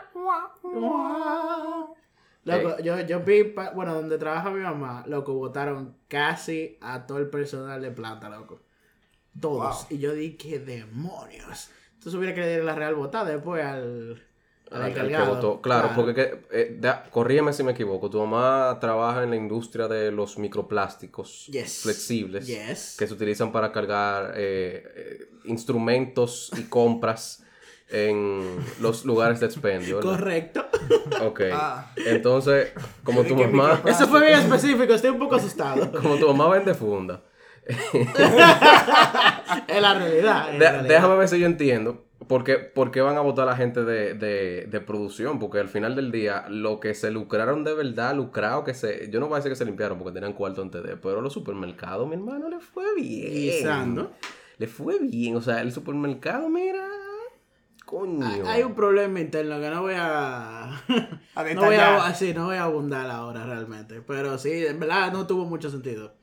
Loco, 2.44 2.78
yo, 2.84 3.00
yo 3.02 3.20
vi, 3.22 3.54
bueno, 3.74 3.96
donde 3.96 4.18
trabaja 4.20 4.52
mi 4.52 4.62
mamá, 4.62 5.04
loco, 5.08 5.34
votaron 5.34 5.96
casi 6.08 6.78
a 6.80 7.08
todo 7.08 7.18
el 7.18 7.28
personal 7.28 7.82
de 7.82 7.90
planta, 7.92 8.30
loco. 8.30 8.62
Todos. 9.40 9.88
Wow. 9.90 9.98
Y 9.98 10.00
yo 10.00 10.14
dije, 10.14 10.38
¿qué 10.38 10.60
demonios? 10.60 11.70
Entonces 11.94 12.14
hubiera 12.16 12.34
que 12.36 12.42
le 12.42 12.64
la 12.64 12.76
real 12.76 12.96
votada 12.96 13.30
después 13.32 13.64
al, 13.66 14.24
al 14.72 14.94
que 14.94 15.18
votó. 15.18 15.62
Claro, 15.62 15.92
porque 15.96 16.14
que, 16.14 16.40
eh, 16.52 16.78
da- 16.80 17.04
corrígeme 17.10 17.52
si 17.54 17.64
me 17.64 17.72
equivoco. 17.74 18.10
Tu 18.10 18.20
mamá 18.20 18.78
trabaja 18.80 19.24
en 19.24 19.32
la 19.32 19.36
industria 19.36 19.88
de 19.88 20.12
los 20.12 20.38
microplásticos 20.38 21.48
Yes. 21.48 21.82
flexibles 21.84 22.48
Yes. 22.48 22.96
que 22.98 23.08
se 23.08 23.14
utilizan 23.14 23.52
para 23.52 23.72
cargar 23.72 24.34
eh, 24.36 24.84
eh, 24.96 25.28
instrumentos 25.46 26.52
y 26.58 26.64
compras 26.64 27.44
en 27.90 28.44
los 28.82 29.06
lugares 29.06 29.40
de 29.40 29.46
expendio. 29.46 29.98
¿verdad? 29.98 30.12
Correcto. 30.12 30.66
Ok. 31.24 31.42
Ah. 31.54 31.92
Entonces, 32.06 32.72
como 33.04 33.24
tu 33.28 33.36
¿Qué 33.36 33.48
mamá, 33.48 33.82
Eso 33.86 34.08
fue 34.08 34.26
bien 34.26 34.40
específico, 34.40 34.94
estoy 34.94 35.12
un 35.12 35.20
poco 35.20 35.36
asustado. 35.36 35.92
como 36.02 36.16
tu 36.18 36.28
mamá 36.28 36.50
vende 36.50 36.74
funda. 36.74 37.24
es 39.68 39.82
la 39.82 39.94
realidad. 39.94 40.54
es 40.54 40.60
De- 40.60 40.66
la 40.66 40.72
realidad. 40.72 40.96
déjame 40.96 41.16
ver 41.18 41.28
si 41.28 41.40
yo 41.40 41.46
entiendo. 41.46 42.02
¿Por 42.28 42.44
qué, 42.44 42.56
por 42.56 42.90
qué 42.90 43.02
van 43.02 43.18
a 43.18 43.22
votar 43.22 43.48
a 43.48 43.52
la 43.52 43.58
gente 43.58 43.84
de, 43.84 44.16
de, 44.16 44.66
de 44.68 44.82
producción? 44.82 45.38
Porque 45.38 45.60
al 45.60 45.68
final 45.70 45.96
del 45.96 46.12
día, 46.12 46.46
lo 46.50 46.80
que 46.80 46.96
se 46.96 47.12
lucraron 47.12 47.64
de 47.64 47.76
verdad, 47.76 48.16
lucrado 48.16 48.64
que 48.64 48.74
se. 48.74 49.12
Yo 49.12 49.20
no 49.20 49.28
voy 49.28 49.36
a 49.36 49.38
decir 49.38 49.52
que 49.52 49.56
se 49.56 49.66
limpiaron 49.66 50.00
porque 50.00 50.14
tenían 50.14 50.34
cuarto 50.34 50.64
antes 50.64 50.82
de. 50.82 50.98
Pero 50.98 51.22
los 51.22 51.34
supermercados, 51.34 52.08
mi 52.08 52.16
hermano, 52.16 52.50
le 52.50 52.60
fue 52.60 52.96
bien. 52.96 53.32
Guisando. 53.32 54.12
Le 54.58 54.66
fue 54.68 54.98
bien. 55.00 55.36
O 55.36 55.42
sea, 55.42 55.62
el 55.62 55.72
supermercado, 55.72 56.50
mira. 56.50 56.88
Coño. 57.86 58.26
Hay- 58.26 58.42
Hay 58.48 58.64
un 58.64 58.74
problema 58.74 59.20
interno 59.20 59.60
que 59.60 59.70
no 59.70 59.84
voy 59.84 59.94
a. 59.96 60.82
A 61.36 61.44
no 61.54 61.66
voy 61.66 61.76
a, 61.76 62.12
sí, 62.16 62.34
no 62.34 62.46
voy 62.46 62.56
a 62.56 62.64
abundar 62.64 63.08
ahora 63.12 63.46
realmente. 63.46 64.02
Pero 64.02 64.40
sí, 64.40 64.66
en 64.66 64.80
verdad 64.80 65.12
no 65.12 65.28
tuvo 65.28 65.46
mucho 65.46 65.70
sentido. 65.70 66.16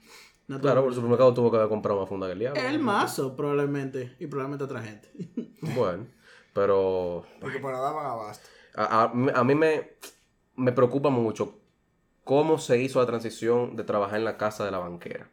Claro, 0.60 0.80
porque 0.82 0.90
el 0.90 0.94
supermercado 0.96 1.34
tuvo 1.34 1.50
que 1.50 1.56
haber 1.56 1.68
comprado 1.68 2.00
más 2.00 2.08
funda 2.08 2.26
que 2.26 2.32
el 2.34 2.38
diablo. 2.38 2.60
El 2.60 2.78
mazo, 2.78 3.34
probablemente. 3.36 4.14
Y 4.18 4.26
probablemente 4.26 4.64
otra 4.64 4.82
gente. 4.82 5.08
Bueno, 5.76 6.06
pero. 6.52 7.24
Porque 7.40 7.60
no 7.60 7.70
daban 7.80 8.04
abasto. 8.04 8.48
A, 8.74 9.02
a- 9.04 9.12
a 9.40 9.44
mí 9.44 9.54
me, 9.54 9.92
me 10.56 10.72
preocupa 10.72 11.08
mucho 11.08 11.58
cómo 12.24 12.58
se 12.58 12.78
hizo 12.82 12.98
la 13.00 13.06
transición 13.06 13.76
de 13.76 13.84
trabajar 13.84 14.18
en 14.18 14.24
la 14.24 14.36
casa 14.36 14.64
de 14.64 14.70
la 14.72 14.78
banquera. 14.78 15.30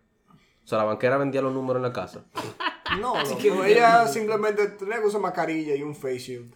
O 0.64 0.68
sea, 0.68 0.78
la 0.78 0.84
banquera 0.84 1.18
vendía 1.18 1.42
los 1.42 1.54
números 1.54 1.78
en 1.78 1.84
la 1.84 1.94
casa. 1.94 2.26
No, 3.00 3.14
no, 3.24 3.38
que- 3.38 3.52
no, 3.52 3.64
ella 3.64 4.08
simplemente 4.08 4.66
tenía 4.70 5.00
que 5.00 5.06
usar 5.06 5.22
mascarilla 5.22 5.76
y 5.76 5.84
un 5.84 5.94
face 5.96 6.18
shield. 6.18 6.56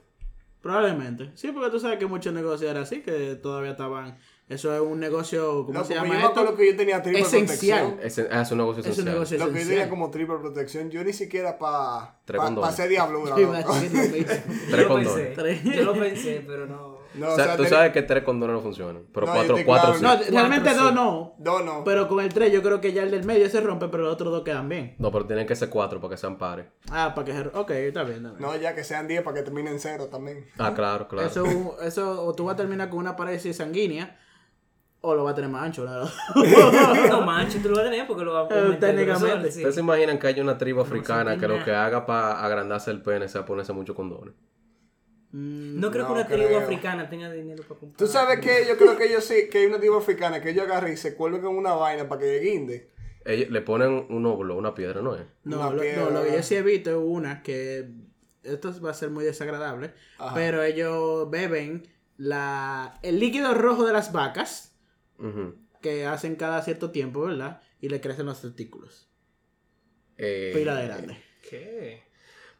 Probablemente. 0.62 1.32
Sí, 1.36 1.51
porque 1.51 1.70
tú 1.70 1.79
sabes 1.79 2.00
que 2.00 2.08
muchos 2.08 2.34
negocios 2.34 2.72
eran 2.72 2.84
así, 2.84 3.01
que 3.01 3.36
todavía 3.36 3.72
estaban. 3.72 4.17
Eso 4.50 4.73
es 4.75 4.81
un 4.81 5.00
negocio, 5.00 5.65
¿cómo 5.65 5.79
No, 5.79 5.85
se 5.85 5.93
llama 5.95 6.07
yo 6.07 6.13
me 6.13 6.19
acuerdo 6.19 6.43
esto? 6.43 6.55
que 6.57 6.71
yo 6.71 6.75
tenía 6.77 7.01
triple 7.01 7.21
Esencial. 7.21 7.93
protección. 7.95 8.27
Es, 8.31 8.41
es 8.41 8.51
un 8.51 8.57
negocio 8.57 8.81
Es 8.81 8.85
un 8.88 8.91
esencial. 8.91 9.13
negocio 9.15 9.38
Lo 9.38 9.45
que 9.45 9.51
yo 9.51 9.57
tenía 9.57 9.63
esencial. 9.63 9.89
como 9.89 10.12
triple 10.12 10.35
protección, 10.38 10.89
yo 10.91 11.03
ni 11.03 11.13
siquiera 11.13 11.57
para 11.57 12.19
Tres 12.25 12.39
pa, 12.39 12.45
condones. 12.45 12.69
pa 12.69 12.75
ser 12.75 12.89
diablura. 12.89 13.35
Yo 13.35 13.41
iba 13.41 13.57
a 13.57 13.62
loco. 13.62 13.73
decir 13.75 13.91
lo 13.93 14.01
mismo. 14.17 14.33
Tres 14.69 14.69
yo 14.69 14.77
lo 14.77 14.88
condones. 14.89 15.13
pensé. 15.27 15.33
Tres. 15.41 15.63
Yo 15.63 15.83
lo 15.83 15.93
pensé, 15.93 16.43
pero 16.45 16.67
no. 16.67 16.93
No, 17.15 17.27
O 17.29 17.33
o 17.33 17.35
sea, 17.35 17.45
sea, 17.45 17.57
tú 17.57 17.65
sabes 17.65 17.91
que 17.93 18.01
tres 18.01 18.23
condones 18.23 18.55
no 18.55 18.62
funcionan, 18.63 19.03
pero 19.13 19.27
No, 19.27 19.33
cuatro, 19.33 19.55
cuatro 19.65 19.93
claro, 20.00 20.23
sí. 20.23 20.31
No, 20.31 20.35
realmente 20.39 20.71
Cuatro, 20.71 20.84
dos 20.84 20.89
sí. 20.89 20.95
no. 20.95 21.36
No, 21.38 21.60
no. 21.63 21.84
Pero 21.84 22.08
con 22.08 22.19
el 22.23 22.34
3 22.34 22.51
yo 22.51 22.63
creo 22.63 22.82
que 22.82 22.91
ya 22.91 23.03
el 23.03 23.12
del 23.12 23.23
medio 23.23 23.47
se 23.51 23.62
rompe, 23.62 23.88
pero 23.88 24.01
los 24.06 24.13
otros 24.13 24.32
dos 24.34 24.41
quedan 24.43 24.67
bien. 24.67 24.95
No, 24.97 25.12
pero 25.12 25.27
tienen 25.27 25.45
que 25.45 25.56
ser 25.56 25.69
cuatro 25.69 26.01
para 26.01 26.15
que 26.15 26.17
sean 26.17 26.39
pares. 26.39 26.65
Ah, 26.89 27.13
para 27.13 27.25
que 27.25 27.34
se... 27.34 27.39
Ok, 27.56 27.69
está 27.69 28.01
bien. 28.03 28.17
Está 28.25 28.29
bien. 28.29 28.36
No, 28.39 28.56
ya 28.58 28.73
que 28.73 28.84
sean 28.84 29.08
10 29.08 29.21
para 29.21 29.36
que 29.38 29.43
terminen 29.43 29.79
cero 29.79 30.08
también. 30.12 30.47
Ah, 30.58 30.73
claro, 30.73 31.08
claro. 31.08 31.27
Eso, 31.27 31.45
eso, 31.84 32.25
o 32.25 32.34
tú 32.34 32.45
vas 32.45 32.56
a 32.56 32.58
terminar 32.58 32.89
con 32.89 32.97
una 32.97 33.15
pared 33.15 33.39
sanguínea, 33.53 34.17
o 35.06 35.13
lo 35.16 35.24
vas 35.26 35.34
a 35.34 35.36
tener 35.36 35.50
más 35.52 35.63
ancho. 35.63 35.84
¿no? 35.86 37.08
No 37.10 37.22
manches, 37.26 37.62
tú 37.62 37.70
lo 37.70 37.76
vas 37.76 37.86
a 37.86 37.89
tener 37.89 38.08
porque 38.08 38.24
lo 38.24 38.34
vas 38.34 38.50
a 38.50 38.56
Eh, 38.56 38.60
aumentar 38.62 38.89
técnicamente. 38.96 39.52
sí. 39.52 39.60
¿Ustedes 39.60 39.76
se 39.76 39.82
imaginan 39.82 40.18
que 40.18 40.28
hay 40.28 40.39
una 40.39 40.58
tribu 40.58 40.80
africana 40.82 41.38
que 41.38 41.48
lo 41.48 41.63
que 41.63 41.72
haga 41.72 42.06
para 42.06 42.44
agrandarse 42.44 42.89
el 42.92 43.02
pene 43.02 43.28
sea 43.28 43.46
ponerse 43.46 43.74
muchos 43.74 43.96
condones? 43.96 44.34
Mm, 45.32 45.80
No 45.80 45.92
creo 45.92 46.04
No 46.04 46.08
que 46.08 46.13
una 46.13 46.28
tribu 46.28 46.56
africana 46.58 47.10
tenga 47.10 47.30
dinero 47.32 47.63
para 47.68 47.80
comprar. 47.80 47.98
Tú 47.98 48.08
sabes 48.08 48.39
que 48.39 48.66
yo 48.68 48.78
creo 48.78 48.96
que 48.96 49.06
ellos 49.08 49.24
sí, 49.24 49.50
que 49.52 49.60
hay 49.60 49.66
una 49.66 49.80
tribu 49.80 49.98
africana 49.98 50.42
que 50.42 50.52
ellos 50.52 50.63
agarran 50.66 50.94
y 50.94 50.98
se 50.98 51.16
cuelgan 51.16 51.42
con 51.42 51.58
una 51.58 51.74
vaina 51.74 52.08
para 52.08 52.22
que 52.22 52.39
guinde. 52.39 52.92
Ellos 53.26 53.50
le 53.50 53.62
ponen 53.62 54.06
un 54.10 54.26
óvulo, 54.26 54.56
una 54.58 54.74
piedra, 54.74 55.02
¿no 55.02 55.16
es? 55.16 55.24
No, 55.44 55.72
lo, 55.72 55.82
piedra. 55.82 56.04
no, 56.04 56.10
lo 56.12 56.24
que 56.24 56.34
yo 56.34 56.44
sí 56.44 56.56
he 56.56 56.62
visto 56.62 56.89
es 56.92 56.98
una 57.00 57.42
que 57.42 57.89
esto 58.44 58.74
va 58.82 58.92
a 58.92 58.94
ser 58.94 59.10
muy 59.10 59.24
desagradable, 59.24 59.94
Ajá. 60.20 60.36
pero 60.36 60.62
ellos 60.62 61.30
beben 61.30 61.88
la, 62.18 63.00
el 63.02 63.20
líquido 63.20 63.54
rojo 63.54 63.86
de 63.86 63.94
las 63.94 64.12
vacas 64.12 64.72
Que 65.82 66.06
hacen 66.06 66.36
cada 66.36 66.62
cierto 66.62 66.91
tiempo, 66.91 67.21
¿verdad? 67.21 67.62
Y 67.82 67.89
le 67.89 67.99
crecen 68.02 68.26
los 68.26 68.41
testículos. 68.41 69.08
Eh, 70.17 70.52
Pila 70.56 70.76
de 70.76 70.88
grande. 70.88 71.17
¿Qué? 71.49 72.04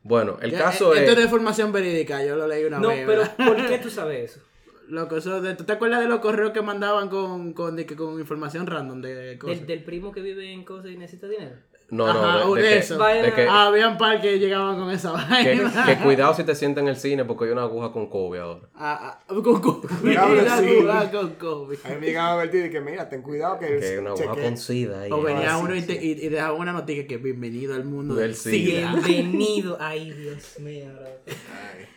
Bueno, 0.02 0.38
el 0.42 0.52
Ya, 0.52 0.58
caso 0.60 0.94
eh, 0.94 0.98
es... 0.98 1.02
Esto 1.02 1.12
es 1.14 1.18
de 1.20 1.24
información 1.24 1.72
verídica, 1.72 2.24
yo 2.26 2.36
lo 2.36 2.48
leí 2.48 2.66
una 2.66 2.80
No, 2.80 2.90
vez. 2.90 3.06
pero 3.06 3.22
¿verdad? 3.22 3.38
¿por 3.48 3.68
qué 3.68 3.78
tú 3.82 3.90
sabes 3.90 4.32
eso? 4.32 4.46
Loco, 4.90 5.16
eso 5.16 5.42
de- 5.42 5.56
¿tú 5.56 5.64
te 5.64 5.72
acuerdas 5.72 6.02
de 6.02 6.10
los 6.10 6.20
correos 6.20 6.52
que 6.52 6.62
mandaban 6.62 7.08
con, 7.08 7.54
con, 7.54 7.78
de 7.78 7.86
que- 7.86 7.96
con 7.96 8.20
información 8.20 8.68
random 8.68 9.02
de 9.02 9.38
cosas? 9.40 9.60
¿Del, 9.60 9.68
del 9.68 9.84
primo 9.86 10.12
que 10.12 10.22
vive 10.22 10.52
en 10.52 10.66
cosas 10.66 10.92
y 10.92 10.98
necesita 10.98 11.28
dinero. 11.30 11.56
No, 11.90 12.08
Ajá, 12.08 12.46
no, 12.46 12.56
de, 12.56 12.62
de 12.64 12.70
que, 12.82 13.22
de 13.22 13.34
que- 13.34 13.48
Ah, 13.48 13.68
habían 13.68 13.98
par 14.00 14.20
que 14.20 14.40
llegaban 14.40 14.78
con 14.80 14.90
esa 14.90 15.12
vaina. 15.12 15.86
que 15.86 15.98
cuidado 15.98 16.34
si 16.34 16.44
te 16.44 16.56
sientas 16.56 16.82
en 16.82 16.88
el 16.88 16.96
cine 16.96 17.24
porque 17.26 17.46
hay 17.46 17.52
una 17.52 17.64
aguja 17.64 17.92
con 17.92 18.08
COVID 18.10 18.40
ahora. 18.40 18.62
Ah, 18.74 19.20
ah, 19.28 19.34
con 19.34 19.82
Mira, 20.02 20.58
sí. 20.58 20.80
ah, 20.90 21.10
con 21.12 21.36
COVID. 21.36 21.78
A 21.84 21.90
mí 21.90 21.96
me 22.00 22.06
llegaban 22.08 22.32
a 22.32 22.34
advertir 22.42 22.66
y 22.66 22.70
que 22.72 22.82
mira, 22.82 23.08
ten 23.10 23.22
cuidado 23.22 23.60
que, 23.60 23.78
Que 23.78 23.86
hay 23.86 23.98
una 23.98 24.10
aguja 24.12 24.36
con 24.42 24.58
SIDA 24.58 25.02
ahí. 25.02 25.12
O 25.12 25.22
venía 25.22 25.54
Ah, 25.54 25.58
sí, 25.60 25.64
uno 25.66 25.76
y, 25.76 25.82
sí. 25.82 25.88
te- 25.88 26.04
y, 26.04 26.12
y 26.14 26.30
dejaba 26.30 26.54
una 26.58 26.74
noticia 26.74 27.06
que 27.06 27.18
bienvenido 27.18 27.76
al 27.76 27.84
mundo 27.86 28.16
Del 28.16 28.30
del 28.30 28.36
SIDA. 28.38 28.92
SIDA. 28.94 29.08
Bienvenido. 29.08 29.78
Ay, 29.80 30.12
Dios 30.14 30.60
mío. 30.60 30.86
bro. 30.96 31.36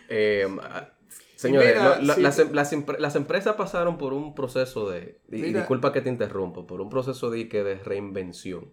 Eh, 0.09 0.47
ah, 0.63 0.89
señores, 1.37 1.75
mira, 1.75 1.97
lo- 2.01 2.03
lo- 2.07 2.15
sí. 2.15 2.21
las, 2.21 2.39
em- 2.39 2.53
las 2.53 2.73
empre- 2.73 2.99
las 2.99 3.17
empresas 3.17 3.57
pasaron 3.57 3.99
por 3.99 4.13
un 4.13 4.35
proceso 4.35 4.91
de... 4.91 5.19
Y, 5.31 5.41
disculpa 5.53 5.93
que 5.93 6.01
te 6.01 6.09
interrumpa, 6.11 6.67
por 6.67 6.81
un 6.81 6.91
proceso 6.91 7.31
de, 7.31 7.49
que 7.49 7.65
de 7.65 7.77
reinvención. 7.77 8.67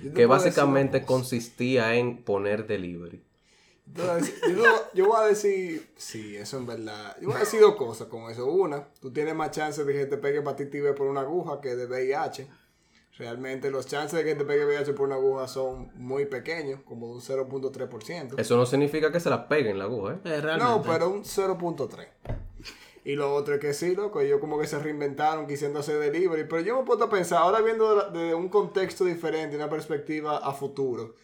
Que 0.00 0.08
decir 0.08 0.26
básicamente 0.26 1.02
consistía 1.04 1.94
en 1.94 2.22
poner 2.22 2.66
delivery. 2.66 3.22
Yo 3.94 4.02
voy 4.02 4.10
a 4.10 4.14
decir- 4.16 4.56
yo 4.94 5.06
voy 5.06 5.16
a 5.20 5.26
decir, 5.26 5.88
sí, 5.96 6.36
eso 6.36 6.58
en 6.58 6.66
verdad. 6.66 7.16
Yo 7.20 7.28
voy 7.28 7.36
a 7.36 7.40
decir 7.40 7.60
dos 7.60 7.76
cosas 7.76 8.08
con 8.08 8.30
eso. 8.30 8.46
Una, 8.46 8.88
tú 9.00 9.12
tienes 9.12 9.34
más 9.34 9.52
chances 9.52 9.86
de 9.86 9.92
que 9.92 10.06
te 10.06 10.16
pegue 10.16 10.38
hepatitis 10.38 10.82
B 10.82 10.92
por 10.92 11.06
una 11.06 11.20
aguja 11.20 11.60
que 11.60 11.76
de 11.76 11.86
VIH. 11.86 12.48
Realmente 13.18 13.70
los 13.70 13.86
chances 13.86 14.18
de 14.18 14.24
que 14.24 14.34
te 14.34 14.44
pegue 14.44 14.66
VIH 14.66 14.92
por 14.92 15.06
una 15.06 15.14
aguja 15.14 15.48
son 15.48 15.90
muy 15.94 16.26
pequeños, 16.26 16.80
como 16.84 17.06
un 17.10 17.20
0.3%. 17.22 18.34
Eso 18.38 18.56
no 18.56 18.66
significa 18.66 19.10
que 19.10 19.20
se 19.20 19.30
la 19.30 19.48
peguen 19.48 19.78
la 19.78 19.84
aguja, 19.84 20.14
¿eh? 20.14 20.18
Eh. 20.24 20.42
No, 20.58 20.82
pero 20.82 21.08
un 21.08 21.22
0.3. 21.24 22.08
Y 23.06 23.14
lo 23.14 23.32
otro 23.32 23.54
es 23.54 23.60
que 23.60 23.72
sí, 23.72 23.94
loco, 23.94 24.20
ellos 24.20 24.40
como 24.40 24.58
que 24.58 24.66
se 24.66 24.80
reinventaron 24.80 25.46
quisiendo 25.46 25.78
hacer 25.78 26.00
delivery. 26.00 26.42
Pero 26.42 26.60
yo 26.62 26.76
me 26.76 26.84
puedo 26.84 27.04
a 27.04 27.08
pensar, 27.08 27.38
ahora 27.38 27.60
viendo 27.60 28.10
de 28.10 28.18
desde 28.18 28.34
un 28.34 28.48
contexto 28.48 29.04
diferente, 29.04 29.54
una 29.54 29.70
perspectiva 29.70 30.38
a 30.38 30.52
futuro. 30.52 31.14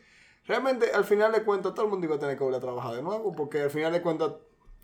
Realmente, 0.46 0.92
al 0.92 1.02
final 1.02 1.32
de 1.32 1.42
cuentas, 1.42 1.74
todo 1.74 1.86
el 1.86 1.90
mundo 1.90 2.06
iba 2.06 2.14
a 2.14 2.18
tener 2.20 2.38
que 2.38 2.44
volver 2.44 2.58
a 2.58 2.60
trabajar 2.60 2.94
de 2.94 3.02
nuevo, 3.02 3.34
porque 3.34 3.62
al 3.62 3.70
final 3.70 3.90
de 3.90 4.00
cuentas, 4.00 4.30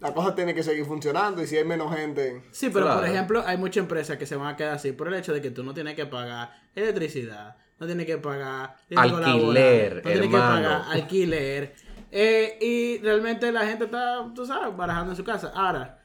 la 0.01 0.13
cosa 0.13 0.35
tiene 0.35 0.57
que 0.57 0.65
seguir 0.65 0.85
funcionando. 0.87 1.41
Y 1.41 1.47
si 1.47 1.57
hay 1.57 1.65
menos 1.65 1.95
gente, 1.95 2.43
Sí, 2.51 2.69
pero 2.69 2.93
por 2.93 3.05
ejemplo, 3.07 3.45
hay 3.47 3.57
muchas 3.59 3.83
empresas 3.83 4.17
que 4.19 4.27
se 4.27 4.35
van 4.35 4.49
a 4.49 4.57
quedar 4.57 4.75
así 4.75 4.91
por 4.91 5.07
el 5.07 5.15
hecho 5.15 5.33
de 5.33 5.41
que 5.41 5.53
tú 5.53 5.63
no 5.63 5.75
tienes 5.75 5.95
que 5.95 6.07
pagar 6.07 6.51
electricidad, 6.75 7.59
no 7.79 7.87
tienes 7.87 8.07
que 8.07 8.19
pagar 8.19 8.75
tienes 8.89 9.07
que 9.07 9.15
Alquiler, 9.15 9.95
no 9.95 10.03
tienes 10.03 10.31
que 10.31 10.37
pagar 10.37 10.83
alquiler. 10.91 11.75
eh, 12.11 12.59
y 12.61 12.99
realmente 12.99 13.53
la 13.53 13.65
gente 13.69 13.85
está, 13.85 14.29
tú 14.35 14.45
sabes, 14.45 14.77
barajando 14.77 15.13
en 15.13 15.17
su 15.17 15.23
casa. 15.23 15.53
Ahora, 15.55 15.98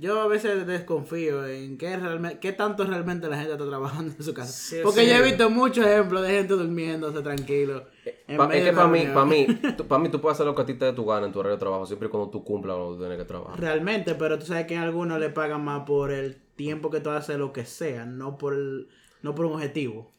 yo 0.00 0.20
a 0.20 0.26
veces 0.26 0.66
desconfío 0.66 1.46
en 1.46 1.76
qué, 1.76 1.96
realmente, 1.96 2.38
qué 2.40 2.52
tanto 2.52 2.84
realmente 2.84 3.28
la 3.28 3.36
gente 3.36 3.52
está 3.52 3.66
trabajando 3.66 4.14
en 4.16 4.24
su 4.24 4.32
casa. 4.32 4.50
Sí, 4.52 4.76
Porque 4.82 5.02
sí. 5.02 5.08
yo 5.08 5.16
he 5.16 5.22
visto 5.22 5.50
muchos 5.50 5.86
ejemplos 5.86 6.22
de 6.22 6.30
gente 6.30 6.54
durmiéndose 6.54 7.20
tranquilo. 7.20 7.84
Pa- 8.36 8.54
es 8.54 8.64
que 8.64 8.72
para 8.72 8.88
mí, 8.88 9.04
para 9.12 9.26
mí, 9.26 9.46
tú, 9.76 9.86
pa' 9.86 9.98
mí 9.98 10.08
tú 10.08 10.20
puedes 10.20 10.36
hacer 10.36 10.46
lo 10.46 10.54
que 10.54 10.62
a 10.62 10.66
ti 10.66 10.74
te 10.74 10.86
dé 10.86 10.92
tu 10.94 11.04
gana 11.04 11.26
en 11.26 11.32
tu 11.32 11.38
horario 11.40 11.56
de 11.56 11.60
trabajo, 11.60 11.84
siempre 11.84 12.08
y 12.08 12.10
cuando 12.10 12.30
tú 12.30 12.42
cumplas 12.42 12.78
lo 12.78 12.86
que 12.88 12.94
tú 12.94 12.98
tienes 13.00 13.18
que 13.18 13.24
trabajar. 13.26 13.60
Realmente, 13.60 14.14
pero 14.14 14.38
tú 14.38 14.46
sabes 14.46 14.66
que 14.66 14.76
a 14.76 14.82
algunos 14.82 15.20
le 15.20 15.28
pagan 15.28 15.62
más 15.64 15.84
por 15.84 16.10
el 16.12 16.36
tiempo 16.56 16.88
que 16.90 17.00
tú 17.00 17.10
haces 17.10 17.36
lo 17.36 17.52
que 17.52 17.66
sea, 17.66 18.06
no 18.06 18.38
por 18.38 18.54
el, 18.54 18.88
no 19.22 19.34
por 19.34 19.44
un 19.46 19.52
objetivo. 19.54 20.10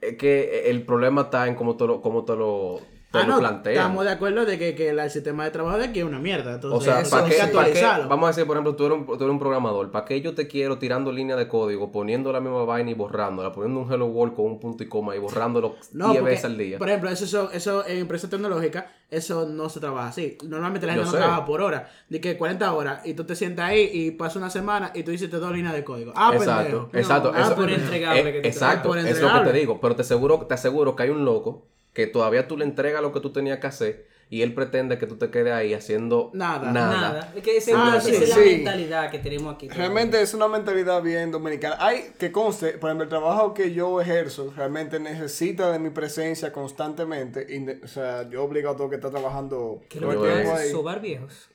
Es 0.00 0.16
que 0.16 0.68
el 0.70 0.84
problema 0.84 1.22
está 1.22 1.46
en 1.46 1.54
cómo 1.54 1.76
te 1.76 1.86
lo, 1.86 2.00
cómo 2.02 2.24
te 2.24 2.34
lo, 2.34 2.80
Ah, 3.20 3.26
lo 3.26 3.32
no, 3.34 3.38
plantean. 3.40 3.76
estamos 3.76 4.04
de 4.04 4.10
acuerdo 4.10 4.44
de 4.46 4.58
que, 4.58 4.74
que 4.74 4.88
el 4.88 5.10
sistema 5.10 5.44
de 5.44 5.50
trabajo 5.50 5.76
de 5.78 5.84
aquí 5.86 5.98
es 6.00 6.04
una 6.04 6.18
mierda. 6.18 6.54
Entonces, 6.54 6.78
O 6.78 6.80
sea, 6.82 7.00
eso 7.00 7.10
¿para 7.10 7.66
hay 7.66 7.72
qué. 7.72 7.82
Vamos 8.08 8.24
a 8.24 8.28
decir, 8.28 8.46
por 8.46 8.56
ejemplo, 8.56 8.74
tú 8.74 8.86
eres, 8.86 8.98
un, 8.98 9.06
tú 9.06 9.14
eres 9.14 9.28
un 9.28 9.38
programador. 9.38 9.90
¿Para 9.90 10.04
qué 10.06 10.20
yo 10.20 10.34
te 10.34 10.46
quiero 10.48 10.78
tirando 10.78 11.12
línea 11.12 11.36
de 11.36 11.46
código, 11.48 11.92
poniendo 11.92 12.32
la 12.32 12.40
misma 12.40 12.64
vaina 12.64 12.90
y 12.90 12.94
borrándola, 12.94 13.52
poniendo 13.52 13.80
un 13.80 13.92
hello 13.92 14.06
world 14.06 14.34
con 14.34 14.46
un 14.46 14.60
punto 14.60 14.82
y 14.82 14.88
coma 14.88 15.14
y 15.14 15.18
borrándolo 15.18 15.70
10 15.78 15.88
No, 15.94 16.06
porque, 16.08 16.20
veces 16.22 16.44
al 16.46 16.56
día? 16.58 16.78
por 16.78 16.88
ejemplo, 16.88 17.10
eso, 17.10 17.24
eso, 17.24 17.50
eso 17.52 17.86
en 17.86 17.98
empresas 17.98 18.30
tecnológicas, 18.30 18.84
eso 19.10 19.46
no 19.46 19.68
se 19.68 19.80
trabaja 19.80 20.08
así. 20.08 20.38
Normalmente 20.46 20.86
la 20.86 20.94
Yo 20.94 21.02
gente 21.02 21.12
no 21.16 21.18
sé. 21.20 21.24
trabaja 21.24 21.44
por 21.44 21.60
hora, 21.60 21.90
de 22.08 22.20
que 22.20 22.38
40 22.38 22.72
horas, 22.72 23.06
y 23.06 23.12
tú 23.14 23.24
te 23.24 23.36
sientas 23.36 23.66
ahí 23.68 23.90
y 23.92 24.10
pasa 24.12 24.38
una 24.38 24.48
semana 24.48 24.90
y 24.94 25.02
tú 25.02 25.10
hiciste 25.10 25.36
dos 25.36 25.52
líneas 25.52 25.74
de 25.74 25.84
código. 25.84 26.12
Ah, 26.16 26.30
Exacto, 26.34 26.88
pendejo. 26.90 26.90
exacto. 26.94 27.32
ah, 27.34 27.40
eso- 27.42 27.54
por 27.56 27.70
entregable 27.70 28.20
eh, 28.20 28.32
que 28.32 28.40
te 28.40 28.48
exacto, 28.48 28.94
es 28.96 29.20
lo 29.20 29.32
que 29.44 29.50
te 29.50 29.52
digo. 29.52 29.78
Pero 29.80 29.96
te 29.96 30.00
aseguro, 30.02 30.38
te 30.46 30.54
aseguro 30.54 30.96
que 30.96 31.02
hay 31.02 31.10
un 31.10 31.24
loco 31.26 31.66
que 31.92 32.06
todavía 32.06 32.48
tú 32.48 32.56
le 32.56 32.64
entregas 32.64 33.02
lo 33.02 33.12
que 33.12 33.20
tú 33.20 33.32
tenías 33.32 33.58
que 33.58 33.66
hacer 33.66 34.06
y 34.30 34.40
él 34.40 34.54
pretende 34.54 34.96
que 34.96 35.06
tú 35.06 35.16
te 35.18 35.28
quedes 35.30 35.52
ahí 35.52 35.74
haciendo 35.74 36.30
Nada. 36.32 36.72
nada. 36.72 37.00
Nada. 37.00 37.32
Es 37.36 37.42
que 37.42 37.58
ese- 37.58 37.74
Ah, 37.76 37.96
esa 37.98 38.08
sí, 38.08 38.14
es 38.16 38.28
la 38.30 38.36
mentalidad 38.38 39.10
que 39.10 39.18
tenemos 39.18 39.54
aquí. 39.54 39.68
Realmente 39.68 40.22
es 40.22 40.32
una 40.32 40.48
mentalidad 40.48 41.02
bien 41.02 41.30
dominicana. 41.30 41.76
Hay 41.78 42.12
que 42.18 42.32
conste, 42.32 42.78
por 42.78 42.88
ejemplo, 42.88 43.04
el 43.04 43.10
trabajo 43.10 43.52
que 43.52 43.74
yo 43.74 44.00
ejerzo 44.00 44.50
realmente 44.56 44.98
necesita 44.98 45.70
de 45.70 45.78
mi 45.78 45.90
presencia 45.90 46.50
constantemente. 46.50 47.46
y 47.46 47.84
o 47.84 47.86
sea, 47.88 48.26
yo 48.30 48.42
obligado 48.42 48.76
tengo 48.76 48.88
que 48.88 48.96
estar 48.96 49.10
trabajando 49.10 49.82
Que 49.90 50.00
todo 50.00 50.12
lo 50.12 50.22
que 50.22 50.28
tiempo 50.32 50.52
es 50.54 50.60
ahí. 50.60 50.70
sobar 50.70 51.00
viejos. 51.02 51.50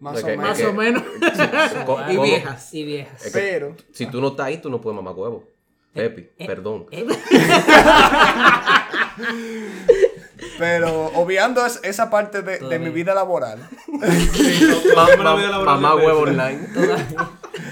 Más 0.00 0.20
De 0.24 0.34
o. 0.34 0.36
Más 0.36 0.58
que- 0.58 0.66
o 0.66 0.72
menos. 0.72 1.02
Y 2.10 2.16
viejas. 2.18 2.74
Y 2.74 2.84
viejas. 2.84 3.26
Es 3.26 3.32
que 3.32 3.38
Pero, 3.38 3.76
si 3.92 4.06
tú 4.06 4.20
no 4.20 4.28
estás 4.28 4.46
ahí, 4.46 4.58
tú 4.58 4.70
no 4.70 4.80
puedes 4.80 4.96
mamar 4.96 5.14
huevo. 5.14 5.44
Pepi, 5.94 6.28
perdón. 6.46 6.86
Eh, 6.90 7.04
pero 10.58 11.06
obviando 11.14 11.64
es- 11.66 11.80
esa 11.82 12.10
parte 12.10 12.42
de, 12.42 12.58
de 12.58 12.78
mi 12.78 12.90
vida 12.90 13.14
laboral, 13.14 13.58
Mamá 15.64 15.94
huevo 15.96 16.20
online. 16.22 16.68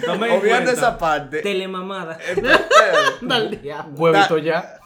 Obviando 0.08 0.40
cuenta. 0.48 0.72
esa 0.72 0.98
parte, 0.98 1.40
Telemamada. 1.42 2.18
Dale, 3.20 3.60
ya. 3.62 3.86
Huevito 3.96 4.38
ya. 4.48 4.78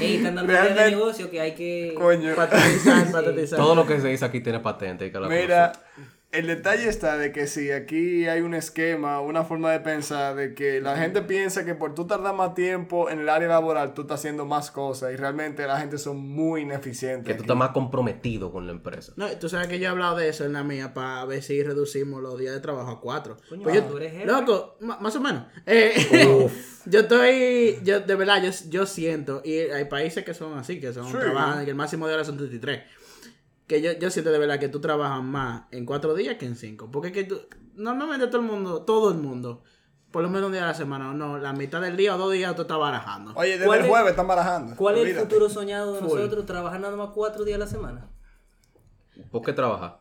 Ey, 0.00 0.16
están 0.16 0.34
dando 0.34 0.50
ideas 0.52 0.64
de 0.68 0.74
Realmente- 0.74 0.90
negocio 0.96 1.30
que 1.30 1.40
hay 1.40 1.54
que. 1.54 1.94
coño. 1.96 2.34
Patatizar. 2.34 3.56
Todo 3.58 3.74
lo 3.74 3.86
que 3.86 4.00
se 4.00 4.08
dice 4.08 4.24
aquí 4.24 4.40
tiene 4.40 4.60
patente. 4.60 5.04
hay 5.04 5.12
que 5.12 5.18
la 5.20 5.28
Mira, 5.28 5.72
el 6.34 6.46
detalle 6.46 6.88
está 6.88 7.16
de 7.16 7.32
que 7.32 7.46
si 7.46 7.70
aquí 7.70 8.26
hay 8.26 8.40
un 8.40 8.54
esquema, 8.54 9.20
una 9.20 9.44
forma 9.44 9.70
de 9.72 9.80
pensar 9.80 10.34
de 10.34 10.54
que 10.54 10.80
la 10.80 10.96
gente 10.96 11.22
piensa 11.22 11.64
que 11.64 11.74
por 11.74 11.94
tú 11.94 12.06
tardar 12.06 12.34
más 12.34 12.54
tiempo 12.54 13.08
en 13.10 13.20
el 13.20 13.28
área 13.28 13.48
laboral, 13.48 13.94
tú 13.94 14.02
estás 14.02 14.20
haciendo 14.20 14.44
más 14.44 14.70
cosas 14.70 15.12
y 15.12 15.16
realmente 15.16 15.66
la 15.66 15.78
gente 15.78 15.96
son 15.98 16.16
muy 16.18 16.62
ineficientes. 16.62 17.24
Que 17.26 17.34
tú 17.34 17.38
aquí. 17.38 17.42
estás 17.44 17.56
más 17.56 17.70
comprometido 17.70 18.50
con 18.52 18.66
la 18.66 18.72
empresa. 18.72 19.12
No, 19.16 19.28
tú 19.38 19.48
sabes 19.48 19.68
que 19.68 19.78
yo 19.78 19.84
he 19.86 19.88
hablado 19.88 20.16
de 20.16 20.28
eso 20.28 20.44
en 20.44 20.52
la 20.52 20.64
mía 20.64 20.92
para 20.92 21.24
ver 21.24 21.42
si 21.42 21.62
reducimos 21.62 22.20
los 22.22 22.38
días 22.38 22.52
de 22.54 22.60
trabajo 22.60 22.90
a 22.90 23.00
cuatro. 23.00 23.36
Coño, 23.48 23.62
Pues 23.62 23.76
yo- 23.76 23.84
tú 23.84 23.96
eres 23.98 24.12
jefe. 24.12 24.26
loco, 24.26 24.76
más 24.80 25.14
o 25.16 25.20
menos. 25.20 25.44
Eh, 25.66 25.94
yo 26.86 27.00
estoy, 27.00 27.78
yo 27.84 28.00
de 28.00 28.14
verdad, 28.14 28.42
yo, 28.42 28.50
yo 28.68 28.86
siento, 28.86 29.40
y 29.44 29.52
hay 29.58 29.84
países 29.86 30.24
que 30.24 30.34
son 30.34 30.58
así, 30.58 30.80
que 30.80 30.92
son 30.92 31.06
Sí. 31.06 31.12
trabajan, 31.18 31.64
que 31.64 31.70
el 31.70 31.76
máximo 31.76 32.06
de 32.08 32.14
horas 32.14 32.26
son 32.26 32.36
33. 32.36 32.82
Que 33.66 33.80
yo, 33.80 33.92
yo 33.92 34.10
siento 34.10 34.30
de 34.30 34.38
verdad 34.38 34.58
que 34.58 34.68
tú 34.68 34.80
trabajas 34.80 35.22
más 35.22 35.62
en 35.70 35.86
cuatro 35.86 36.14
días 36.14 36.36
que 36.36 36.46
en 36.46 36.56
cinco. 36.56 36.90
Porque 36.90 37.08
es 37.08 37.14
que 37.14 37.24
tú, 37.24 37.40
normalmente 37.74 38.26
todo 38.26 38.40
el 38.42 38.46
mundo, 38.46 38.82
todo 38.82 39.10
el 39.10 39.16
mundo, 39.18 39.62
por 40.10 40.22
lo 40.22 40.28
menos 40.28 40.46
un 40.46 40.52
día 40.52 40.64
a 40.64 40.66
la 40.68 40.74
semana, 40.74 41.10
o 41.10 41.14
no, 41.14 41.38
la 41.38 41.52
mitad 41.54 41.80
del 41.80 41.96
día 41.96 42.14
o 42.14 42.18
dos 42.18 42.32
días 42.32 42.54
tú 42.54 42.62
estás 42.62 42.78
barajando. 42.78 43.32
Oye, 43.34 43.52
desde 43.52 43.64
¿Cuál 43.66 43.78
el 43.80 43.84
es- 43.86 43.90
jueves 43.90 44.10
están 44.10 44.26
barajando. 44.28 44.76
¿Cuál 44.76 44.98
es 44.98 45.08
el 45.08 45.16
futuro 45.16 45.48
soñado 45.48 45.94
de 45.94 46.00
Full. 46.00 46.08
nosotros? 46.18 46.46
Trabajar 46.46 46.78
nada 46.80 46.96
más 46.96 47.08
cuatro 47.14 47.44
días 47.44 47.56
a 47.56 47.60
la 47.60 47.66
semana. 47.66 48.10
¿Por 49.30 49.42
qué 49.42 49.52
trabajar? 49.52 50.00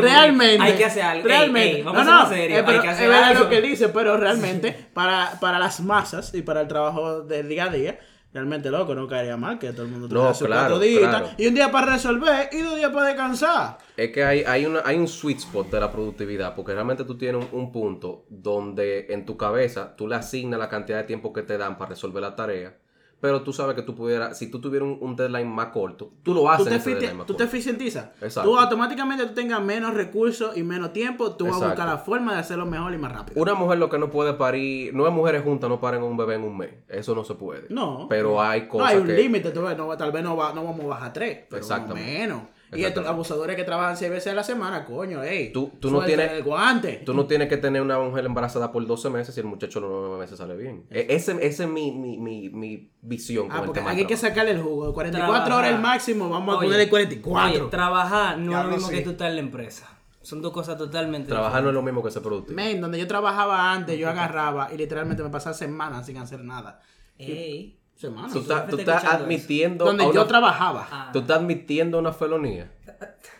realmente. 0.00 0.62
Hay 0.62 0.76
que 0.76 0.84
hacer 0.84 1.02
algo. 1.02 1.26
Realmente. 1.26 1.76
ey, 1.78 1.82
vamos 1.82 2.04
no, 2.04 2.12
a 2.12 2.22
no, 2.24 2.28
ser 2.28 2.38
serios, 2.38 2.60
eh, 2.60 2.64
hay 2.66 2.80
que 2.80 2.86
es 2.86 2.92
hacer 2.94 3.08
verdad 3.08 3.24
algo. 3.30 3.44
lo 3.44 3.50
que 3.50 3.60
dice, 3.60 3.88
pero 3.88 4.16
realmente, 4.16 4.72
para, 4.94 5.38
para 5.40 5.58
las 5.58 5.80
masas 5.80 6.32
y 6.34 6.42
para 6.42 6.62
el 6.62 6.68
trabajo 6.68 7.22
del 7.22 7.48
día 7.48 7.64
a 7.64 7.68
día, 7.70 7.98
realmente 8.34 8.70
loco, 8.70 8.94
no 8.94 9.06
caería 9.08 9.36
mal 9.38 9.58
que 9.58 9.72
todo 9.72 9.86
el 9.86 9.92
mundo 9.92 10.08
No, 10.08 10.08
tuviera 10.08 10.34
sus 10.34 10.46
claro, 10.48 10.60
cuatro 10.74 10.78
días 10.80 11.08
claro. 11.08 11.30
y 11.38 11.46
un 11.46 11.54
día 11.54 11.70
para 11.70 11.92
resolver 11.94 12.50
y 12.52 12.60
dos 12.60 12.76
días 12.76 12.90
para 12.90 13.06
descansar. 13.06 13.78
Es 13.96 14.10
que 14.10 14.24
hay, 14.24 14.42
hay, 14.42 14.66
una, 14.66 14.82
hay 14.84 14.98
un 14.98 15.06
sweet 15.08 15.38
spot 15.38 15.70
de 15.70 15.80
la 15.80 15.90
productividad, 15.92 16.54
porque 16.54 16.74
realmente 16.74 17.04
tú 17.04 17.16
tienes 17.16 17.46
un, 17.52 17.60
un 17.60 17.72
punto 17.72 18.26
donde 18.28 19.06
en 19.10 19.24
tu 19.24 19.36
cabeza 19.36 19.94
tú 19.96 20.08
le 20.08 20.16
asignas 20.16 20.58
la 20.58 20.68
cantidad 20.68 20.98
de 20.98 21.04
tiempo 21.04 21.32
que 21.32 21.42
te 21.42 21.56
dan 21.56 21.78
para 21.78 21.90
resolver 21.90 22.20
la 22.22 22.34
tarea, 22.34 22.76
pero 23.24 23.40
tú 23.42 23.54
sabes 23.54 23.74
que 23.74 23.80
tú 23.80 23.94
pudieras, 23.94 24.36
si 24.36 24.50
tú 24.50 24.60
tuvieras 24.60 24.86
un, 24.86 24.98
un 25.00 25.16
deadline 25.16 25.48
más 25.48 25.68
corto, 25.68 26.12
tú 26.22 26.34
lo 26.34 26.42
Tú 26.42 26.48
haces 26.50 26.66
te, 26.66 26.74
en 26.74 26.76
ese 26.76 26.90
efici- 26.90 26.92
deadline 27.00 27.16
más 27.16 27.26
tú 27.26 27.32
te 27.32 27.44
eficientizas. 27.44 28.10
Exacto. 28.20 28.50
Tú 28.50 28.58
automáticamente 28.58 29.24
tú 29.24 29.32
tengas 29.32 29.62
menos 29.62 29.94
recursos 29.94 30.54
y 30.58 30.62
menos 30.62 30.92
tiempo, 30.92 31.34
tú 31.34 31.46
vas 31.46 31.54
a 31.54 31.56
buscar 31.68 31.72
Exacto. 31.72 31.92
la 31.94 31.98
forma 31.98 32.34
de 32.34 32.40
hacerlo 32.40 32.66
mejor 32.66 32.92
y 32.92 32.98
más 32.98 33.12
rápido. 33.12 33.40
Una 33.40 33.54
mujer 33.54 33.78
lo 33.78 33.88
que 33.88 33.98
no 33.98 34.10
puede 34.10 34.34
parir, 34.34 34.90
nueve 34.94 35.10
mujeres 35.16 35.42
juntas 35.42 35.70
no 35.70 35.80
paren 35.80 36.02
un 36.02 36.18
bebé 36.18 36.34
en 36.34 36.42
un 36.44 36.54
mes, 36.58 36.70
eso 36.86 37.14
no 37.14 37.24
se 37.24 37.34
puede. 37.34 37.64
No. 37.70 38.08
Pero 38.10 38.42
hay 38.42 38.62
No, 38.64 38.68
cosas 38.68 38.90
hay 38.90 38.98
un 38.98 39.06
que... 39.06 39.14
límite, 39.14 39.50
tú 39.52 39.62
no, 39.62 39.96
tal 39.96 40.12
vez 40.12 40.22
no, 40.22 40.36
va- 40.36 40.52
no 40.52 40.62
vamos 40.62 40.84
a 40.84 40.88
bajar 40.88 41.12
tres, 41.14 41.44
pero 41.48 41.62
Exactamente. 41.62 42.18
menos. 42.18 42.42
Y 42.76 42.84
estos 42.84 43.06
abusadores 43.06 43.56
que 43.56 43.64
trabajan 43.64 43.96
seis 43.96 44.10
veces 44.10 44.32
a 44.32 44.34
la 44.36 44.44
semana, 44.44 44.84
coño, 44.84 45.22
ey. 45.22 45.52
Tú- 45.52 45.72
tú 45.80 45.90
no 45.90 46.02
tienes- 46.04 46.30
el 46.32 46.42
guante. 46.42 47.02
Tú 47.04 47.14
no 47.14 47.26
tienes 47.26 47.48
que 47.48 47.56
tener 47.56 47.82
una 47.82 47.98
mujer 47.98 48.24
embarazada 48.26 48.72
por 48.72 48.86
12 48.86 49.10
meses 49.10 49.34
si 49.34 49.40
el 49.40 49.46
muchacho 49.46 49.80
los 49.80 49.90
9 49.90 50.18
meses 50.18 50.38
sale 50.38 50.56
bien. 50.56 50.86
E- 50.90 51.06
Ese, 51.10 51.32
ese 51.46 51.64
es 51.64 51.68
mi, 51.68 51.92
mi, 51.92 52.18
mi, 52.18 52.48
mi 52.50 52.90
visión 53.02 53.48
con 53.48 53.56
Ah, 53.56 53.60
el 53.60 53.64
porque 53.66 53.80
tema 53.80 53.90
hay 53.90 54.04
que 54.06 54.16
sacarle 54.16 54.52
el 54.52 54.60
jugo. 54.62 54.92
44 54.94 55.32
Trabajar. 55.44 55.58
horas 55.58 55.70
el 55.76 55.80
máximo, 55.80 56.28
vamos 56.28 56.56
a 56.56 56.60
ponerle 56.60 56.88
44. 56.88 57.60
oye, 57.62 57.70
trabajar 57.70 58.38
no 58.38 58.58
es 58.58 58.64
lo 58.66 58.70
mismo 58.72 58.88
sí. 58.88 58.94
que 58.96 59.00
tú 59.02 59.10
estar 59.10 59.28
en 59.30 59.34
la 59.36 59.40
empresa. 59.42 59.90
Son 60.22 60.40
dos 60.40 60.52
cosas 60.52 60.78
totalmente 60.78 61.28
Trabajar 61.28 61.62
no 61.62 61.68
es 61.68 61.74
lo 61.74 61.82
mismo 61.82 62.02
que 62.02 62.10
ser 62.10 62.22
productivo. 62.22 62.56
Men, 62.56 62.80
donde 62.80 62.98
yo 62.98 63.06
trabajaba 63.06 63.72
antes, 63.72 63.98
yo 63.98 64.08
agarraba 64.10 64.72
y 64.72 64.78
literalmente 64.78 65.22
me 65.22 65.28
pasaba 65.28 65.54
semanas 65.54 66.06
sin 66.06 66.16
hacer 66.16 66.40
nada. 66.42 66.80
Ey. 67.18 67.78
Semanas. 67.94 68.32
Tú 68.32 68.40
estás, 68.40 68.68
tú 68.68 68.76
admitiendo. 69.08 69.84
donde 69.84 70.04
yo 70.04 70.10
una- 70.10 70.26
trabajaba. 70.26 70.88
Ah. 70.90 71.10
Tú 71.12 71.20
estás 71.20 71.38
admitiendo 71.38 71.98
una 71.98 72.12
felonía. 72.12 72.70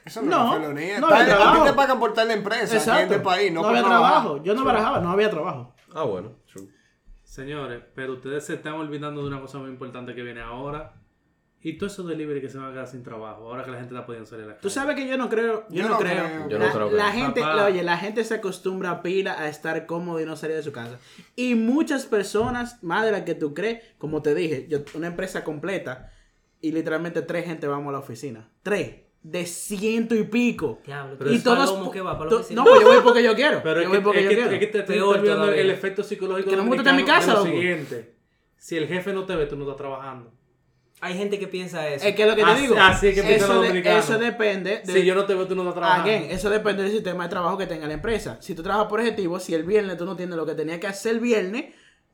Eso 0.04 0.22
no, 0.22 0.30
No, 0.30 0.54
es 0.54 0.60
felonía. 0.60 1.00
no 1.00 1.08
Está- 1.08 1.20
había 1.20 1.34
a 1.34 1.36
ti 1.38 1.42
trabajo. 1.42 1.64
te 1.64 1.72
pagan 1.72 1.98
por 1.98 2.10
estar 2.10 2.22
en 2.22 2.28
la 2.28 2.34
empresa, 2.34 2.76
aquí 2.92 3.02
en 3.02 3.08
este 3.12 3.18
país, 3.20 3.52
no, 3.52 3.62
no 3.62 3.68
había 3.68 3.80
trabajar. 3.82 4.12
trabajo. 4.22 4.42
Yo 4.44 4.54
no 4.54 4.64
barajaba, 4.64 5.00
no 5.00 5.10
había 5.10 5.30
trabajo. 5.30 5.74
Ah, 5.94 6.02
bueno. 6.04 6.32
true. 6.52 6.68
Señores, 7.22 7.82
pero 7.94 8.12
ustedes 8.14 8.44
se 8.46 8.54
están 8.54 8.74
olvidando 8.74 9.22
de 9.22 9.28
una 9.28 9.40
cosa 9.40 9.58
muy 9.58 9.70
importante 9.70 10.14
que 10.14 10.22
viene 10.22 10.40
ahora. 10.40 10.94
Y 11.66 11.78
todo 11.78 11.86
esos 11.88 12.06
delivery 12.06 12.42
que 12.42 12.50
se 12.50 12.58
van 12.58 12.68
a 12.68 12.72
quedar 12.72 12.86
sin 12.86 13.02
trabajo, 13.02 13.48
ahora 13.48 13.64
que 13.64 13.70
la 13.70 13.78
gente 13.78 13.94
está 13.94 14.04
pudiendo 14.04 14.28
salir 14.28 14.44
a 14.44 14.48
la 14.48 14.52
calle. 14.52 14.62
Tú 14.62 14.68
sabes 14.68 14.94
que 14.96 15.08
yo 15.08 15.16
no 15.16 15.30
creo, 15.30 15.66
yo, 15.70 15.76
Yo 15.76 15.82
no, 15.84 15.88
no 15.94 15.98
creo. 15.98 16.24
creo. 16.24 16.48
Yo 16.50 16.58
no 16.58 16.66
la, 16.66 16.72
creo 16.72 16.90
que 16.90 16.94
la 16.96 17.06
no. 17.06 17.12
gente, 17.12 17.40
la- 17.40 17.64
oye, 17.64 17.82
la 17.82 17.96
gente 17.96 18.22
se 18.22 18.34
acostumbra 18.34 18.90
a 18.90 19.02
pila 19.02 19.32
a 19.40 19.48
estar 19.48 19.86
cómodo 19.86 20.20
y 20.20 20.26
no 20.26 20.36
salir 20.36 20.56
de 20.56 20.62
su 20.62 20.72
casa. 20.72 20.98
Y 21.36 21.54
muchas 21.54 22.04
personas, 22.04 22.82
más 22.82 23.06
de 23.06 23.12
las 23.12 23.22
que 23.22 23.34
tú 23.34 23.54
crees, 23.54 23.82
como 23.96 24.20
te 24.20 24.34
dije, 24.34 24.66
yo, 24.68 24.80
una 24.94 25.06
empresa 25.06 25.42
completa 25.42 26.12
y 26.60 26.70
literalmente 26.72 27.22
tres 27.22 27.46
gente 27.46 27.66
vamos 27.66 27.88
a 27.88 27.92
la 27.92 27.98
oficina. 28.00 28.46
Tres. 28.62 28.96
De 29.22 29.46
ciento 29.46 30.14
y 30.14 30.24
pico. 30.24 30.82
Diablo, 30.84 31.16
Pero 31.18 31.30
¿tú 31.30 31.36
y 31.36 31.40
todos. 31.40 31.70
cómo 31.72 31.90
que 31.90 32.02
va 32.02 32.12
para 32.18 32.24
la 32.26 32.30
to- 32.30 32.36
oficina? 32.40 32.62
no, 32.62 32.68
pues 32.68 32.82
yo 32.82 32.88
voy 32.88 32.98
porque 33.02 33.22
yo 33.22 33.34
quiero. 33.34 33.62
Pero 33.62 33.80
es 33.80 33.84
yo 33.86 33.90
voy 33.90 34.00
porque 34.02 34.18
es 34.18 34.24
yo 34.24 34.28
que, 34.28 34.36
quiero. 34.36 34.50
es 34.50 34.58
que 34.58 34.66
te 34.66 35.00
olvidando 35.02 35.44
todavía. 35.44 35.62
el 35.62 35.70
efecto 35.70 36.02
psicológico 36.02 36.50
Que 36.50 36.56
no 36.56 36.64
me 36.64 36.68
gusta 36.68 36.82
estar 36.82 36.94
en 36.94 37.00
mi 37.00 37.06
casa, 37.06 37.20
es 37.32 37.38
lo 37.38 37.44
loco. 37.46 37.46
siguiente. 37.56 38.14
Si 38.58 38.76
el 38.76 38.86
jefe 38.86 39.14
no 39.14 39.24
te 39.24 39.34
ve, 39.34 39.46
tú 39.46 39.56
no 39.56 39.62
estás 39.62 39.78
trabajando. 39.78 40.30
Hay 41.04 41.18
gente 41.18 41.38
que 41.38 41.46
piensa 41.48 41.86
eso. 41.88 42.06
Es 42.06 42.14
que 42.14 42.24
lo 42.24 42.34
que 42.34 42.42
te 42.44 42.50
Así- 42.50 42.62
digo. 42.62 42.76
así 42.78 43.08
es 43.08 43.20
que 43.20 43.34
eso, 43.34 43.60
de- 43.60 43.98
eso 43.98 44.18
depende 44.18 44.80
de. 44.84 44.92
Si 44.92 45.04
yo 45.04 45.14
no 45.14 45.26
te 45.26 45.34
veo, 45.34 45.46
tú 45.46 45.54
no 45.54 45.62
estás 45.62 45.74
trabajando. 45.74 46.10
Again, 46.10 46.30
eso 46.30 46.48
depende 46.50 46.82
del 46.82 46.92
sistema 46.92 47.24
de 47.24 47.30
trabajo 47.30 47.58
que 47.58 47.66
tenga 47.66 47.86
la 47.86 47.94
empresa. 47.94 48.38
Si 48.40 48.54
tú 48.54 48.62
trabajas 48.62 48.88
por 48.88 49.00
objetivo, 49.00 49.38
si 49.38 49.54
el 49.54 49.64
viernes 49.64 49.96
tú 49.98 50.06
no 50.06 50.16
tienes 50.16 50.36
lo 50.36 50.46
que 50.46 50.54
tenías 50.54 50.78
que 50.78 50.86
hacer 50.86 51.12
el 51.16 51.20
viernes, 51.20 51.66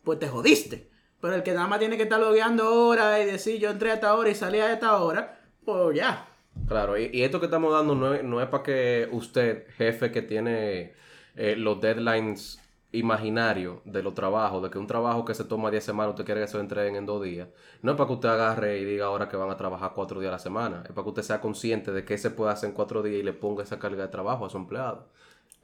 pues 0.04 0.18
te 0.18 0.26
jodiste. 0.28 0.90
Pero 1.20 1.34
el 1.34 1.42
que 1.42 1.52
nada 1.52 1.66
más 1.68 1.78
tiene 1.78 1.96
que 1.96 2.02
estar 2.04 2.18
logueando 2.20 2.86
horas 2.88 3.20
y 3.22 3.26
decir 3.26 3.58
yo 3.60 3.70
entré 3.70 3.90
a 3.90 3.94
esta 3.94 4.14
hora 4.14 4.30
y 4.30 4.34
salí 4.34 4.58
a 4.58 4.72
esta 4.72 4.96
hora, 4.98 5.40
pues 5.64 5.96
ya. 5.96 6.26
Claro, 6.66 6.98
y, 6.98 7.10
y 7.12 7.22
esto 7.22 7.38
que 7.40 7.46
estamos 7.46 7.72
dando 7.72 7.94
no 7.94 8.14
es, 8.14 8.24
no 8.24 8.40
es 8.42 8.48
para 8.48 8.62
que 8.62 9.08
usted, 9.12 9.66
jefe 9.76 10.10
que 10.10 10.22
tiene 10.22 10.94
eh, 11.36 11.54
los 11.56 11.80
deadlines 11.80 12.59
imaginarios 12.92 13.78
de 13.84 14.02
los 14.02 14.14
trabajos, 14.14 14.62
de 14.62 14.70
que 14.70 14.78
un 14.78 14.86
trabajo 14.86 15.24
que 15.24 15.34
se 15.34 15.44
toma 15.44 15.70
10 15.70 15.84
semanas 15.84 16.10
usted 16.10 16.24
quiere 16.24 16.40
que 16.40 16.48
se 16.48 16.56
lo 16.56 16.62
entreguen 16.62 16.96
en 16.96 17.06
dos 17.06 17.22
días, 17.22 17.48
no 17.82 17.92
es 17.92 17.96
para 17.96 18.08
que 18.08 18.14
usted 18.14 18.28
agarre 18.28 18.78
y 18.78 18.84
diga 18.84 19.06
ahora 19.06 19.28
que 19.28 19.36
van 19.36 19.50
a 19.50 19.56
trabajar 19.56 19.92
cuatro 19.94 20.18
días 20.20 20.30
a 20.30 20.32
la 20.32 20.38
semana, 20.38 20.82
es 20.84 20.92
para 20.92 21.04
que 21.04 21.08
usted 21.10 21.22
sea 21.22 21.40
consciente 21.40 21.92
de 21.92 22.04
que 22.04 22.18
se 22.18 22.30
puede 22.30 22.52
hacer 22.52 22.70
en 22.70 22.74
cuatro 22.74 23.02
días 23.02 23.20
y 23.20 23.22
le 23.22 23.32
ponga 23.32 23.62
esa 23.62 23.78
carga 23.78 24.02
de 24.02 24.08
trabajo 24.08 24.46
a 24.46 24.50
su 24.50 24.56
empleado. 24.56 25.08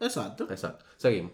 Exacto. 0.01 0.47
Exacto. 0.51 0.85
Seguimos. 0.97 1.33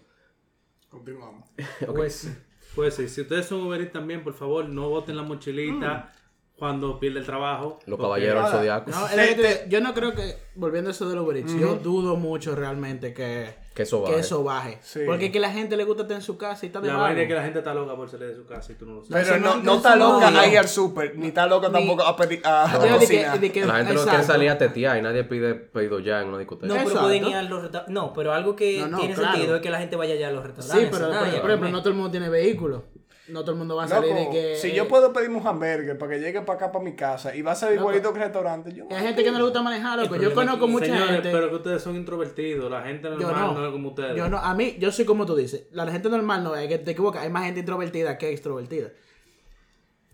Continuamos. 0.89 1.49
Pues, 1.93 2.31
Pues 2.75 2.95
sí, 2.95 3.07
si 3.07 3.21
ustedes 3.21 3.45
son 3.45 3.61
Uber 3.61 3.81
Eats 3.81 3.93
también, 3.93 4.23
por 4.23 4.33
favor, 4.33 4.67
no 4.67 4.89
boten 4.89 5.15
la 5.15 5.23
mochilita. 5.23 6.11
Cuando 6.57 6.99
pierde 6.99 7.19
el 7.19 7.25
trabajo. 7.25 7.79
Los 7.87 7.99
caballeros 7.99 8.43
del 8.43 8.51
zodiaco. 8.59 8.91
No, 8.91 9.07
que 9.07 9.35
te- 9.35 9.65
yo 9.69 9.81
no 9.81 9.93
creo 9.93 10.13
que, 10.13 10.35
volviendo 10.55 10.89
a 10.89 10.91
eso 10.93 11.09
de 11.09 11.15
los 11.15 11.25
Uber 11.25 11.37
Eats, 11.37 11.53
yo 11.59 11.75
dudo 11.75 12.15
mucho 12.15 12.55
realmente 12.55 13.13
que, 13.13 13.55
Que 13.73 13.83
eso 13.83 14.03
que 14.03 14.11
baje. 14.11 14.19
eso 14.21 14.43
baje. 14.43 14.77
Sí. 14.81 14.99
Porque 15.05 15.25
es 15.25 15.31
que 15.31 15.39
la 15.39 15.51
gente 15.51 15.75
le 15.75 15.83
gusta 15.83 16.03
estar 16.03 16.15
en 16.15 16.21
su 16.23 16.37
casa 16.37 16.63
y 16.65 16.67
está 16.67 16.79
de 16.79 16.87
La 16.89 16.95
vaina 16.97 17.23
es 17.23 17.27
que 17.27 17.33
la 17.33 17.43
gente 17.43 17.59
está 17.59 17.73
loca 17.73 17.95
por 17.95 18.07
salir 18.07 18.27
de 18.27 18.35
su 18.35 18.45
casa 18.45 18.71
y 18.71 18.75
tú 18.75 18.85
no 18.85 18.93
lo 18.95 19.03
sabes. 19.03 19.27
Pero 19.27 19.39
no, 19.39 19.55
no 19.57 19.63
no 19.63 19.71
es 19.71 19.77
está 19.77 19.95
loca 19.95 20.31
no. 20.31 20.39
a 20.39 20.47
ir 20.47 20.57
al 20.59 20.67
súper, 20.69 21.17
ni 21.17 21.27
está 21.29 21.47
loca 21.47 21.67
Ni- 21.67 21.73
tampoco 21.73 22.03
a 22.03 22.15
pedir 22.15 22.41
a, 22.45 22.63
a 22.65 22.73
Yo 22.75 22.79
de 22.81 22.87
que- 22.87 22.93
cocinar. 22.99 23.39
de 23.39 23.51
que- 23.51 23.65
La 23.65 23.75
gente 23.77 23.93
no 23.95 24.03
quiere 24.03 24.23
salir 24.23 24.49
a 24.51 24.57
tetear 24.57 24.97
y 24.99 25.01
nadie 25.01 25.23
pide 25.23 25.55
pedido 25.55 25.99
ya 25.99 26.21
en 26.21 26.29
una 26.29 26.37
discoteca. 26.37 26.67
No, 26.67 26.73
pero 26.75 26.87
Exacto. 26.87 27.07
pueden 27.07 27.25
ir 27.25 27.35
a 27.35 27.41
los. 27.41 27.69
No, 27.87 28.13
pero 28.13 28.31
algo 28.31 28.55
que 28.55 28.79
No, 28.79 28.87
no, 28.89 28.99
tiene 28.99 29.15
claro. 29.15 29.31
sentido 29.33 29.55
es 29.55 29.61
que 29.63 29.69
la 29.71 29.79
gente 29.79 29.95
vaya 29.95 30.15
ya 30.15 30.27
a 30.27 30.31
los 30.31 30.43
restaurantes. 30.45 30.85
Sí, 30.85 30.89
pero, 30.91 31.07
por, 31.41 31.49
ejemplo, 31.49 31.69
no 31.69 31.79
todo 31.79 31.89
el 31.89 31.95
mundo 31.95 32.11
tiene 32.11 32.29
vehículo. 32.29 32.83
No 33.29 33.39
todo 33.41 33.51
el 33.51 33.57
mundo 33.57 33.77
va 33.77 33.85
a 33.85 33.87
salir 33.87 34.11
Loco, 34.11 34.21
de 34.25 34.29
que... 34.31 34.55
si 34.57 34.67
eh, 34.71 34.75
yo 34.75 34.87
puedo 34.89 35.13
pedirme 35.13 35.37
un 35.37 35.47
hamburger 35.47 35.97
para 35.97 36.11
que 36.11 36.19
llegue 36.19 36.41
para 36.41 36.57
acá, 36.57 36.71
para 36.73 36.83
mi 36.83 36.93
casa, 36.93 37.33
y 37.33 37.41
va 37.41 37.53
a 37.53 37.55
salir 37.55 37.75
Loco. 37.77 37.91
igualito 37.91 38.11
que 38.11 38.19
el 38.19 38.23
restaurante, 38.25 38.73
yo... 38.73 38.85
Hay 38.91 39.01
gente 39.01 39.23
que 39.23 39.31
no 39.31 39.37
le 39.37 39.43
gusta 39.45 39.61
manejar, 39.61 39.97
loco. 39.99 40.17
Yo 40.17 40.33
conozco 40.33 40.67
mucha 40.67 40.85
Señores, 40.87 41.09
gente... 41.09 41.31
pero 41.31 41.49
que 41.49 41.55
ustedes 41.55 41.81
son 41.81 41.95
introvertidos. 41.95 42.69
La 42.69 42.81
gente 42.81 43.07
Yo 43.07 43.17
normal 43.17 43.53
no, 43.53 43.59
no. 43.61 43.65
es 43.67 43.71
como 43.71 43.89
ustedes. 43.89 44.17
Yo 44.17 44.27
no, 44.27 44.37
a 44.39 44.53
mí, 44.55 44.75
yo 44.77 44.91
soy 44.91 45.05
como 45.05 45.25
tú 45.25 45.35
dices. 45.37 45.67
La 45.71 45.89
gente 45.89 46.09
normal 46.09 46.43
no 46.43 46.53
es 46.55 46.67
que 46.67 46.79
te 46.79 46.91
equivocas. 46.91 47.23
Hay 47.23 47.29
más 47.29 47.45
gente 47.45 47.61
introvertida 47.61 48.17
que 48.17 48.29
extrovertida. 48.31 48.89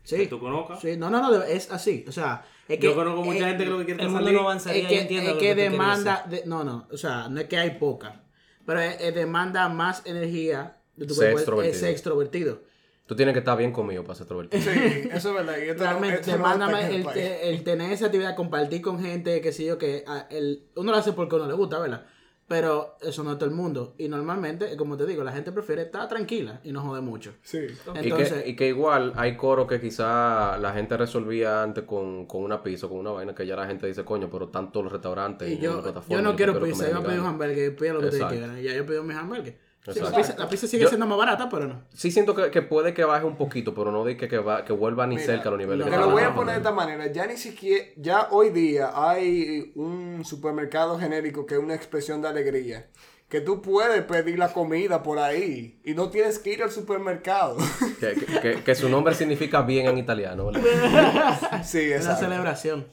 Que 0.07 0.17
Sí. 0.17 0.27
tú 0.27 0.39
conozcas. 0.39 0.79
Sí, 0.79 0.95
no, 0.97 1.09
no, 1.09 1.19
no, 1.21 1.43
es 1.43 1.71
así. 1.71 2.05
O 2.07 2.11
sea, 2.11 2.43
es 2.67 2.77
que. 2.79 2.85
Yo 2.85 2.95
conozco 2.95 3.23
mucha 3.23 3.39
eh, 3.45 3.49
gente 3.49 3.63
que 3.63 3.69
lo 3.69 3.77
que 3.79 3.85
quiere 3.85 4.01
el 4.01 4.07
es 4.07 4.11
mundo 4.11 4.25
salir. 4.25 4.39
no 4.39 4.47
avanzaría, 4.47 4.81
Es 4.83 4.87
que, 4.87 5.01
entiendo 5.01 5.29
es 5.29 5.35
lo 5.35 5.39
que 5.41 5.47
que 5.47 5.55
demanda. 5.55 6.25
de- 6.29 6.43
no, 6.45 6.63
no. 6.63 6.87
O 6.91 6.97
sea, 6.97 7.27
no 7.29 7.39
es 7.41 7.47
que 7.47 7.57
hay 7.57 7.71
poca. 7.71 8.21
Pero 8.65 8.79
es, 8.81 9.01
es 9.01 9.13
demanda 9.15 9.67
más 9.69 10.03
energía 10.05 10.77
de 10.95 11.05
tu 11.05 11.13
Ser 11.15 11.33
cuerpo. 11.33 11.61
Es 11.63 11.81
extrovertido. 11.83 12.61
Tú 13.09 13.15
tienes 13.15 13.33
que 13.33 13.39
estar 13.39 13.57
bien 13.57 13.71
conmigo 13.71 14.03
para 14.03 14.13
ser 14.13 14.25
extrovertido. 14.25 14.61
Sí, 14.61 15.09
eso 15.11 15.29
es 15.29 15.35
verdad. 15.35 15.57
Y 15.57 15.69
esto 15.69 15.81
Realmente, 15.81 16.37
no 16.37 16.53
en 16.53 16.75
el 16.75 16.93
el, 16.93 17.07
te- 17.07 17.49
el 17.49 17.63
tener 17.63 17.91
esa 17.91 18.05
actividad, 18.05 18.35
compartir 18.35 18.83
con 18.83 19.01
gente, 19.01 19.41
que 19.41 19.51
sé 19.51 19.65
yo, 19.65 19.79
que 19.79 20.03
ah, 20.05 20.27
el, 20.29 20.67
uno 20.75 20.91
lo 20.91 20.97
hace 20.99 21.13
porque 21.13 21.35
uno 21.35 21.47
le 21.47 21.55
gusta, 21.55 21.79
¿verdad? 21.79 22.05
Pero 22.47 22.97
eso 23.01 23.23
no 23.23 23.31
es 23.31 23.39
todo 23.39 23.49
el 23.49 23.55
mundo. 23.55 23.95
Y 23.97 24.09
normalmente, 24.09 24.77
como 24.77 24.95
te 24.95 25.07
digo, 25.07 25.23
la 25.23 25.31
gente 25.31 25.51
prefiere 25.51 25.81
estar 25.81 26.07
tranquila 26.07 26.61
y 26.63 26.71
no 26.71 26.81
jode 26.83 27.01
mucho. 27.01 27.33
Sí. 27.41 27.57
Y 27.95 27.97
Entonces, 27.97 28.43
que, 28.43 28.49
y 28.51 28.55
que 28.55 28.67
igual 28.67 29.13
hay 29.15 29.35
coros 29.35 29.67
que 29.67 29.81
quizá 29.81 30.59
la 30.59 30.71
gente 30.71 30.95
resolvía 30.95 31.63
antes 31.63 31.85
con, 31.85 32.27
con 32.27 32.43
una 32.43 32.61
pizza, 32.61 32.87
con 32.87 32.97
una 32.97 33.09
vaina, 33.09 33.33
que 33.33 33.47
ya 33.47 33.55
la 33.55 33.65
gente 33.65 33.87
dice, 33.87 34.05
coño, 34.05 34.29
pero 34.31 34.45
están 34.45 34.71
todos 34.71 34.83
los 34.83 34.93
restaurantes. 34.93 35.49
y 35.49 35.53
en 35.53 35.61
yo, 35.61 35.77
la 35.77 35.81
plataforma, 35.81 36.15
yo 36.15 36.21
no 36.21 36.35
quiero 36.35 36.53
prefiero 36.53 36.75
pizza, 36.77 36.89
yo 36.91 36.95
voy 36.97 37.05
a 37.05 37.07
pedir 37.07 37.21
un 37.21 37.25
mexicano". 37.25 37.53
hamburger, 37.53 37.75
pida 37.75 37.93
lo 37.93 37.99
que 38.01 38.05
ustedes 38.05 38.25
quieran. 38.27 38.59
Y 38.59 38.61
ya 38.61 38.73
yo 38.75 38.85
pido 38.85 39.03
mi 39.03 39.15
hamburger. 39.15 39.68
Sí, 39.85 39.91
la, 40.01 40.07
Exacto. 40.09 40.17
pizza, 40.17 40.35
la 40.37 40.49
pizza 40.49 40.67
sigue 40.67 40.83
Yo- 40.83 40.89
siendo 40.89 41.07
más 41.07 41.17
barata, 41.17 41.47
pero 41.49 41.65
no. 41.67 41.81
Sí 41.93 42.11
siento 42.11 42.35
que, 42.35 42.51
que 42.51 42.61
puede 42.61 42.93
que 42.93 43.03
baje 43.05 43.25
un 43.25 43.37
poquito, 43.37 43.73
pero 43.73 43.91
no 43.91 44.03
de 44.03 44.17
que, 44.17 44.27
que, 44.27 44.37
va- 44.37 44.63
que 44.65 44.73
vuelva 44.73 45.07
ni 45.07 45.15
Mira, 45.15 45.25
cerca 45.25 45.47
a 45.47 45.51
los 45.51 45.59
niveles 45.59 45.85
Te 45.85 45.91
que 45.91 45.97
lo 45.97 46.09
voy 46.11 46.21
a 46.23 46.35
poner 46.35 46.55
de 46.55 46.59
esta 46.59 46.71
manera. 46.73 47.07
Ya 47.11 47.25
ni 47.25 47.37
siquiera, 47.37 47.85
ya 47.95 48.27
hoy 48.31 48.49
día 48.49 48.91
hay 48.93 49.71
un 49.75 50.23
supermercado 50.25 50.99
genérico 50.99 51.45
que 51.45 51.55
es 51.55 51.59
una 51.61 51.75
expresión 51.75 52.21
de 52.21 52.27
alegría. 52.27 52.87
Que 53.29 53.41
tú 53.41 53.61
puedes 53.61 54.01
pedir 54.03 54.37
la 54.39 54.51
comida 54.51 55.01
por 55.03 55.17
ahí 55.19 55.79
y 55.85 55.93
no 55.93 56.09
tienes 56.09 56.39
que 56.39 56.51
ir 56.53 56.63
al 56.63 56.71
supermercado. 56.71 57.57
Que, 57.99 58.13
que- 58.15 58.39
que- 58.41 58.63
que 58.63 58.75
su 58.75 58.89
nombre 58.89 59.13
significa 59.15 59.61
bien 59.61 59.87
en 59.87 59.97
italiano, 59.97 60.47
¿verdad? 60.47 61.63
sí, 61.63 61.77
Es 61.79 61.85
una 61.85 61.95
exacto. 62.13 62.19
celebración. 62.25 62.87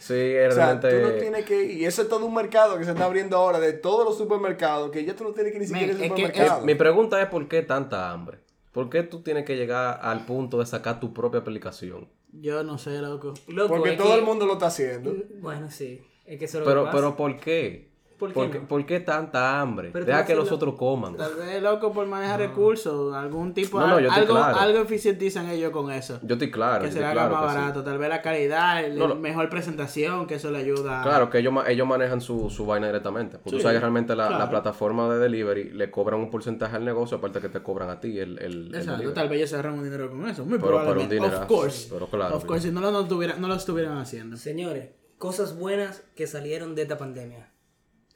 Sí, 0.00 0.14
es 0.14 0.52
O 0.52 0.56
sea, 0.56 0.80
tú 0.80 0.86
realmente... 0.88 1.02
no 1.14 1.20
tienes 1.20 1.44
que 1.44 1.62
ir. 1.62 1.70
Y 1.82 1.84
eso 1.84 2.00
es 2.02 2.08
todo 2.08 2.24
un 2.24 2.34
mercado 2.34 2.78
que 2.78 2.84
se 2.84 2.90
está 2.92 3.04
abriendo 3.04 3.36
ahora 3.36 3.60
de 3.60 3.74
todos 3.74 4.04
los 4.06 4.16
supermercados, 4.16 4.90
que 4.90 5.04
ya 5.04 5.14
tú 5.14 5.24
no 5.24 5.30
tienes 5.32 5.52
que 5.52 5.58
ni 5.58 5.66
siquiera 5.66 5.92
ir 5.92 5.98
al 5.98 6.02
es 6.02 6.08
supermercado. 6.08 6.64
Mi 6.64 6.74
pregunta 6.74 7.20
es 7.20 7.28
por 7.28 7.46
qué 7.48 7.62
tanta 7.62 8.10
hambre. 8.10 8.38
¿Por 8.72 8.88
qué 8.88 9.02
tú 9.02 9.20
tienes 9.22 9.44
que 9.44 9.56
llegar 9.56 9.98
al 10.02 10.24
punto 10.24 10.58
de 10.60 10.66
sacar 10.66 11.00
tu 11.00 11.12
propia 11.12 11.40
aplicación? 11.40 12.08
Yo 12.32 12.62
no 12.62 12.78
sé, 12.78 12.98
loco. 13.02 13.34
Loco, 13.48 13.74
Porque 13.76 13.92
todo 13.92 14.12
que- 14.14 14.18
el 14.20 14.24
mundo 14.24 14.46
lo 14.46 14.54
está 14.54 14.66
haciendo. 14.68 15.14
Bueno, 15.40 15.70
sí. 15.70 16.00
Es 16.24 16.38
que 16.38 16.44
eso 16.46 16.58
es 16.58 16.64
lo 16.64 16.70
Pero, 16.70 16.80
que 16.82 16.86
pasa. 16.86 16.96
pero 16.98 17.16
¿por 17.16 17.36
qué? 17.38 17.89
¿Por 18.20 18.32
qué 18.32 18.50
qué, 18.52 18.58
no? 18.60 18.68
por 18.68 18.86
qué 18.86 19.00
tanta 19.00 19.60
hambre? 19.60 19.90
Pero 19.92 20.04
Deja 20.04 20.24
que 20.24 20.34
los 20.34 20.52
otros 20.52 20.74
coman. 20.76 21.16
Tal 21.16 21.34
vez, 21.34 21.60
loco, 21.62 21.92
por 21.92 22.06
manejar 22.06 22.38
recursos, 22.40 23.14
algún 23.14 23.54
tipo 23.54 23.80
No, 23.80 23.98
yo 23.98 24.12
algo, 24.12 24.34
claro. 24.34 24.58
algo 24.58 24.78
eficientizan 24.80 25.48
ellos 25.48 25.70
con 25.70 25.90
eso. 25.90 26.20
Yo 26.22 26.34
estoy 26.34 26.50
claro. 26.50 26.84
que 26.84 26.92
se 26.92 27.00
le 27.00 27.06
estoy 27.06 27.18
haga 27.18 27.28
claro 27.30 27.44
más 27.46 27.52
sí. 27.54 27.58
barato. 27.60 27.82
Tal 27.84 27.98
vez 27.98 28.08
la 28.08 28.22
calidad, 28.22 28.84
el- 28.84 28.98
No, 28.98 29.08
no. 29.08 29.14
mejor 29.16 29.48
presentación, 29.48 30.26
que 30.26 30.34
eso 30.36 30.50
le 30.50 30.58
ayuda. 30.58 31.02
Claro, 31.02 31.30
que 31.30 31.38
ellos, 31.38 31.54
ellos 31.66 31.86
manejan 31.86 32.20
su, 32.20 32.50
su 32.50 32.66
vaina 32.66 32.86
directamente. 32.86 33.38
Porque 33.38 33.56
tú 33.56 33.62
sabes 33.62 33.76
que 33.76 33.80
realmente 33.80 34.14
la, 34.14 34.30
la 34.30 34.48
plataforma 34.50 35.08
de 35.12 35.18
delivery 35.18 35.70
le 35.70 35.90
cobran 35.90 36.20
un 36.20 36.30
porcentaje 36.30 36.76
al 36.76 36.84
negocio, 36.84 37.16
aparte 37.16 37.40
que 37.40 37.48
te 37.48 37.62
cobran 37.62 37.88
a 37.90 38.00
ti 38.00 38.18
el, 38.18 38.38
el, 38.38 38.66
el 38.68 38.74
Exacto, 38.74 39.12
tal 39.12 39.28
vez 39.28 39.38
ellos 39.38 39.50
se 39.50 39.56
ahorran 39.56 39.74
un 39.74 39.84
dinero 39.84 40.10
con 40.10 40.28
eso. 40.28 40.44
Muy 40.44 40.58
Pero- 40.58 40.66
pero 40.66 40.76
un 40.76 40.82
probablemente. 40.82 41.14
dinerazo. 41.14 41.42
of 41.42 41.48
course. 41.48 41.88
Pero 41.90 42.06
claro, 42.08 42.36
Of 42.36 42.44
course, 42.44 42.68
si 42.68 42.74
no 42.74 42.80
lo, 42.80 42.90
no 42.90 43.06
tuviera- 43.08 43.36
no 43.36 43.48
lo 43.48 43.54
estuvieran 43.54 43.96
haciendo. 43.98 44.36
Señores, 44.36 44.90
cosas 45.18 45.58
buenas 45.58 46.02
que 46.16 46.26
salieron 46.26 46.74
de 46.74 46.82
esta 46.82 46.96
pandemia. 46.98 47.50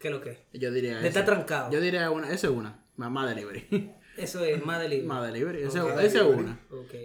¿Qué 0.05 0.09
es 0.09 0.15
lo 0.15 0.21
que 0.21 0.31
es? 0.33 0.39
Yo 0.53 0.71
diría 0.71 0.97
De 0.97 0.99
eso. 0.99 1.07
estar 1.09 1.25
trancado. 1.25 1.71
Yo 1.73 1.81
diría 1.81 2.11
una, 2.11 2.27
esa 2.31 2.49
es 2.49 2.53
una. 2.53 2.85
Más, 2.97 3.11
más 3.11 3.27
delivery. 3.35 3.91
Eso 4.19 4.45
es 4.45 4.63
más 4.63 4.79
delivery. 4.79 5.09
más 5.09 5.27
delivery. 5.27 5.63
Esa 5.63 5.83
Ok. 5.83 5.99
esa 6.03 6.19
es 6.19 6.25
una. 6.25 6.61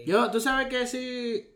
Yo, 0.06 0.30
tú 0.32 0.42
sabes 0.42 0.68
que 0.68 0.86
si. 0.86 1.56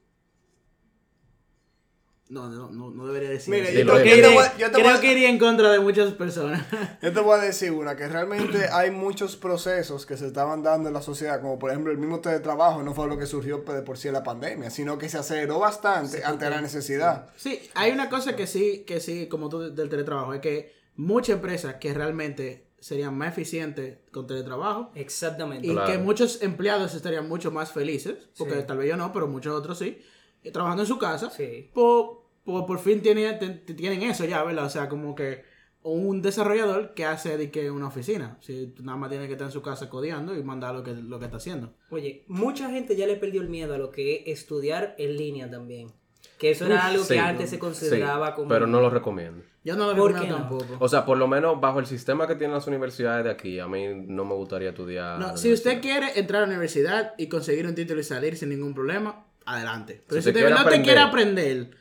No, 2.30 2.48
no, 2.50 2.72
no, 2.72 2.90
no 2.92 3.06
debería 3.08 3.30
decir 3.30 3.54
Mira, 3.54 3.68
eso. 3.70 3.80
yo 3.80 3.94
te- 3.94 4.04
dilo. 4.04 4.08
yo 4.08 4.16
te 4.16 4.22
Creo- 4.22 4.34
voy- 4.34 4.48
yo 4.58 4.66
te 4.68 4.72
creo 4.72 4.86
voy 4.88 4.94
a- 4.98 5.02
que 5.02 5.12
iría 5.12 5.30
en 5.30 5.38
contra 5.38 5.70
de 5.72 5.80
muchas 5.80 6.14
personas. 6.14 6.66
Yo 7.04 7.12
te 7.14 7.20
voy 7.20 7.38
a 7.38 7.42
decir 7.44 7.72
una, 7.72 7.96
que 7.98 8.08
realmente 8.08 8.68
hay 8.72 8.90
muchos 8.90 9.36
procesos 9.36 10.06
que 10.06 10.16
se 10.16 10.26
estaban 10.28 10.64
dando 10.64 10.88
en 10.88 10.94
la 10.94 11.02
sociedad, 11.02 11.42
como 11.42 11.60
por 11.60 11.70
ejemplo 11.72 11.92
el 11.92 11.98
mismo 12.00 12.22
teletrabajo, 12.22 12.82
no 12.82 12.94
fue 12.96 13.08
lo 13.10 13.18
que 13.20 13.26
surgió 13.26 13.58
de 13.58 13.82
por 13.82 13.98
sí 13.98 14.08
en 14.08 14.14
la 14.14 14.24
pandemia, 14.24 14.70
sino 14.72 14.98
que 14.98 15.10
se 15.10 15.18
aceleró 15.18 15.60
bastante 15.60 16.24
ante 16.24 16.50
la 16.50 16.62
necesidad. 16.62 17.28
Sí, 17.36 17.60
hay 17.76 17.92
una 17.92 18.10
cosa 18.10 18.36
que 18.38 18.48
sí, 18.48 18.86
que 18.88 19.02
sí, 19.02 19.28
como 19.28 19.50
tú 19.50 19.60
del 19.76 19.90
teletrabajo, 19.90 20.34
es 20.34 20.40
que 20.40 20.83
muchas 20.96 21.36
empresas 21.36 21.76
que 21.76 21.94
realmente 21.94 22.68
serían 22.80 23.18
más 23.18 23.30
eficientes 23.30 24.00
con 24.12 24.28
teletrabajo 24.28 24.92
Exactamente. 24.96 25.66
y 25.68 25.72
Claro. 25.72 25.92
que 25.92 25.98
muchos 25.98 26.42
empleados 26.42 26.94
estarían 26.96 27.28
mucho 27.30 27.50
más 27.52 27.72
felices, 27.72 28.30
porque 28.38 28.56
Sí. 28.56 28.64
tal 28.68 28.78
vez 28.78 28.90
yo 28.90 28.98
no, 28.98 29.14
pero 29.14 29.28
muchos 29.28 29.54
otros 29.58 29.78
sí, 29.78 30.00
eh, 30.44 30.52
trabajando 30.52 30.84
en 30.84 30.88
su 30.88 30.98
casa, 30.98 31.30
Sí. 31.30 31.70
por, 31.74 32.24
por, 32.44 32.66
por 32.66 32.80
fin 32.80 33.02
tienen, 33.02 33.64
tienen 33.66 34.04
eso 34.04 34.26
ya, 34.26 34.44
¿verdad? 34.44 34.66
O 34.66 34.70
sea, 34.70 34.90
como 34.90 35.16
que 35.16 35.44
un 35.86 36.22
desarrollador 36.22 36.94
que 36.94 37.06
hace 37.06 37.38
de 37.38 37.52
que 37.52 37.70
una 37.72 37.88
oficina, 37.88 38.38
si 38.42 38.68
tú 38.68 38.84
nada 38.84 38.98
más 38.98 39.10
tiene 39.10 39.28
que 39.28 39.34
estar 39.34 39.48
en 39.48 39.52
su 39.54 39.62
casa 39.62 39.90
codeando 39.90 40.36
y 40.36 40.44
mandar 40.44 40.74
lo 40.76 40.84
que, 40.84 40.94
lo 40.94 41.20
que 41.20 41.26
está 41.26 41.38
haciendo. 41.38 41.74
Oye, 41.90 42.24
mucha 42.28 42.70
gente 42.70 42.96
ya 42.96 43.06
le 43.08 43.16
perdió 43.18 43.42
el 43.42 43.50
miedo 43.50 43.74
a 43.76 43.78
lo 43.78 43.92
que 43.92 44.16
es 44.26 44.40
estudiar 44.40 44.96
en 44.98 45.16
línea 45.18 45.50
también. 45.50 45.92
Que 46.38 46.52
eso 46.52 46.66
era 46.66 46.86
algo 46.88 47.04
Sí, 47.04 47.14
que 47.16 47.20
antes 47.20 47.50
se 47.50 47.60
consideraba 47.60 48.28
sí, 48.30 48.34
como... 48.36 48.48
Pero 48.50 48.66
no 48.68 48.80
lo 48.82 48.90
recomiendo. 48.90 49.44
Yo 49.64 49.76
no 49.76 49.88
lo 49.88 49.96
¿Por 49.96 50.12
recomiendo 50.12 50.40
no? 50.40 50.48
tampoco. 50.58 50.78
O 50.84 50.90
sea, 50.90 51.06
por 51.06 51.18
lo 51.18 51.28
menos 51.28 51.60
bajo 51.62 51.80
el 51.80 51.86
sistema 51.86 52.28
que 52.28 52.36
tienen 52.36 52.54
las 52.56 52.68
universidades 52.68 53.24
de 53.24 53.32
aquí, 53.32 53.60
a 53.60 53.68
mí 53.68 53.86
no 54.08 54.26
me 54.26 54.34
gustaría 54.36 54.70
estudiar. 54.70 55.20
No, 55.20 55.38
si 55.38 55.54
usted 55.54 55.82
quiere 55.82 56.20
entrar 56.20 56.44
a 56.44 56.46
la 56.46 56.52
universidad 56.52 57.14
y 57.18 57.28
conseguir 57.28 57.66
un 57.68 57.74
título 57.76 58.02
y 58.02 58.04
salir 58.04 58.36
sin 58.36 58.50
ningún 58.50 58.74
problema, 58.74 59.26
adelante. 59.46 60.02
Pero 60.08 60.22
Si 60.22 60.28
si, 60.30 60.34
te 60.34 60.40
usted 60.44 60.54
no 60.56 60.70
te 60.70 60.82
quiere 60.82 61.00
aprender 61.00 61.72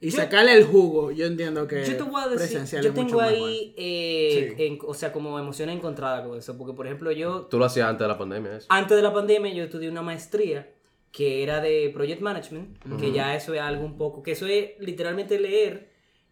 y 0.00 0.10
Yo- 0.10 0.16
sacarle 0.16 0.52
el 0.54 0.64
jugo, 0.64 1.10
yo 1.10 1.26
entiendo 1.26 1.66
que 1.66 1.84
Yo 1.84 1.96
te 1.96 2.02
voy 2.04 2.22
a 2.22 2.28
decir, 2.28 2.38
presencial 2.48 2.82
yo 2.82 2.90
es 2.90 2.94
mucho 2.94 3.16
tengo 3.18 3.30
mejor. 3.30 3.48
ahí, 3.48 3.74
eh, 3.76 4.54
Sí. 4.56 4.62
en- 4.64 4.78
o 4.86 4.94
sea, 4.94 5.12
como 5.12 5.38
emociones 5.38 5.76
encontradas 5.76 6.26
con 6.26 6.38
eso, 6.38 6.56
porque 6.56 6.72
por 6.72 6.86
ejemplo 6.86 7.12
yo, 7.12 7.42
Tú 7.50 7.58
lo 7.58 7.64
hacías 7.66 7.88
antes 7.88 8.04
de 8.04 8.08
la 8.08 8.16
pandemia, 8.16 8.56
eso. 8.56 8.66
antes 8.70 8.96
de 8.96 9.02
la 9.02 9.12
pandemia, 9.12 9.52
yo 9.52 9.64
estudié 9.64 9.90
una 9.90 10.02
maestría 10.02 10.70
que 11.12 11.42
era 11.42 11.60
de 11.60 11.90
Project 11.92 12.20
Management, 12.22 12.78
que 13.00 13.12
ya 13.12 13.34
eso 13.34 13.52
es 13.54 13.60
algo 13.60 13.84
un 13.84 13.96
poco, 13.98 14.22
que 14.22 14.32
eso 14.32 14.46
es 14.46 14.70
literalmente 14.78 15.38
leer 15.40 15.87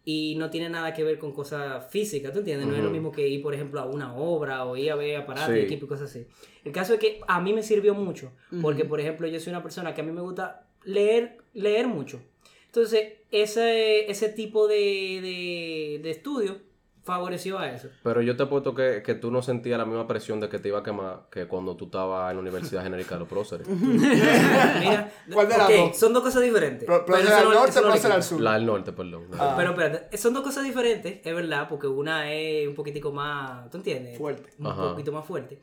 y 0.09 0.35
no 0.37 0.49
tiene 0.49 0.69
nada 0.69 0.93
que 0.93 1.03
ver 1.03 1.19
con 1.19 1.33
cosas 1.33 1.85
físicas, 1.91 2.31
¿tú 2.31 2.39
entiendes? 2.39 2.65
No 2.65 2.77
es 2.77 2.81
lo 2.81 2.89
mismo 2.89 3.11
que 3.11 3.27
ir, 3.27 3.41
por 3.41 3.53
ejemplo, 3.53 3.81
a 3.81 3.85
una 3.85 4.15
obra 4.15 4.63
o 4.63 4.77
ir 4.77 4.89
a 4.89 4.95
ver 4.95 5.17
aparatos 5.17 5.53
y 5.53 5.59
Sí. 5.59 5.65
equipo 5.65 5.83
y 5.83 5.89
cosas 5.89 6.09
así. 6.09 6.25
El 6.63 6.71
caso 6.71 6.93
es 6.93 6.99
que 7.01 7.19
a 7.27 7.41
mí 7.41 7.51
me 7.51 7.61
sirvió 7.61 7.93
mucho, 7.93 8.31
porque 8.61 8.85
por 8.85 9.01
ejemplo 9.01 9.27
yo 9.27 9.37
soy 9.41 9.51
una 9.51 9.61
persona 9.61 9.93
que 9.93 9.99
a 9.99 10.05
mí 10.05 10.13
me 10.13 10.21
gusta 10.21 10.65
leer, 10.85 11.39
leer 11.53 11.87
mucho. 11.87 12.21
Entonces, 12.67 13.15
ese, 13.31 14.09
ese 14.09 14.29
tipo 14.29 14.69
de, 14.69 15.19
de, 15.21 15.99
de 16.01 16.09
estudio 16.09 16.61
favoreció 17.07 17.57
a 17.57 17.71
eso. 17.71 17.87
Pero 18.03 18.21
yo 18.21 18.35
te 18.37 18.43
apuesto 18.43 18.75
que, 18.75 19.01
que 19.03 19.15
tú 19.15 19.31
no 19.31 19.41
sentías 19.41 19.79
la 19.79 19.85
misma 19.85 20.05
presión 20.07 20.39
de 20.39 20.47
que 20.49 20.59
te 20.59 20.67
iba 20.67 20.79
a 20.79 20.83
quemar 20.83 21.21
que 21.31 21.47
cuando 21.47 21.75
tú 21.75 21.85
estabas 21.85 22.29
en 22.29 22.37
la 22.37 22.41
Universidad 22.41 22.83
Genérica 22.83 23.15
de 23.15 23.19
los 23.19 23.27
Próceres. 23.27 23.67
Mira, 23.67 25.11
¿Cuál 25.33 25.49
de 25.49 25.57
las 25.57 25.69
dos? 25.69 25.97
son 25.97 26.13
dos 26.13 26.21
cosas 26.23 26.43
diferentes. 26.43 26.85
Pero, 26.85 27.03
pero 27.05 27.17
no- 27.23 27.53
norte 27.53 27.81
pasa 27.81 28.13
al 28.13 28.21
sur. 28.23 28.41
La 28.41 28.53
del 28.53 28.65
norte, 28.65 28.91
perdón. 28.91 29.27
Ah. 29.39 29.53
Pero 29.57 29.71
espérate, 29.71 30.17
son 30.17 30.33
dos 30.33 30.43
cosas 30.43 30.63
diferentes, 30.63 31.19
es 31.23 31.33
verdad, 31.35 31.67
porque 31.67 31.87
una 31.87 32.31
es 32.31 32.67
un 32.67 32.75
poquitico 32.75 33.11
más, 33.11 33.69
¿tú 33.71 33.77
entiendes? 33.77 34.17
Fuerte. 34.17 34.49
Un 34.59 34.67
Ajá. 34.67 34.91
poquito 34.91 35.11
más 35.11 35.25
fuerte. 35.25 35.59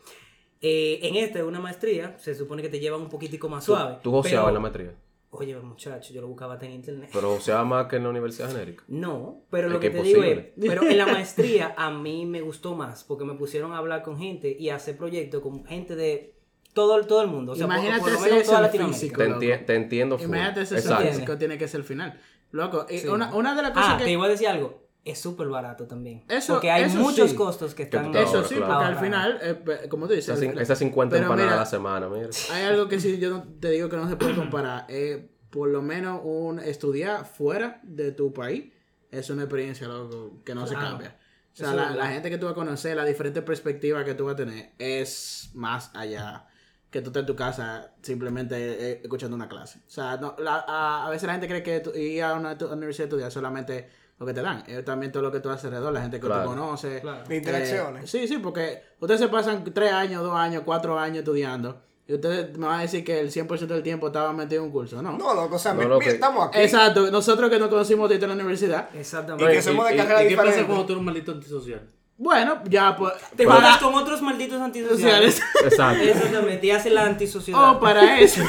Eh, 0.61 1.01
en 1.03 1.17
esta, 1.17 1.45
una 1.45 1.61
maestría, 1.61 2.17
se 2.19 2.35
supone 2.35 2.63
que 2.63 2.71
te 2.71 2.81
llevan 2.81 3.03
un 3.03 3.09
poquitico 3.11 3.49
más 3.51 3.65
suave. 3.65 3.99
Tú 4.03 4.11
joseabas 4.11 4.45
pero- 4.47 4.49
en 4.49 4.55
la 4.55 4.61
maestría. 4.61 4.93
Oye, 5.37 5.57
muchacho, 5.57 6.13
yo 6.15 6.21
lo 6.21 6.29
buscaba 6.29 6.55
hasta 6.55 6.67
en 6.67 6.73
internet. 6.73 7.11
Pero 7.13 7.35
joseabas 7.35 7.67
más 7.67 7.87
que 7.87 7.97
en 7.97 8.05
la 8.05 8.09
Universidad 8.11 8.51
Genérica. 8.51 8.85
No, 8.89 9.43
pero 9.51 9.67
Es 9.69 9.73
lo 9.73 9.81
que 9.81 9.91
que, 9.91 9.99
te 9.99 10.03
digo 10.03 10.23
es, 10.23 10.39
pero 10.61 10.83
en 10.85 10.97
la 10.99 11.07
maestría 11.19 11.75
a 11.77 11.91
mí 11.91 12.27
me 12.27 12.41
gustó 12.41 12.75
más 12.75 13.05
porque 13.05 13.25
me 13.25 13.35
pusieron 13.35 13.73
a 13.73 13.79
hablar 13.79 14.03
con 14.03 14.19
gente 14.19 14.55
y 14.59 14.69
a 14.71 14.77
hacer 14.77 14.97
proyectos 14.97 15.43
con 15.43 15.65
gente 15.67 15.97
de 15.97 16.35
todo, 16.73 16.97
el- 16.99 17.07
todo 17.07 17.23
el 17.23 17.29
mundo. 17.29 17.53
O 17.53 17.55
sea, 17.55 17.67
por- 17.67 17.75
Imagínate 17.77 18.01
por, 18.03 18.13
lo 18.13 18.19
si 18.19 18.25
menos 18.31 18.45
toda 18.47 18.69
físico. 18.69 19.17
Te, 19.23 19.29
enti- 19.31 19.65
te 19.67 19.75
entiendo. 19.75 20.19
full. 20.19 20.27
Imagínate 20.27 20.61
ese 20.63 20.77
Exacto. 20.77 21.07
físico 21.09 21.39
tiene 21.39 21.59
que 21.59 21.69
ser 21.69 21.81
el 21.81 21.87
final. 21.87 22.21
Loco, 22.51 22.87
Sí. 22.89 23.07
una, 23.09 23.35
una 23.35 23.55
de 23.57 23.63
las 23.63 23.71
cosas 23.73 23.91
Ah, 23.95 23.99
que... 23.99 24.05
te 24.05 24.11
iba 24.13 24.25
a 24.25 24.29
decir 24.29 24.47
algo. 24.49 24.84
Es 25.05 25.19
súper 25.21 25.49
barato 25.49 25.87
también. 25.87 26.25
Eso- 26.29 26.55
porque 26.55 26.71
hay 26.71 26.85
eso 26.85 26.99
muchos 26.99 27.31
sí. 27.31 27.37
costos 27.37 27.75
que 27.75 27.89
Que 27.89 27.97
están. 27.99 28.11
te 28.13 28.23
Eso 28.23 28.43
sí, 28.45 28.55
claro. 28.55 28.73
porque 28.73 28.85
al 28.87 28.97
final, 28.99 29.39
eh, 29.43 29.89
como 29.89 30.07
tú 30.07 30.15
dices... 30.15 30.41
Esas, 30.41 30.57
esas 30.61 30.79
50 30.79 31.15
Pero 31.15 31.25
empanadas 31.25 31.47
mira, 31.51 31.57
a 31.57 31.61
la 31.61 31.67
semana, 31.67 32.09
mira. 32.09 32.29
Hay 32.53 32.63
algo 32.65 32.89
que 32.89 32.99
sí 32.99 33.19
yo 33.19 33.31
no- 33.31 33.45
te 33.61 33.71
digo 33.71 33.89
que 33.91 33.97
no 33.97 34.09
se 34.09 34.17
puede 34.17 34.35
comparar. 34.35 34.87
Eh, 34.89 35.31
por 35.51 35.69
lo 35.69 35.83
menos 35.83 36.21
un 36.25 36.59
estudiar 36.59 37.25
fuera 37.27 37.81
de 37.85 38.11
tu 38.13 38.33
país 38.33 38.73
es 39.11 39.31
una 39.31 39.43
experiencia 39.43 39.87
loco, 39.87 40.43
que 40.45 40.53
no 40.55 40.67
se 40.67 40.75
cambia. 40.75 41.17
O 41.53 41.57
sea, 41.57 41.73
la, 41.75 42.09
gente 42.09 42.29
que 42.31 42.39
tú 42.39 42.47
vas 42.47 42.53
a 42.53 42.55
conocer, 42.57 42.97
la 42.97 43.05
diferente 43.05 43.41
perspectiva 43.43 44.05
que 44.05 44.15
tú 44.15 44.25
vas 44.25 44.33
a 44.35 44.37
tener 44.39 44.73
es 44.79 45.51
más 45.55 45.93
allá 45.95 46.49
que 46.91 47.01
tú 47.03 47.11
estés 47.11 47.21
en 47.21 47.27
tu 47.27 47.37
casa 47.37 47.93
simplemente 48.03 48.57
eh, 48.57 49.01
escuchando 49.05 49.37
una 49.37 49.49
clase. 49.49 49.79
O 49.87 49.91
sea, 49.91 50.17
no, 50.17 50.35
la- 50.39 50.65
a, 50.67 51.07
a 51.07 51.11
veces 51.11 51.27
la 51.29 51.35
gente 51.35 51.47
cree 51.47 51.63
que 51.63 52.01
ir 52.01 52.23
a 52.25 52.35
una 52.35 52.59
tu- 52.59 52.67
universidad 52.73 53.05
a 53.05 53.09
estudiar 53.09 53.31
solamente 53.31 53.89
lo 54.19 54.27
que 54.27 54.33
te 54.35 54.43
dan. 54.43 54.63
Es 54.67 54.85
también 54.85 55.11
todo 55.13 55.23
lo 55.23 55.33
que 55.33 55.41
tú 55.41 55.51
haces 55.51 55.67
alrededor, 55.67 55.93
la 55.93 56.01
gente 56.03 56.21
que 56.21 56.27
Claro. 56.27 56.45
tú 56.45 56.49
conoces. 56.51 57.01
Claro. 57.01 57.19
Las 57.21 57.31
interacciones. 57.31 58.05
Eh, 58.05 58.07
sí, 58.07 58.29
sí, 58.29 58.39
porque 58.39 58.83
ustedes 59.01 59.21
se 59.21 59.29
pasan 59.29 59.65
tres 59.73 59.93
años, 59.93 60.23
dos 60.23 60.35
años, 60.35 60.63
cuatro 60.65 60.99
años 60.99 61.19
estudiando. 61.19 61.83
Y 62.07 62.15
ustedes 62.15 62.57
me 62.59 62.67
van 62.67 62.81
a 62.81 62.83
decir 62.83 63.03
que 63.03 63.19
el 63.19 63.31
100% 63.31 63.75
del 63.75 63.83
tiempo 63.83 64.09
estaban 64.09 64.37
metido 64.37 64.61
en 64.61 64.67
un 64.67 64.73
curso, 64.73 65.01
¿no? 65.01 65.17
No, 65.17 65.35
loco, 65.35 65.57
o 65.57 65.59
sea, 65.59 65.73
No, 65.73 65.99
mira, 65.99 66.13
estamos 66.13 66.49
aquí. 66.49 66.59
Exacto, 66.61 67.11
nosotros 67.11 67.49
que 67.49 67.59
nos 67.59 67.69
conocimos 67.69 68.05
ahorita 68.09 68.27
en 68.27 68.29
la 68.31 68.35
universidad. 68.35 68.95
Exactamente. 68.95 69.51
Y 69.51 69.57
que 69.57 69.63
somos 69.63 69.89
de 69.89 69.97
carrera 69.97 70.23
¿Y 70.23 70.29
qué 70.29 70.37
pasa 70.37 70.67
cuando 70.67 70.85
tú 70.85 70.93
eres 70.93 70.99
un 70.99 71.05
maldito 71.07 71.33
antisocial? 71.33 71.81
Bueno, 72.17 72.63
ya 72.69 72.95
pues. 72.95 73.15
Te 73.35 73.45
juntas 73.45 73.79
con 73.79 73.95
otros 73.95 74.21
malditos 74.23 74.61
antisociales. 74.61 75.37
sociales. 75.37 75.55
Exacto. 75.65 76.05
Exactamente. 76.05 76.67
Y 76.67 76.71
hace 76.71 76.91
la 76.91 77.07
antisociedad. 77.07 77.71
Oh, 77.73 77.81
para 77.81 78.21
eso. 78.21 78.43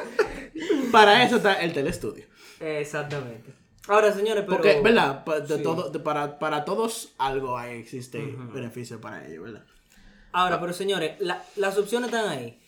para 0.92 1.22
eso 1.22 1.36
está 1.36 1.54
el 1.60 1.72
telestudio. 1.72 2.24
Exactamente. 2.58 3.59
Ahora, 3.88 4.12
señores, 4.12 4.44
pero. 4.44 4.56
Porque, 4.58 4.80
¿verdad? 4.82 5.24
De 5.24 5.56
Sí. 5.56 5.62
todo, 5.62 5.90
de- 5.90 5.98
para, 6.00 6.38
para 6.38 6.64
todos 6.64 7.12
algo 7.18 7.56
ahí 7.56 7.78
existe 7.78 8.36
beneficio 8.52 9.00
para 9.00 9.26
ellos, 9.26 9.44
¿verdad? 9.44 9.64
Ahora, 10.32 10.60
pero 10.60 10.72
señores, 10.72 11.16
la- 11.20 11.42
las 11.56 11.76
opciones 11.78 12.08
están 12.12 12.28
ahí. 12.28 12.60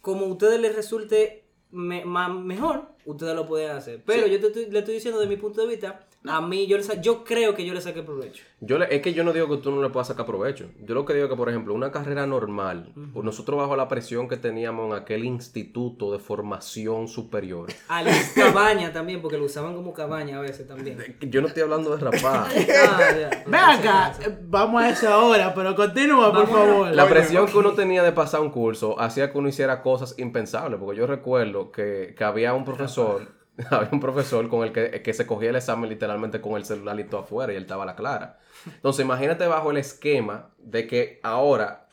Como 0.00 0.24
a 0.26 0.28
ustedes 0.28 0.60
les 0.60 0.74
resulte 0.74 1.44
me- 1.70 2.04
ma- 2.04 2.28
mejor, 2.28 2.88
ustedes 3.06 3.34
lo 3.34 3.46
pueden 3.46 3.70
hacer. 3.70 4.02
Pero 4.04 4.26
yo 4.26 4.38
te 4.40 4.46
estoy- 4.48 4.66
le 4.70 4.78
estoy 4.80 4.94
diciendo 4.94 5.18
de 5.20 5.26
mi 5.26 5.36
punto 5.36 5.62
de 5.62 5.68
vista, 5.68 6.06
a 6.26 6.40
mí 6.40 6.66
yo, 6.66 6.76
le 6.76 6.82
sa- 6.84 7.00
yo 7.00 7.24
creo 7.24 7.54
que 7.54 7.64
yo 7.66 7.74
le 7.74 7.80
saqué 7.80 8.02
provecho. 8.02 8.44
Yo 8.60 8.78
le- 8.78 8.94
es 8.94 9.02
que 9.02 9.12
yo 9.12 9.24
no 9.24 9.32
digo 9.32 9.48
que 9.48 9.56
tú 9.56 9.70
no 9.72 9.82
le 9.82 9.88
puedas 9.90 10.06
sacar 10.08 10.24
provecho. 10.24 10.70
Yo 10.84 10.94
lo 10.94 11.04
que 11.04 11.14
digo 11.14 11.24
es 11.26 11.30
que, 11.30 11.36
por 11.36 11.48
ejemplo, 11.48 11.74
una 11.74 11.90
carrera 11.90 12.26
normal, 12.26 12.92
pues 13.12 13.24
nosotros 13.24 13.58
bajo 13.58 13.74
la 13.76 13.88
presión 13.88 14.28
que 14.28 14.36
teníamos 14.36 14.86
en 14.90 15.02
aquel 15.02 15.24
instituto 15.24 16.12
de 16.12 16.18
formación 16.20 17.08
superior. 17.08 17.68
A 17.88 18.02
la 18.02 18.12
cabaña 18.34 18.92
también, 18.92 19.20
porque 19.20 19.36
lo 19.38 19.44
usaban 19.46 19.74
como 19.74 19.92
cabaña 19.92 20.38
a 20.38 20.40
veces 20.40 20.68
también. 20.68 21.16
Yo 21.20 21.40
no 21.40 21.48
estoy 21.48 21.64
hablando 21.64 21.96
de 21.96 22.10
rapar. 22.10 22.46
Ah, 22.84 22.98
ya. 23.18 23.44
Ve 23.46 23.56
acá, 23.58 24.12
vamos 24.48 24.82
a 24.82 24.90
eso 24.90 25.08
ahora, 25.08 25.52
pero 25.54 25.74
continúa, 25.74 26.32
por 26.32 26.46
Vamos 26.46 26.50
favor. 26.50 26.94
La 26.94 27.08
presión 27.08 27.46
que 27.46 27.56
uno 27.58 27.72
tenía 27.72 28.02
de 28.02 28.12
pasar 28.12 28.40
un 28.40 28.50
curso 28.50 28.98
hacía 29.00 29.30
que 29.32 29.38
uno 29.38 29.48
hiciera 29.48 29.82
cosas 29.82 30.14
impensables. 30.18 30.78
Porque 30.78 30.98
yo 30.98 31.06
recuerdo 31.06 31.70
que, 31.72 32.14
que 32.16 32.24
había 32.24 32.54
un 32.54 32.64
profesor, 32.64 33.26
había 33.70 33.90
un 33.92 34.00
profesor 34.00 34.48
con 34.48 34.64
el 34.64 34.72
que, 34.72 35.02
que 35.02 35.12
se 35.12 35.26
cogía 35.26 35.50
el 35.50 35.56
examen 35.56 35.90
literalmente 35.90 36.40
con 36.40 36.54
el 36.54 36.64
celularito 36.64 37.18
afuera 37.18 37.52
y 37.52 37.56
él 37.56 37.62
estaba 37.62 37.84
a 37.84 37.86
la 37.86 37.96
clara. 37.96 38.38
Entonces, 38.66 39.04
imagínate 39.04 39.46
bajo 39.46 39.70
el 39.70 39.76
esquema 39.76 40.50
de 40.58 40.86
que 40.86 41.20
ahora 41.22 41.88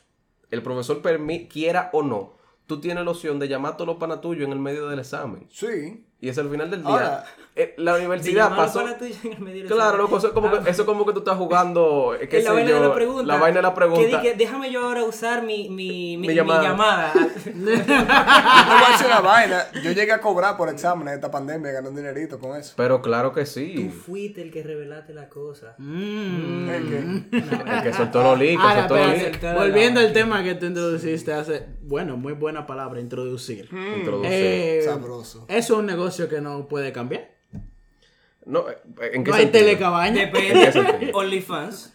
el 0.52 0.64
profesor 0.64 1.02
quiera 1.48 1.90
o 1.94 2.04
no, 2.04 2.34
tú 2.66 2.80
tienes 2.80 3.04
la 3.04 3.12
opción 3.12 3.40
de 3.40 3.48
llamar 3.48 3.74
a 3.74 3.78
todos 3.78 3.88
los 3.88 3.98
panas 3.98 4.22
tuyos 4.22 4.46
en 4.46 4.54
el 4.54 4.60
medio 4.60 4.88
del 4.88 5.00
examen. 5.00 5.48
Sí. 5.50 6.06
Y 6.22 6.28
es 6.30 6.38
al 6.38 6.50
final 6.50 6.70
del 6.70 6.82
día. 6.82 6.90
Ahora, 6.92 7.26
eh, 7.56 7.74
la 7.78 7.96
universidad 7.96 8.54
pasó. 8.56 8.82
para 8.84 8.98
tuyo 8.98 9.16
en 9.24 9.34
el 9.34 9.40
medio 9.40 9.64
del 9.64 9.72
Claro, 9.72 9.98
loco, 9.98 10.18
eso 10.18 10.28
es 10.28 10.34
como, 10.34 10.48
Ah, 10.48 10.62
que, 10.64 10.70
eso 10.70 10.82
es 10.82 10.86
como 10.86 11.06
que 11.06 11.14
tú 11.14 11.20
estás 11.20 11.38
jugando. 11.38 12.14
eh, 12.20 12.28
qué 12.28 12.38
la 12.42 12.50
sé 12.50 12.56
vaina 12.56 12.72
de 12.74 12.80
la 12.82 12.94
pregunta. 12.94 13.24
La 13.26 13.38
vaina 13.38 13.56
de 13.58 13.62
la 13.64 13.74
pregunta. 13.74 14.22
que 14.22 14.34
déjame 14.34 14.70
yo 14.72 14.84
ahora 14.86 15.04
usar 15.06 15.44
mi, 15.44 15.70
mi, 15.70 16.18
mi, 16.18 16.18
Mi 16.18 16.28
mi 16.28 16.34
llamada. 16.36 17.14
yo 17.46 17.52
te 17.54 17.62
voy 17.72 17.74
a 17.88 18.92
decir 18.92 19.08
una 19.08 19.22
vaina. 19.22 19.66
Yo 19.84 19.92
llegué 19.94 20.12
a 20.12 20.20
cobrar 20.20 20.58
por 20.58 20.68
exámenes 20.70 21.12
de 21.14 21.16
esta 21.16 21.32
pandemia, 21.32 21.72
un 21.88 21.96
dinerito 21.96 22.38
con 22.38 22.58
eso. 22.58 22.74
Pero 22.76 23.02
claro 23.02 23.32
que 23.34 23.42
Tú 23.46 23.48
sí. 23.52 23.90
fuiste 23.90 24.42
el 24.42 24.52
que 24.52 24.62
revelaste 24.62 25.14
la 25.14 25.30
cosa. 25.30 25.76
Mm. 25.78 26.66
Que- 26.68 26.98
El 27.32 27.84
que 27.84 27.94
soltó 27.94 28.24
los 28.24 28.40
soltó 28.40 28.96
la 28.98 29.54
volviendo 29.56 30.00
al 30.02 30.12
tema 30.14 30.44
que 30.44 30.56
tú 30.56 30.66
introduciste 30.66 31.34
hace, 31.34 31.66
bueno, 31.82 32.18
muy 32.18 32.34
buena 32.34 32.66
palabra, 32.68 33.00
introducir. 33.00 33.70
Introducir. 33.98 34.32
Eh, 34.32 34.82
Sabroso. 34.84 35.46
Eso 35.48 35.74
es 35.74 35.80
un 35.80 35.86
negocio 35.86 36.09
que 36.30 36.42
no 36.42 36.68
puede 36.68 36.92
cambiar. 36.92 37.30
No, 38.46 38.66
¿en 38.70 39.24
qué 39.24 39.30
No 39.30 39.36
hay 39.36 39.44
sentido? 39.44 39.64
telecabaña. 39.66 40.24
¿En 40.24 40.32
qué 40.32 40.42
Depende. 40.56 41.12
OnlyFans. 41.14 41.94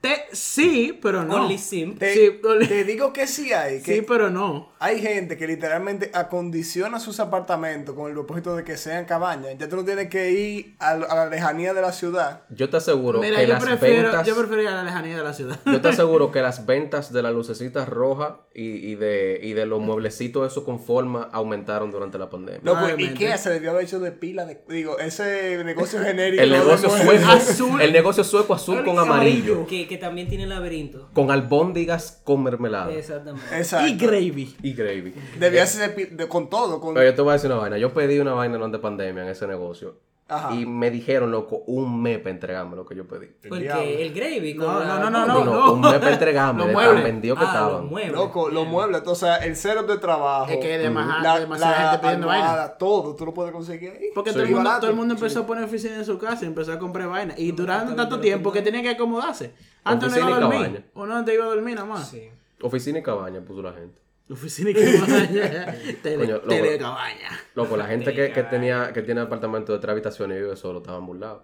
Te- 0.00 0.26
sí, 0.32 0.96
pero 1.02 1.24
no. 1.24 1.34
Only 1.42 1.58
Simp. 1.58 1.98
Te, 1.98 2.14
Sí, 2.14 2.40
te 2.68 2.84
digo 2.84 3.12
que 3.12 3.26
sí 3.26 3.52
hay. 3.52 3.80
Que 3.82 3.96
Sí, 3.96 4.02
pero 4.06 4.30
no. 4.30 4.70
Hay 4.80 5.00
gente 5.00 5.36
que 5.36 5.46
literalmente 5.48 6.12
acondiciona 6.14 7.00
sus 7.00 7.18
apartamentos 7.18 7.96
con 7.96 8.06
el 8.06 8.12
propósito 8.12 8.54
de 8.54 8.62
que 8.62 8.76
sean 8.76 9.06
cabañas. 9.06 9.56
Ya 9.58 9.68
tú 9.68 9.74
no 9.74 9.84
tienes 9.84 10.08
que 10.08 10.30
ir 10.30 10.76
a, 10.78 10.90
a 10.90 11.16
la 11.16 11.26
lejanía 11.26 11.74
de 11.74 11.82
la 11.82 11.90
ciudad. 11.90 12.42
Yo 12.50 12.68
te 12.70 12.76
aseguro 12.76 13.20
Mira, 13.20 13.38
que 13.40 13.46
yo 13.48 13.54
las 13.54 13.64
prefiero, 13.64 14.02
ventas. 14.10 14.24
yo 14.26 14.36
prefiero 14.36 14.62
ir 14.62 14.68
a 14.68 14.74
la 14.76 14.84
lejanía 14.84 15.16
de 15.16 15.24
la 15.24 15.32
ciudad. 15.34 15.58
Yo 15.66 15.80
te 15.80 15.88
aseguro 15.88 16.30
que 16.32 16.42
las 16.42 16.64
ventas 16.64 17.12
de 17.12 17.22
las 17.22 17.32
lucecitas 17.32 17.88
rojas 17.88 18.34
y, 18.54 18.66
y 18.68 18.94
de, 18.94 19.40
y 19.42 19.52
de 19.54 19.66
los 19.66 19.80
mueblecitos 19.80 20.50
esos 20.50 20.62
con 20.62 20.78
forma 20.80 21.28
aumentaron 21.32 21.90
durante 21.90 22.18
la 22.18 22.30
pandemia. 22.30 22.60
Loco, 22.62 22.78
Probablemente. 22.78 23.14
Ikea 23.24 23.36
se 23.38 23.50
debió 23.50 23.70
haber 23.72 23.82
hecho 23.84 23.98
de 23.98 24.12
pila 24.12 24.44
de... 24.44 24.62
Digo, 24.68 25.00
ese 25.00 25.60
negocio 25.64 25.98
genérico. 26.04 26.40
El 26.40 26.50
negocio 26.52 26.88
sueco, 26.88 27.26
Azul. 27.26 27.80
el 27.82 27.92
negocio 27.92 28.22
sueco 28.22 28.54
azul 28.54 28.84
con 28.84 28.96
amarillo, 28.96 29.66
Que, 29.66 29.87
que 29.88 29.98
también 29.98 30.28
tiene 30.28 30.46
laberinto. 30.46 31.08
con 31.14 31.30
albóndigas 31.30 32.20
con 32.24 32.42
mermelada 32.44 32.92
Exactamente. 32.92 33.56
Exacto. 33.56 33.88
Y 33.88 33.96
gravy. 33.96 34.56
y 34.62 34.72
gravy. 34.74 35.14
Debía 35.38 35.66
ser 35.66 35.90
de 35.90 36.06
pi- 36.06 36.14
de- 36.14 36.28
con 36.28 36.48
todo. 36.48 36.80
Con... 36.80 36.94
Pero 36.94 37.06
yo 37.10 37.14
te 37.14 37.22
voy 37.22 37.30
a 37.30 37.32
decir 37.34 37.50
una 37.50 37.60
vaina. 37.60 37.78
Yo 37.78 37.92
pedí 37.92 38.18
una 38.20 38.34
vaina 38.34 38.54
durante 38.56 38.78
pandemia 38.78 39.22
en 39.24 39.28
ese 39.30 39.46
negocio. 39.46 39.98
Ajá. 40.30 40.54
Y 40.54 40.66
me 40.66 40.90
dijeron, 40.90 41.30
loco, 41.30 41.62
un 41.68 42.02
mes 42.02 42.18
para 42.18 42.32
entregarme 42.32 42.76
lo 42.76 42.84
que 42.84 42.94
yo 42.94 43.08
pedí. 43.08 43.28
Porque 43.48 44.04
el 44.04 44.12
gravy. 44.12 44.52
No, 44.52 44.78
la- 44.78 44.98
no, 44.98 45.08
no, 45.08 45.26
No, 45.26 45.42
no, 45.42 45.72
un 45.72 45.80
mes 45.80 45.94
para 45.94 46.12
entregarme. 46.12 46.58
Los 46.58 46.68
de 46.68 46.74
tan 46.74 46.84
muebles. 46.84 47.04
vendido 47.04 47.34
que 47.34 47.40
Ah, 47.40 47.46
los 47.46 47.54
estaban. 47.54 47.86
muebles. 47.88 48.12
Loco, 48.12 48.48
los 48.50 48.66
muebles, 48.66 49.02
o 49.06 49.14
sea, 49.14 49.36
el 49.36 49.56
cero 49.56 49.84
de 49.84 49.96
trabajo. 49.96 50.50
Es 50.50 50.58
que 50.58 50.70
hay 50.74 50.82
demasiada- 50.82 51.22
la- 51.22 51.40
demasiada 51.40 51.72
la 51.72 51.90
gente 51.92 51.98
pidiendo 52.02 52.26
vaina. 52.26 52.68
Todo, 52.78 53.16
tú 53.16 53.24
lo 53.24 53.32
puedes 53.32 53.52
conseguir 53.52 53.90
ahí. 53.92 54.10
Porque 54.14 54.28
Sí. 54.32 54.36
todo, 54.36 54.44
el 54.44 54.50
mundo, 54.54 54.70
todo 54.80 54.90
el 54.90 54.96
mundo 54.96 55.14
empezó 55.14 55.38
Sí. 55.38 55.44
a 55.44 55.46
poner 55.46 55.64
oficina 55.64 55.96
en 55.96 56.04
su 56.04 56.18
casa 56.18 56.44
y 56.44 56.48
empezó 56.48 56.74
a 56.74 56.78
comprar 56.78 57.08
vaina. 57.08 57.32
Y 57.38 57.52
duraron 57.52 57.84
está 57.88 57.96
tanto 58.02 58.20
tiempo 58.20 58.52
que 58.52 58.60
tenía 58.60 58.82
que 58.82 58.90
acomodarse. 58.90 59.54
Antes 59.84 60.08
no 60.10 60.14
Oficina 60.14 60.28
iba 60.28 60.36
a 60.36 60.38
y 60.38 60.42
dormir. 60.42 60.60
cabaña. 60.66 60.84
Uno 60.94 61.16
antes 61.16 61.34
iba 61.34 61.44
a 61.44 61.48
dormir 61.48 61.74
nada 61.76 61.86
más. 61.86 62.08
Sí. 62.10 62.30
Oficina 62.62 62.98
y 62.98 63.02
cabaña 63.02 63.40
puso 63.40 63.62
la 63.62 63.72
gente. 63.72 64.00
Oficina 64.30 64.70
y 64.70 64.74
cabaña. 64.74 65.74
Tele, 66.02 66.16
Coño, 66.24 66.34
loco. 66.36 66.48
telecabaña. 66.48 67.30
Loco, 67.54 67.76
la 67.76 67.86
gente 67.86 68.12
que, 68.14 68.32
que 68.32 68.42
tenía 68.44 68.92
que 68.92 69.02
tiene 69.02 69.20
apartamento 69.22 69.72
de 69.72 69.78
tres 69.78 69.92
habitaciones 69.92 70.38
y 70.38 70.42
vive 70.42 70.56
solo 70.56 70.78
estaban 70.80 71.06
burlados. 71.06 71.42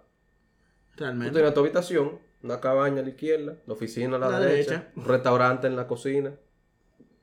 Tú 0.97 1.05
Realmente. 1.05 1.33
tenías 1.35 1.55
tu 1.55 1.61
habitación, 1.61 2.19
una 2.43 2.61
cabaña 2.61 3.01
a 3.01 3.03
la 3.05 3.09
izquierda, 3.09 3.57
la 3.67 3.73
oficina 3.73 4.17
a 4.17 4.19
la, 4.19 4.29
La 4.29 4.41
derecha, 4.41 4.71
derecha. 4.73 4.93
un 4.97 5.05
restaurante 5.07 5.67
en 5.67 5.77
la 5.77 5.87
cocina. 5.87 6.33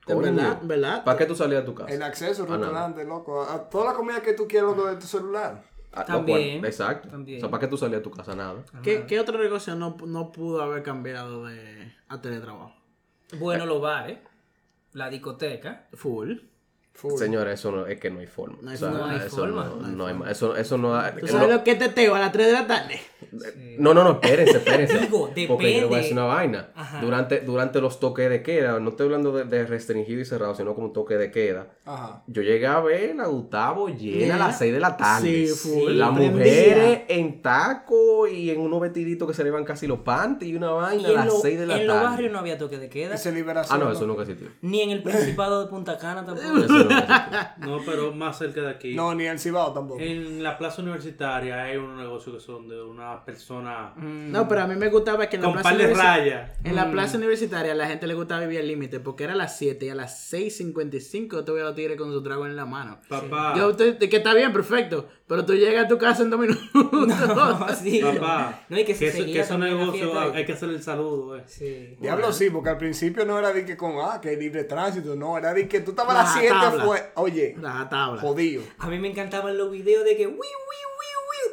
Verdad, 0.08 0.60
¿verdad? 0.64 1.04
¿Para 1.06 1.18
qué 1.18 1.26
tú 1.26 1.36
salías 1.36 1.62
de 1.62 1.66
tu 1.68 1.76
casa? 1.76 1.94
El 1.94 2.02
acceso, 2.02 2.44
A 2.44 2.46
nada. 2.48 2.58
restaurante, 2.58 3.04
loco. 3.06 3.44
A 3.44 3.70
toda 3.70 3.92
la 3.92 3.94
comida 3.94 4.20
que 4.22 4.34
tú 4.34 4.48
quieras, 4.48 4.72
loco, 4.76 4.88
de 4.90 4.96
tu 4.96 5.06
celular. 5.06 5.64
Ah, 5.94 6.06
También. 6.06 6.60
cual- 6.60 6.70
exacto. 6.70 7.10
También. 7.10 7.38
O 7.38 7.42
sea, 7.42 7.50
¿para 7.50 7.62
qué 7.62 7.68
tú 7.68 7.78
salías 7.78 8.00
de 8.00 8.04
tu 8.04 8.12
casa? 8.12 8.36
Nada. 8.36 8.64
¿Qué, 8.82 9.06
qué 9.06 9.20
otro 9.20 9.38
negocio 9.38 9.76
no, 9.76 9.98
no 10.08 10.32
pudo 10.32 10.62
haber 10.62 10.84
cambiado 10.84 11.46
de, 11.46 11.94
a 12.08 12.22
teletrabajo? 12.22 12.74
Bueno, 13.38 13.66
los 13.66 13.82
bares. 13.82 14.20
La 14.94 15.10
discoteca. 15.10 15.88
Full. 15.94 16.34
Full. 16.94 17.18
Señores, 17.18 17.60
eso 17.60 17.72
no, 17.72 17.88
es 17.88 18.00
que 18.00 18.12
no 18.12 18.20
hay 18.20 18.28
forma. 18.28 18.58
No 18.62 18.70
hay 18.70 18.76
O 18.76 18.80
sea, 18.80 18.90
forma. 18.92 19.08
No 19.08 19.12
hay 19.14 19.28
eso 19.28 19.36
forma. 19.38 19.64
no, 19.66 19.76
No 19.76 20.06
hay 20.06 20.12
hay 20.12 20.14
forma. 20.14 20.26
ma- 20.26 20.32
eso, 20.32 20.56
eso 20.56 20.78
no 20.78 20.92
da- 20.92 21.16
¿Tú 21.16 21.26
no- 21.26 21.32
sabes 21.32 21.50
lo 21.50 21.64
que 21.64 21.72
es 21.72 21.80
teteo 21.80 22.14
a 22.16 22.20
las 22.20 22.32
3 22.32 22.48
de 22.48 22.54
la 22.54 22.68
tarde? 22.68 23.00
No, 23.80 23.94
no, 23.94 24.04
no, 24.04 24.12
espérense, 24.22 24.58
espérense. 24.58 25.00
Digo, 25.00 25.30
Porque 25.56 25.80
yo 25.80 25.88
voy 25.88 25.96
a 25.96 25.98
decir 26.00 26.14
una 26.14 26.26
vaina. 26.26 26.70
Ajá. 26.76 27.00
Durante, 27.02 27.40
durante 27.40 27.80
los 27.82 28.00
toques 28.00 28.30
de 28.30 28.44
queda, 28.44 28.80
no 28.80 28.90
estoy 28.92 29.06
hablando 29.06 29.32
de, 29.32 29.46
de 29.46 29.66
restringido 29.66 30.20
y 30.22 30.26
cerrado, 30.26 30.54
sino 30.54 30.76
como 30.76 30.88
un 30.88 30.94
toque 30.94 31.18
de 31.18 31.32
queda. 31.32 31.68
Ajá. 31.86 32.24
Yo 32.28 32.42
llegué 32.42 32.68
a 32.68 32.80
ver 32.82 33.16
la 33.16 33.26
Gustavo 33.28 33.88
llena 33.88 34.26
Yeah. 34.26 34.36
a 34.36 34.40
las 34.40 34.58
6 34.60 34.74
de 34.74 34.80
la 34.80 34.98
tarde. 34.98 35.48
Sí, 35.48 35.70
full. 35.70 35.94
Las 35.94 36.12
mujeres 36.12 37.02
en 37.08 37.42
taco 37.42 38.28
y 38.28 38.50
en 38.52 38.60
unos 38.60 38.82
vestiditos 38.82 39.28
que 39.28 39.34
se 39.34 39.44
le 39.44 39.50
iban 39.50 39.64
casi 39.64 39.88
los 39.88 40.00
panties 40.00 40.52
y 40.52 40.56
una 40.56 40.72
vaina 40.72 41.02
Y 41.02 41.06
a 41.06 41.10
en, 41.10 41.16
las 41.16 41.26
lo- 41.28 41.40
6 41.40 41.60
de 41.60 41.66
la 41.68 41.80
en 41.82 41.88
los 41.88 41.96
tarde. 41.96 42.10
barrios 42.10 42.32
no 42.34 42.40
había 42.40 42.58
toque 42.58 42.78
de 42.78 42.90
queda. 42.90 43.16
Esa 43.16 43.32
liberación. 43.32 43.82
Ah, 43.82 43.84
no, 43.86 43.92
eso 43.92 44.06
nunca 44.06 44.24
existió. 44.24 44.50
Ni 44.62 44.82
en 44.82 44.90
el 44.92 45.02
Principado 45.04 45.64
de 45.64 45.70
Punta 45.70 45.98
Cana 45.98 46.26
tampoco. 46.26 46.48
No, 47.58 47.80
pero 47.86 48.12
más 48.14 48.38
cerca 48.38 48.62
de 48.62 48.70
aquí. 48.70 48.96
No, 48.96 49.14
ni 49.14 49.26
el 49.26 49.40
Cibao 49.40 49.74
tampoco. 49.74 50.00
En 50.02 50.42
la 50.44 50.58
plaza 50.58 50.82
universitaria 50.82 51.64
hay 51.64 51.78
unos 51.78 51.98
negocios 52.00 52.36
que 52.36 52.42
son 52.42 52.68
de 52.68 52.82
una 52.82 53.24
persona 53.24 53.94
No, 53.98 54.48
pero 54.48 54.62
a 54.62 54.68
mí 54.68 54.76
me 54.76 54.90
gustaba 54.90 55.28
que 55.28 55.36
en 55.38 55.42
la 55.44 55.48
con 55.52 55.62
plaza 55.62 55.78
rayas. 55.94 56.52
En 56.64 56.76
la 56.76 56.90
plaza 56.92 57.18
universitaria 57.18 57.72
a 57.72 57.76
la 57.76 57.88
gente 57.88 58.08
le 58.08 58.14
gustaba 58.14 58.42
vivir 58.42 58.60
al 58.60 58.68
límite 58.68 59.00
porque 59.00 59.24
era 59.26 59.34
a 59.34 59.36
las 59.38 59.58
7 59.58 59.86
y 59.86 59.90
a 59.90 59.96
las 59.96 60.32
6.55 60.34 61.44
te 61.46 61.52
voy 61.52 61.62
a 61.62 61.66
los 61.66 61.76
tigres 61.76 61.98
con 61.98 62.12
su 62.12 62.22
trago 62.24 62.46
en 62.46 62.56
la 62.56 62.66
mano. 62.66 63.00
Papá, 63.08 63.54
Yo, 63.58 63.76
te- 63.76 63.98
que 63.98 64.18
está 64.18 64.34
bien, 64.34 64.52
perfecto, 64.54 65.08
pero 65.32 65.46
tú 65.46 65.54
llegas 65.54 65.86
a 65.86 65.88
tu 65.88 65.98
casa 65.98 66.24
en 66.24 66.30
dos 66.30 66.40
minutos. 66.42 66.62
No, 66.74 67.68
sí. 67.76 68.02
papá, 68.02 68.66
No, 68.68 68.78
y 68.78 68.84
que 68.84 68.94
se 68.94 69.08
eso- 69.08 69.18
que 69.26 69.34
la 69.58 69.58
negocios 69.58 69.92
fiesta 70.12 70.22
ahí. 70.24 70.32
hay 70.36 70.46
que 70.46 70.52
hacer 70.52 70.70
el 70.70 70.84
saludo. 70.84 71.38
Eh. 71.38 71.44
Sí. 71.48 71.96
Diablo 72.02 72.34
sí, 72.34 72.50
porque 72.50 72.70
al 72.70 72.78
principio 72.78 73.24
no 73.26 73.40
era 73.40 73.54
de 73.54 73.64
que 73.66 73.78
con, 73.78 73.94
ah, 74.02 74.20
que 74.22 74.36
libre 74.36 74.66
tránsito, 74.66 75.16
no, 75.16 75.38
era 75.38 75.54
de 75.54 75.70
que 75.70 75.80
tú 75.80 75.92
estabas 75.92 76.16
a 76.16 76.24
las 76.24 76.36
La 76.36 76.42
7, 76.42 76.56
tabla. 76.62 76.84
fue, 76.84 77.12
oye, 77.16 77.56
La 77.62 77.88
tabla. 77.90 78.20
jodido. 78.22 78.62
A 78.80 78.90
mí 78.90 79.00
me 79.00 79.10
encantaban 79.10 79.58
los 79.58 79.72
videos 79.72 80.04
de 80.04 80.18
que, 80.18 80.28
uy, 80.28 80.34
uy, 80.34 80.38
uy, 80.38 80.46
uy. 80.46 80.91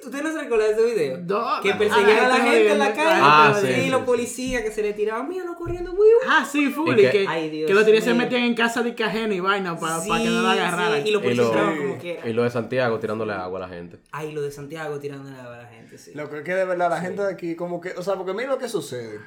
¿Usted 0.09 0.23
no 0.23 0.33
se 0.33 0.41
recuerda 0.41 0.65
de 0.67 0.73
ese 0.73 0.85
video? 0.85 1.19
No, 1.19 1.61
que 1.63 1.73
no. 1.73 1.79
perseguían 1.79 2.19
Ah, 2.21 2.25
a 2.25 2.29
la 2.29 2.37
estoy 2.37 2.51
gente 2.51 2.73
en 2.73 2.79
la 2.79 2.93
calle. 2.93 3.21
Ah, 3.23 3.55
y 3.63 3.67
sí, 3.67 3.73
sí, 3.83 3.91
los 3.91 4.03
policías 4.03 4.63
que 4.63 4.71
se 4.71 4.83
le 4.83 4.93
tiraban, 4.93 5.29
mío, 5.29 5.43
corriendo, 5.57 5.93
uy, 5.93 5.99
uy. 5.99 6.27
Ah, 6.29 6.47
sí, 6.51 6.71
full. 6.71 6.99
Y 6.99 7.07
Y 7.07 7.11
que- 7.11 7.27
Ay, 7.29 7.51
Dios 7.51 7.67
que 7.69 7.75
los 7.75 7.85
tigres 7.85 8.05
se 8.05 8.15
metían 8.15 8.43
en 8.43 8.55
casa 8.55 8.83
de 8.83 8.95
cajena 8.95 9.35
y 9.35 9.41
vaina 9.41 9.79
para 9.79 10.01
Sí, 10.01 10.11
que 10.11 10.25
no 10.29 10.43
la 10.43 10.53
sí, 10.55 10.59
agarraran. 10.59 11.07
Y 11.07 11.11
los 11.11 11.21
Y 11.23 11.25
policías 11.25 11.47
lo, 11.47 11.53
estaban 11.55 11.77
como 11.79 11.99
que 11.99 12.21
y 12.25 12.33
lo 12.33 12.43
de 12.43 12.51
Santiago 12.51 12.99
tirándole 12.99 13.33
agua 13.33 13.59
a 13.59 13.63
la 13.63 13.69
gente. 13.69 13.99
Ay, 14.13 14.33
lo 14.33 14.43
de 14.43 14.51
Santiago 14.51 14.99
tirándole 14.99 15.39
a 15.39 15.49
la 15.51 15.67
gente, 15.67 15.99
sí. 15.99 16.13
Lo 16.15 16.29
que 16.31 16.39
es 16.39 16.43
que 16.45 16.55
de 16.55 16.65
verdad 16.65 16.91
la 16.91 17.01
gente 17.01 17.23
de 17.23 17.33
aquí, 17.33 17.55
como 17.55 17.81
que, 17.81 17.91
o 17.93 18.03
sea, 18.03 18.15
porque 18.17 18.33
mira 18.35 18.49
lo 18.49 18.59
que 18.59 18.69
sucede. 18.69 19.21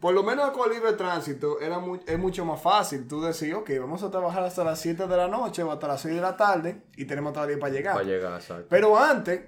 Por 0.00 0.12
lo 0.12 0.22
menos 0.22 0.50
con 0.50 0.70
libre 0.70 0.92
tránsito 0.92 1.58
era 1.60 1.78
mu- 1.78 1.98
es 2.06 2.18
mucho 2.18 2.44
más 2.44 2.60
fácil. 2.60 3.08
Tú 3.08 3.22
decís, 3.22 3.54
ok, 3.54 3.70
vamos 3.80 4.02
a 4.02 4.10
trabajar 4.10 4.44
hasta 4.44 4.62
las 4.62 4.78
7 4.78 5.06
de 5.06 5.16
la 5.16 5.28
noche 5.28 5.62
o 5.62 5.72
hasta 5.72 5.88
las 5.88 6.02
6 6.02 6.16
de 6.16 6.20
la 6.20 6.36
tarde 6.36 6.82
y 6.96 7.06
tenemos 7.06 7.32
todavía 7.32 7.58
para 7.58 7.72
llegar. 7.72 7.94
Para 7.94 8.04
llegar, 8.04 8.38
exacto. 8.38 8.66
Pero 8.68 8.98
antes, 8.98 9.40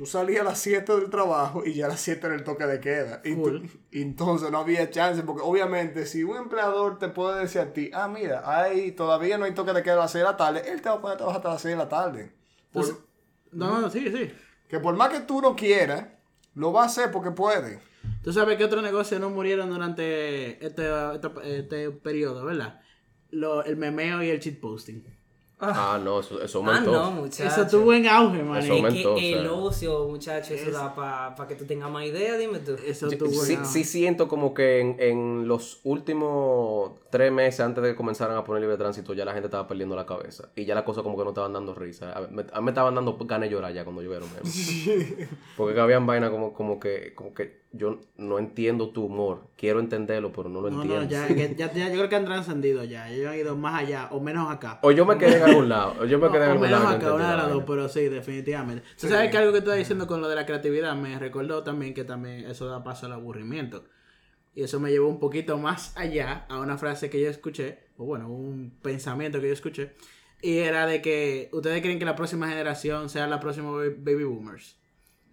tú 0.00 0.06
salías 0.06 0.40
a 0.40 0.44
las 0.44 0.58
7 0.60 0.96
del 0.96 1.10
trabajo 1.10 1.62
y 1.66 1.74
ya 1.74 1.84
a 1.84 1.88
las 1.88 2.00
7 2.00 2.26
era 2.26 2.34
el 2.34 2.42
toque 2.42 2.64
de 2.64 2.80
queda. 2.80 3.20
Y, 3.22 3.34
tú- 3.34 3.42
Full. 3.42 3.66
y 3.90 4.00
entonces 4.00 4.50
no 4.50 4.56
había 4.56 4.88
chance, 4.88 5.22
porque 5.24 5.42
obviamente 5.44 6.06
si 6.06 6.24
un 6.24 6.38
empleador 6.38 6.98
te 6.98 7.08
puede 7.08 7.40
decir 7.40 7.60
a 7.60 7.72
ti, 7.74 7.90
ah, 7.92 8.08
mira, 8.08 8.42
hay, 8.46 8.92
todavía 8.92 9.36
no 9.36 9.44
hay 9.44 9.52
toque 9.52 9.74
de 9.74 9.82
queda 9.82 9.96
a 9.96 9.98
las 9.98 10.12
6 10.12 10.24
de 10.24 10.30
la 10.30 10.38
tarde, 10.38 10.62
él 10.72 10.80
te 10.80 10.88
va 10.88 10.94
a 10.94 11.00
poner 11.02 11.16
a 11.16 11.18
trabajar 11.18 11.38
hasta 11.40 11.50
las 11.50 11.60
6 11.60 11.72
de 11.74 11.78
la 11.78 11.88
tarde. 11.90 12.32
Por- 12.72 12.84
Entonces- 12.84 13.04
No, 13.52 13.78
no, 13.82 13.90
sí, 13.90 14.10
sí. 14.10 14.32
que 14.68 14.78
por 14.80 14.96
más 14.96 15.10
que 15.10 15.20
tú 15.20 15.42
no 15.42 15.54
quieras, 15.54 16.06
lo 16.54 16.72
va 16.72 16.84
a 16.84 16.86
hacer 16.86 17.10
porque 17.10 17.32
puede. 17.32 17.80
Tú 18.22 18.32
sabes 18.32 18.56
que 18.56 18.64
otros 18.64 18.82
negocios 18.82 19.20
no 19.20 19.28
murieron 19.28 19.68
durante 19.68 20.64
este, 20.64 20.82
este, 21.14 21.58
este 21.58 21.90
periodo, 21.90 22.46
¿verdad? 22.46 22.80
Lo, 23.30 23.62
el 23.64 23.76
memeo 23.76 24.22
y 24.22 24.30
el 24.30 24.40
shitposting. 24.40 25.04
Ah, 25.62 26.00
no, 26.02 26.20
eso, 26.20 26.40
eso 26.42 26.62
Ah, 26.64 26.68
aumentó. 26.70 26.92
no, 26.92 27.10
muchachos. 27.10 27.52
Eso 27.58 27.66
tuvo 27.66 27.92
en 27.92 28.06
auge, 28.06 28.42
man. 28.42 28.58
Eso 28.58 28.72
Es 28.74 28.78
aumentó, 28.82 29.14
que 29.16 29.32
el 29.32 29.46
o 29.46 29.50
sea. 29.50 29.52
ocio, 29.52 30.08
muchachos, 30.08 30.50
eso 30.52 30.70
da 30.70 30.94
para 30.94 31.46
que 31.48 31.54
tú 31.54 31.64
tengas 31.66 31.90
más 31.90 32.04
idea, 32.06 32.36
dime 32.36 32.58
tú. 32.60 32.76
Eso 32.86 33.10
Yo- 33.10 33.18
tuvo 33.18 33.30
Sí, 33.30 33.52
en 33.54 33.58
auge. 33.60 33.70
sí 33.72 33.84
siento 33.84 34.26
como 34.28 34.54
que 34.54 34.80
en, 34.80 34.96
en 34.98 35.48
los 35.48 35.80
últimos 35.84 36.92
tres 37.10 37.32
meses 37.32 37.60
antes 37.60 37.82
de 37.82 37.90
que 37.90 37.96
comenzaran 37.96 38.36
a 38.36 38.44
poner 38.44 38.62
libre 38.62 38.76
tránsito 38.76 39.14
ya 39.14 39.24
la 39.24 39.32
gente 39.32 39.48
estaba 39.48 39.66
perdiendo 39.66 39.96
la 39.96 40.06
cabeza 40.06 40.48
y 40.54 40.64
ya 40.64 40.74
las 40.74 40.84
cosas 40.84 41.02
como 41.02 41.16
que 41.16 41.24
no 41.24 41.30
estaban 41.30 41.52
dando 41.52 41.74
risa. 41.74 42.12
A, 42.16 42.20
me, 42.22 42.44
a 42.52 42.60
mí 42.60 42.64
me 42.64 42.70
estaban 42.70 42.94
dando 42.94 43.16
ganas 43.18 43.48
de 43.48 43.54
llorar 43.54 43.72
ya 43.72 43.84
cuando 43.84 44.02
yo 44.02 44.10
vieron 44.10 44.28
memes. 44.32 45.28
Porque 45.56 45.74
que 45.74 45.80
habían 45.80 46.06
vainas 46.06 46.30
como, 46.30 46.52
como 46.52 46.78
que 46.80 47.14
como 47.14 47.34
que 47.34 47.60
yo 47.72 47.98
no 48.16 48.38
entiendo 48.38 48.90
tu 48.90 49.04
humor. 49.04 49.42
Quiero 49.56 49.78
entenderlo, 49.78 50.32
pero 50.32 50.48
no 50.48 50.60
lo 50.60 50.70
No, 50.70 50.82
entiendo. 50.82 51.04
no, 51.04 51.08
ya, 51.08 51.28
ya, 51.28 51.72
ya, 51.72 51.88
yo 51.88 51.94
creo 51.94 52.08
que 52.08 52.16
han 52.16 52.24
trascendido 52.24 52.82
ya. 52.82 53.08
Ellos 53.10 53.28
han 53.30 53.38
ido 53.38 53.56
más 53.56 53.80
allá 53.82 54.08
o 54.10 54.20
menos 54.20 54.50
acá. 54.50 54.80
O 54.82 54.90
yo 54.90 55.04
me 55.06 55.16
quedé 55.18 55.36
en 55.36 55.49
algún 55.50 55.68
lado. 55.68 56.04
Yo 56.06 56.18
me 56.18 56.28
quedé 56.30 56.44
en 56.44 56.50
algún 56.50 56.70
lado. 56.70 56.88
acá, 56.88 57.14
una 57.14 57.30
de 57.32 57.36
las 57.36 57.50
dos, 57.50 57.64
pero 57.66 57.88
sí, 57.88 58.08
definitivamente. 58.08 58.82
Tú 58.98 59.08
sabes 59.08 59.30
que 59.30 59.36
algo 59.38 59.52
que 59.52 59.58
tú 59.60 59.64
estás 59.66 59.78
diciendo 59.78 60.06
con 60.06 60.20
lo 60.20 60.28
de 60.28 60.34
la 60.36 60.46
creatividad 60.46 60.94
me 60.96 61.18
recordó 61.18 61.62
también 61.62 61.94
que 61.94 62.04
también 62.04 62.46
eso 62.46 62.66
da 62.66 62.82
paso 62.82 63.06
al 63.06 63.12
aburrimiento. 63.12 63.84
Y 64.54 64.62
eso 64.64 64.80
me 64.80 64.90
llevó 64.90 65.08
un 65.08 65.20
poquito 65.20 65.58
más 65.58 65.96
allá 65.96 66.46
a 66.48 66.58
una 66.58 66.76
frase 66.76 67.08
que 67.08 67.20
yo 67.20 67.28
escuché, 67.28 67.78
o 67.96 68.04
bueno, 68.04 68.28
un 68.28 68.78
pensamiento 68.82 69.40
que 69.40 69.46
yo 69.46 69.52
escuché. 69.52 69.92
Y 70.42 70.58
era 70.58 70.86
de 70.86 71.00
que 71.02 71.50
ustedes 71.52 71.80
creen 71.82 71.98
que 71.98 72.04
la 72.04 72.16
próxima 72.16 72.48
generación 72.48 73.08
sea 73.10 73.26
la 73.26 73.38
próxima 73.40 73.70
ba- 73.70 73.84
baby 73.98 74.24
boomers. 74.24 74.76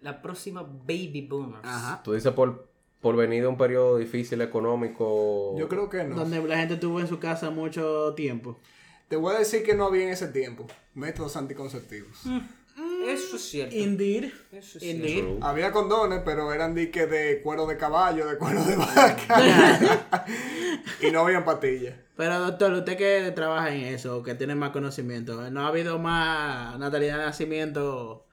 La 0.00 0.22
próxima 0.22 0.62
Baby 0.62 1.26
Boomers. 1.28 1.64
Ajá. 1.64 2.00
Tú 2.04 2.12
dices 2.12 2.32
por, 2.32 2.68
por 3.00 3.16
venir 3.16 3.42
de 3.42 3.48
un 3.48 3.56
periodo 3.58 3.96
difícil 3.98 4.40
económico. 4.42 5.56
Yo 5.58 5.68
creo 5.68 5.88
que 5.88 6.04
no. 6.04 6.14
Donde 6.14 6.40
la 6.46 6.56
gente 6.58 6.76
tuvo 6.76 7.00
en 7.00 7.08
su 7.08 7.18
casa 7.18 7.50
mucho 7.50 8.14
tiempo. 8.14 8.60
Te 9.08 9.16
voy 9.16 9.34
a 9.34 9.38
decir 9.38 9.62
que 9.62 9.74
no 9.74 9.86
había 9.86 10.04
en 10.04 10.10
ese 10.10 10.28
tiempo 10.28 10.66
métodos 10.94 11.36
anticonceptivos. 11.36 12.18
Eso 13.06 13.36
es 13.36 13.42
cierto. 13.42 13.74
Indeed. 13.74 14.30
Eso 14.52 14.78
es 14.78 14.84
Indeed. 14.84 15.20
True. 15.20 15.38
Había 15.40 15.72
condones, 15.72 16.20
pero 16.24 16.52
eran 16.52 16.74
diques 16.74 17.10
de 17.10 17.40
cuero 17.42 17.66
de 17.66 17.76
caballo, 17.76 18.26
de 18.26 18.36
cuero 18.36 18.62
de 18.64 18.76
vaca. 18.76 19.40
y 21.00 21.10
no 21.10 21.20
habían 21.20 21.44
pastillas. 21.44 21.94
Pero 22.16 22.38
doctor, 22.38 22.72
usted 22.72 22.96
que 22.96 23.32
trabaja 23.34 23.74
en 23.74 23.86
eso, 23.86 24.22
que 24.22 24.34
tiene 24.34 24.54
más 24.54 24.70
conocimiento, 24.70 25.50
¿no 25.50 25.62
ha 25.62 25.68
habido 25.68 25.98
más 25.98 26.78
natalidad 26.78 27.18
de 27.18 27.24
nacimiento 27.24 28.26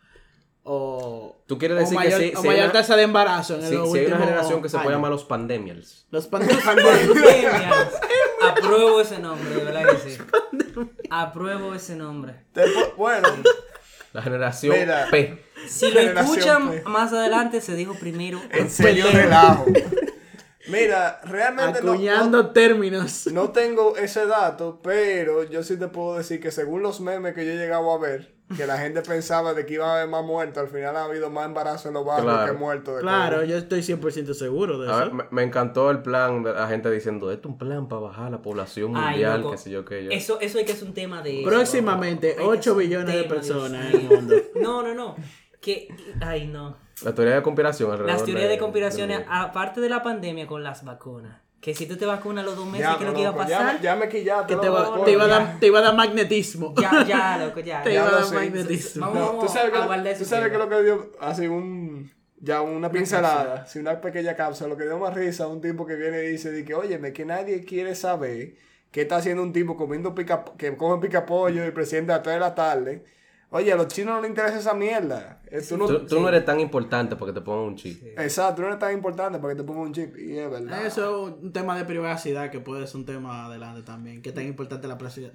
o, 0.68 1.38
Tú 1.46 1.58
quieres 1.60 1.78
o 1.78 1.80
decir 1.82 1.96
mayor, 1.96 2.20
que 2.20 2.28
sí, 2.30 2.34
o 2.36 2.42
si 2.42 2.48
hay 2.48 2.54
mayor 2.56 2.66
una- 2.72 2.74
tasa 2.74 2.96
de 2.96 3.04
embarazo 3.04 3.56
en 3.56 3.62
si, 3.68 3.74
los 3.76 3.92
si 3.92 4.00
hay 4.00 4.06
una 4.08 4.18
generación 4.18 4.62
que 4.64 4.70
se 4.70 4.78
puede 4.80 4.96
llamar 4.96 5.12
los 5.12 5.24
pandemials. 5.24 6.08
Los 6.12 6.26
pandemias. 6.28 6.64
Pandemias. 6.66 7.92
Apruebo 8.42 9.00
ese 9.00 9.20
nombre, 9.20 9.50
de 9.56 9.64
verdad 9.64 9.84
que 9.92 10.10
sí. 10.10 10.18
Apruebo 11.10 11.74
ese 11.74 11.96
nombre. 11.96 12.34
Bueno, 12.98 13.28
La 14.14 14.22
generación 14.22 14.76
Mira. 14.78 15.08
P. 15.12 15.44
Si 15.68 15.92
lo 15.92 16.00
escuchan 16.00 16.70
P. 16.72 16.84
más 16.86 17.14
adelante, 17.14 17.62
se 17.62 17.76
dijo 17.76 17.94
primero. 17.96 18.42
en 18.52 18.70
serio 18.70 19.06
relajo. 19.12 19.66
Mira, 20.68 21.22
realmente 21.26 21.82
no, 21.84 21.92
Acuñando 21.94 22.42
no, 22.44 22.50
términos. 22.52 23.28
no 23.32 23.52
tengo 23.52 23.98
ese 23.98 24.26
dato, 24.26 24.80
pero 24.82 25.44
yo 25.44 25.62
sí 25.64 25.78
te 25.78 25.88
puedo 25.90 26.18
decir 26.18 26.40
que 26.42 26.50
según 26.50 26.82
los 26.82 27.02
memes 27.02 27.36
que 27.36 27.46
yo 27.46 27.52
he 27.52 27.56
llegado 27.56 27.92
a 27.94 28.00
ver, 28.00 28.35
que 28.56 28.68
la 28.68 28.78
gente 28.78 29.02
pensaba 29.02 29.54
de 29.54 29.66
que 29.66 29.74
iba 29.76 29.88
a 29.88 29.96
haber 29.96 30.08
más 30.10 30.24
muertos, 30.24 30.58
al 30.62 30.68
final 30.70 30.96
ha 30.96 31.06
habido 31.06 31.30
más 31.32 31.46
embarazo 31.48 31.88
en 31.88 31.96
los 31.96 32.06
barrios 32.06 32.32
Claro. 32.34 32.54
que 32.54 32.60
muertos. 32.60 32.96
de 32.98 33.02
Claro, 33.02 33.38
COVID. 33.38 33.50
yo 33.50 33.58
estoy 33.58 33.82
100% 33.82 34.34
seguro 34.36 34.80
de 34.80 34.92
A 34.92 34.98
ver, 34.98 35.08
eso. 35.08 35.16
me, 35.16 35.24
me 35.32 35.44
encantó 35.44 35.90
el 35.90 36.02
plan 36.04 36.44
de 36.44 36.54
la 36.54 36.68
gente 36.68 36.92
diciendo, 36.92 37.32
esto 37.32 37.48
es 37.48 37.52
un 37.54 37.58
plan 37.58 37.88
para 37.88 38.02
bajar 38.02 38.32
la 38.32 38.42
población 38.42 38.96
Ay, 38.96 39.10
mundial, 39.12 39.42
loco. 39.42 39.52
qué 39.54 39.58
sé 39.58 39.70
yo 39.72 39.84
qué 39.86 40.04
yo. 40.04 40.12
Eso, 40.12 40.40
eso 40.42 40.60
hay 40.60 40.66
que 40.66 40.74
hacer 40.74 40.88
un 40.88 40.94
tema 40.94 41.22
de 41.24 41.42
eso. 41.42 41.50
Próximamente, 41.50 42.36
loco. 42.38 42.42
Hay 42.42 42.46
que 42.46 42.52
8 42.52 42.60
hacer 42.60 42.72
un 42.74 42.78
billones 42.80 43.16
de 43.16 43.24
personas 43.24 43.94
en 43.94 44.00
el 44.02 44.08
mundo. 44.10 44.36
No, 44.62 44.84
no, 44.84 44.94
no. 44.94 45.16
Que, 45.60 45.88
ay, 46.22 46.46
no. 46.48 46.78
La 47.04 47.14
teoría 47.16 47.36
de 47.36 47.42
conspiración 47.42 47.92
alrededor 47.92 48.14
Las 48.14 48.24
teorías 48.24 48.44
de 48.44 48.50
del 48.52 48.60
conspiraciones, 48.60 49.22
aparte 49.28 49.82
de 49.82 49.90
la 49.90 50.04
pandemia 50.04 50.46
con 50.48 50.64
las 50.64 50.86
vacunas. 50.86 51.42
Que 51.62 51.74
si 51.74 51.88
tú 51.88 51.98
te 51.98 52.06
vacunas 52.06 52.44
a 52.44 52.46
los 52.46 52.56
dos 52.56 52.66
meses, 52.68 52.82
Ya, 52.88 52.98
¿qué 52.98 53.06
es 53.06 53.06
lo 53.06 53.12
no, 53.12 53.16
que 53.16 53.22
iba 53.22 53.30
a 53.32 53.48
ya 53.48 53.58
pasar? 53.58 53.76
me- 53.78 53.82
Ya, 53.84 53.96
me 53.96 54.10
quillaste. 54.10 54.54
Que 54.54 54.62
te, 54.62 54.70
va, 54.70 54.82
loco. 54.84 55.04
te, 55.04 55.12
iba 55.12 55.24
a 55.24 55.28
ya. 55.28 55.34
dar, 55.40 55.60
te 55.60 55.66
iba 55.68 55.80
a 55.80 55.82
dar 55.82 55.96
magnetismo. 55.96 56.74
Ya, 56.80 57.04
ya, 57.08 57.38
loco, 57.38 57.60
ya. 57.62 57.82
Te 57.82 57.94
Ya 57.94 58.00
iba 58.02 58.08
a 58.08 58.12
dar 58.12 58.24
sé. 58.26 58.36
magnetismo. 58.36 59.02
Vamos, 59.02 59.20
No, 59.20 59.26
vamos 59.28 59.46
tú 59.46 59.52
sabes 59.52 59.74
a 59.74 60.04
que, 60.04 60.16
tú 60.16 60.26
sabes 60.26 60.52
que 60.52 60.58
lo 60.60 60.70
que 60.70 60.84
dio 60.84 61.12
así 61.20 61.48
un 61.48 62.12
ya 62.40 62.62
una 62.62 62.92
pincelada, 62.92 63.64
así 63.64 63.80
una 63.80 64.00
pequeña 64.00 64.36
cápsula, 64.36 64.70
lo 64.70 64.78
que 64.78 64.84
dio 64.84 65.00
más 65.00 65.14
risa 65.16 65.48
un 65.48 65.62
tipo 65.62 65.86
que 65.88 65.96
viene 65.96 66.24
y 66.26 66.28
dice 66.28 66.52
de 66.52 66.64
que, 66.64 66.76
"Óyeme, 66.76 67.12
que 67.14 67.26
nadie 67.26 67.64
quiere 67.66 67.96
saber 67.96 68.56
qué 68.92 69.02
está 69.02 69.16
haciendo 69.18 69.42
un 69.42 69.52
tipo 69.52 69.76
comiendo 69.76 70.14
pica 70.14 70.44
que 70.58 70.76
come 70.78 71.02
pica 71.02 71.26
pollo 71.26 71.64
y 71.64 71.66
el 71.66 71.74
presidente 71.74 72.12
a 72.12 72.18
las 72.18 72.24
3 72.24 72.36
de 72.36 72.40
la 72.42 72.54
tarde." 72.54 73.06
Oye, 73.52 73.72
a 73.72 73.76
los 73.76 73.88
chinos 73.88 74.16
no 74.16 74.22
les 74.22 74.30
interesa 74.30 74.58
esa 74.60 74.74
mierda. 74.74 75.40
Eh, 75.50 75.62
tú 75.68 75.78
no- 75.78 75.88
Tú, 75.88 76.06
tú 76.06 76.20
no 76.20 76.28
eres 76.28 76.44
tan 76.44 76.60
importante 76.60 77.16
porque 77.16 77.32
te 77.32 77.42
pongan 77.42 77.66
un 77.66 77.76
chip. 77.76 78.04
Exacto, 78.18 78.56
tú 78.56 78.62
no 78.64 78.68
eres 78.70 78.80
tan 78.80 78.94
importante 78.94 79.40
para 79.40 79.54
que 79.54 79.62
te 79.62 79.64
pongan 79.66 79.84
un 79.84 79.94
chip. 79.94 80.18
Y 80.18 80.38
es 80.38 80.50
verdad. 80.50 80.86
Eso 80.86 81.28
es 81.30 81.34
un 81.42 81.54
tema 81.54 81.78
de 81.78 81.86
privacidad 81.86 82.50
que 82.52 82.60
puede 82.60 82.86
ser 82.88 82.98
un 82.98 83.06
tema 83.06 83.46
adelante 83.46 83.84
también. 83.84 84.22
Que 84.22 84.32
tan 84.32 84.46
importante 84.46 84.88
la 84.88 84.98
privacidad- 84.98 85.32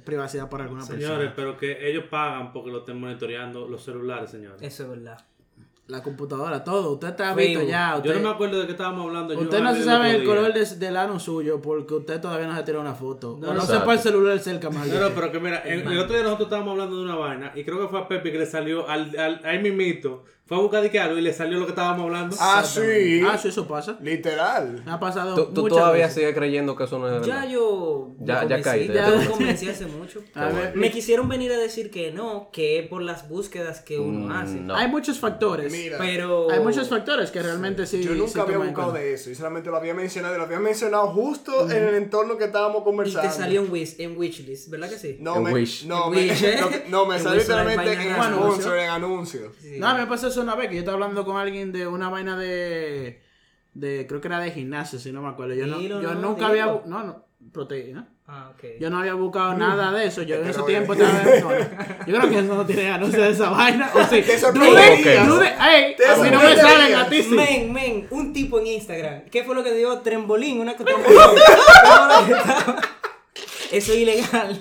para 0.51 0.65
alguna 0.65 0.83
Señores, 0.83 1.09
persona. 1.09 1.33
pero 1.37 1.57
que 1.57 1.89
ellos 1.89 2.05
pagan 2.11 2.53
porque 2.53 2.71
lo 2.71 2.79
estén 2.81 3.01
monitoreando 3.01 3.67
los 3.69 3.83
celulares, 3.85 4.31
señores. 4.31 4.61
Eso 4.61 4.83
es 4.83 4.89
verdad. 4.91 5.19
La 5.91 6.03
computadora, 6.03 6.63
todo. 6.63 6.93
Usted 6.93 7.09
está 7.09 7.35
Facebook. 7.35 7.61
visto 7.63 7.71
ya. 7.71 7.91
Yo 7.95 7.97
Usted, 7.99 8.15
no 8.23 8.29
me 8.29 8.35
acuerdo 8.35 8.61
de 8.61 8.67
qué 8.67 8.73
estábamos 8.73 9.07
hablando. 9.07 9.35
yo 9.35 9.41
usted 9.41 9.61
no 9.61 9.75
se 9.75 9.83
sabe 9.85 10.11
el 10.17 10.25
color 10.25 10.53
de- 10.53 10.77
del 10.77 10.97
ano 10.97 11.19
suyo 11.19 11.61
porque 11.61 11.95
usted 11.95 12.21
todavía 12.21 12.47
no 12.47 12.57
se 12.57 12.63
tiró 12.63 12.81
una 12.81 12.95
foto. 12.95 13.37
No, 13.41 13.51
o 13.51 13.55
no 13.55 13.61
sepa 13.63 13.93
el 13.95 13.99
celular 13.99 14.39
cerca 14.39 14.71
más. 14.71 14.87
No, 14.87 15.01
no, 15.01 15.09
pero 15.15 15.33
que 15.33 15.41
mira, 15.41 15.59
el, 15.59 15.81
el 15.81 15.99
otro 15.99 16.15
día 16.15 16.23
nosotros 16.23 16.47
estábamos 16.47 16.73
hablando 16.73 16.97
de 16.97 17.03
una 17.03 17.17
vaina 17.17 17.53
y 17.55 17.65
creo 17.65 17.81
que 17.81 17.89
fue 17.89 18.01
a 18.01 18.09
Pepe 18.09 18.31
que 18.33 18.39
le 18.39 18.47
salió 18.47 18.89
al, 18.89 19.19
al, 19.19 19.41
ahí 19.45 19.59
mismito, 19.61 20.25
fue 20.51 20.59
a 20.59 20.61
buscar 20.63 20.85
algo 21.07 21.17
y 21.17 21.23
le 21.23 21.33
salió 21.33 21.61
lo 21.61 21.65
que 21.67 21.71
estábamos 21.71 22.07
hablando. 22.07 22.35
Ah, 22.41 22.65
sí. 22.67 23.23
Ah, 23.25 23.39
sí, 23.39 23.47
eso 23.51 23.69
pasa. 23.69 23.97
Literal. 24.03 24.83
Me 24.85 24.91
ha 24.91 24.99
pasado 24.99 25.37
¿Tú, 25.37 25.55
tú 25.55 25.61
muchas 25.63 25.79
todavía 25.79 26.03
veces. 26.07 26.15
sigues 26.17 26.35
creyendo 26.35 26.75
que 26.75 26.83
eso 26.83 26.99
no 26.99 27.07
es 27.07 27.13
verdad? 27.13 27.27
Ya 27.29 27.45
yo. 27.47 28.17
Ya- 28.19 28.45
ya 28.49 28.61
caíste, 28.61 28.93
ya 28.93 29.07
Ya 29.07 29.13
te 29.13 29.19
me 29.19 29.27
convencí 29.27 29.69
hace 29.69 29.87
mucho. 29.87 30.25
A 30.35 30.47
ver, 30.47 30.77
Me 30.77 30.91
quisieron 30.91 31.29
venir 31.29 31.53
a 31.53 31.57
decir 31.59 31.93
que 31.93 32.11
no, 32.11 32.51
que 32.53 32.81
es 32.81 32.89
por 32.89 33.01
las 33.01 33.29
búsquedas 33.29 33.81
que 33.81 34.01
uno 34.01 34.27
Mm, 34.27 34.33
hace. 34.33 34.55
no. 34.57 34.75
Hay 34.75 34.89
muchos 34.89 35.21
factores. 35.21 35.71
Mira, 35.71 35.99
Pero. 35.99 36.51
Hay 36.51 36.59
muchos 36.59 36.89
factores 36.89 37.31
que 37.31 37.41
realmente 37.41 37.87
sí. 37.87 38.03
yo 38.03 38.13
nunca 38.17 38.33
sí 38.33 38.41
había 38.41 38.55
toman 38.55 38.69
en 38.71 38.75
buscado 38.75 38.91
cuenta. 38.91 39.07
de 39.09 39.15
eso. 39.15 39.31
Y 39.31 39.37
solamente 39.37 39.71
lo 39.71 39.77
había 39.77 39.95
mencionado. 39.95 40.35
y 40.35 40.39
Lo 40.39 40.45
había 40.45 40.59
mencionado 40.59 41.07
justo 41.13 41.71
en 41.71 41.85
el 41.85 41.95
entorno 41.95 42.37
que 42.37 42.47
estábamos 42.47 42.81
Y 42.81 42.85
conversando. 42.85 43.29
te 43.31 43.35
salió 43.37 43.63
en, 43.65 43.71
wish, 43.71 43.95
en 44.01 44.17
Wishlist, 44.19 44.69
¿verdad 44.69 44.89
que 44.91 44.99
sí? 44.99 45.17
No, 45.21 45.37
En 45.37 45.43
me, 45.45 45.53
Wish. 45.53 45.87
no, 45.87 46.07
En 46.09 46.11
me, 46.11 46.17
Wish, 46.33 46.43
¿eh? 46.45 46.57
no, 46.61 46.71
no, 46.89 47.07
me 47.07 47.17
En 47.19 47.23
salió 47.23 47.39
Wish 47.39 47.47
literalmente 47.49 47.85
vaina 47.87 48.03
en 48.03 48.17
rara. 48.17 48.35
sponsor, 48.35 48.79
en 48.79 48.91
anuncio. 48.91 49.53
Sí. 49.61 49.77
No, 49.79 49.95
me 49.97 50.07
pasó 50.09 50.27
eso 50.27 50.40
una 50.43 50.55
vez 50.55 50.69
que 50.69 50.75
yo 50.75 50.81
estaba 50.81 50.95
hablando 50.95 51.25
con 51.25 51.37
alguien 51.37 51.73
de 51.73 51.87
una 51.87 52.09
vaina 52.09 52.37
de. 52.37 53.23
de 53.75 54.07
creo 54.09 54.21
que 54.21 54.29
era 54.29 54.41
de 54.41 54.51
gimnasio, 54.51 54.99
si 54.99 55.13
no 55.13 55.23
me 55.23 55.29
acuerdo. 55.29 55.55
Yo, 55.55 55.67
no, 55.67 55.79
Dilo, 55.79 56.01
yo 56.01 56.15
no, 56.15 56.21
nunca 56.21 56.49
había. 56.49 56.67
No, 56.67 57.05
no, 57.05 57.25
proteína. 57.53 58.09
Ah, 58.33 58.53
ok. 58.55 58.79
Yo 58.79 58.91
no 58.91 58.99
había 59.01 59.15
buscado 59.15 59.55
nada 59.55 59.91
de 59.91 60.07
eso. 60.07 60.23
Yo 60.23 60.37
en 60.37 60.47
ese 60.47 60.63
tiempo 60.63 60.93
estaba. 60.93 61.21
no, 61.25 61.51
no. 61.51 61.51
Yo 62.07 62.17
creo 62.17 62.31
que 62.31 62.39
eso 62.39 62.55
no 62.55 62.65
tiene 62.65 62.89
anuncio 62.89 63.21
de 63.23 63.31
esa 63.31 63.51
vaina. 63.51 63.91
O 63.95 64.05
sí. 64.05 64.23
Te 64.23 64.39
Dude, 64.39 65.49
a 65.49 66.17
mí 66.17 66.31
no 66.31 66.41
me 66.41 66.57
salen 66.57 66.95
a 66.95 67.09
ti 67.09 67.23
sí. 67.25 67.31
Men, 67.31 67.73
men, 67.73 68.07
un 68.11 68.33
tipo 68.33 68.61
en 68.61 68.69
Instagram. 68.69 69.23
¿Qué 69.31 69.43
fue 69.43 69.57
lo 69.57 69.65
que 69.65 69.75
dio? 69.75 69.99
Trembolín, 69.99 70.61
una 70.61 70.77
que 70.77 70.85
trembolín. 70.85 71.19
Estaba- 71.19 72.81
Eso 73.73 73.93
es 73.93 73.99
ilegal. 73.99 74.59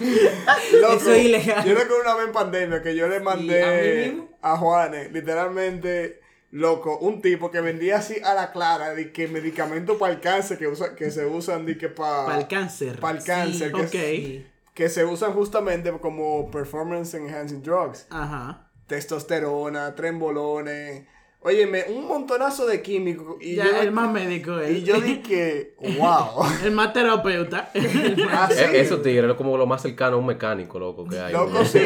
Loco, 0.81 0.93
Eso 0.93 1.13
es 1.13 1.25
ilegal. 1.25 1.65
Yo 1.65 1.75
recuerdo 1.75 2.01
una 2.01 2.15
vez 2.15 2.27
en 2.27 2.33
pandemia 2.33 2.81
que 2.81 2.95
yo 2.95 3.07
le 3.07 3.15
¿Y 3.15 3.17
a 3.17 3.19
mí 3.19 3.25
mandé 3.25 4.05
mismo? 4.07 4.28
A, 4.41 4.57
Juanes, 4.57 5.11
literalmente, 5.11 6.21
loco, 6.51 6.97
un 6.99 7.21
tipo 7.21 7.51
que 7.51 7.61
vendía 7.61 7.97
así 7.97 8.17
a 8.23 8.33
la 8.33 8.51
clara 8.51 8.93
de 8.93 9.11
que 9.11 9.27
medicamentos 9.27 9.97
para 9.97 10.13
el 10.13 10.19
cáncer 10.19 10.57
que, 10.57 10.67
usa, 10.67 10.95
que 10.95 11.11
se 11.11 11.25
usan 11.25 11.65
de 11.65 11.77
que 11.77 11.89
para 11.89 12.25
Para 12.25 12.39
el 12.39 12.47
cáncer. 12.47 12.99
el 13.01 13.23
cáncer, 13.23 13.71
que, 13.91 14.47
que 14.73 14.89
se 14.89 15.05
usan 15.05 15.33
justamente 15.33 15.91
como 15.99 16.49
performance 16.51 17.13
enhancing 17.13 17.61
drugs. 17.61 18.07
Ajá. 18.09 18.69
Testosterona, 18.87 19.95
trembolones. 19.95 21.05
Óyeme, 21.41 21.85
un 21.87 22.05
montonazo 22.05 22.65
de 22.67 22.81
químicos. 22.81 23.37
Y 23.39 23.55
Ya, 23.55 23.63
yo, 23.65 23.81
el 23.81 23.91
más 23.93 24.11
médico 24.11 24.59
es. 24.59 24.79
y 24.79 24.83
yo 24.83 24.99
dije, 24.99 25.73
wow. 25.97 26.43
El 26.65 26.71
más 26.71 26.91
terapeuta. 26.91 27.71
Así. 27.73 28.59
Eh, 28.59 28.81
Eso, 28.81 28.99
tigre, 28.99 29.27
es 29.29 29.33
como 29.35 29.57
lo 29.57 29.65
más 29.65 29.81
cercano 29.81 30.17
a 30.17 30.19
un 30.19 30.25
mecánico, 30.25 30.77
loco, 30.79 31.07
que 31.07 31.17
hay. 31.19 31.31
Loco, 31.31 31.63
sí. 31.63 31.79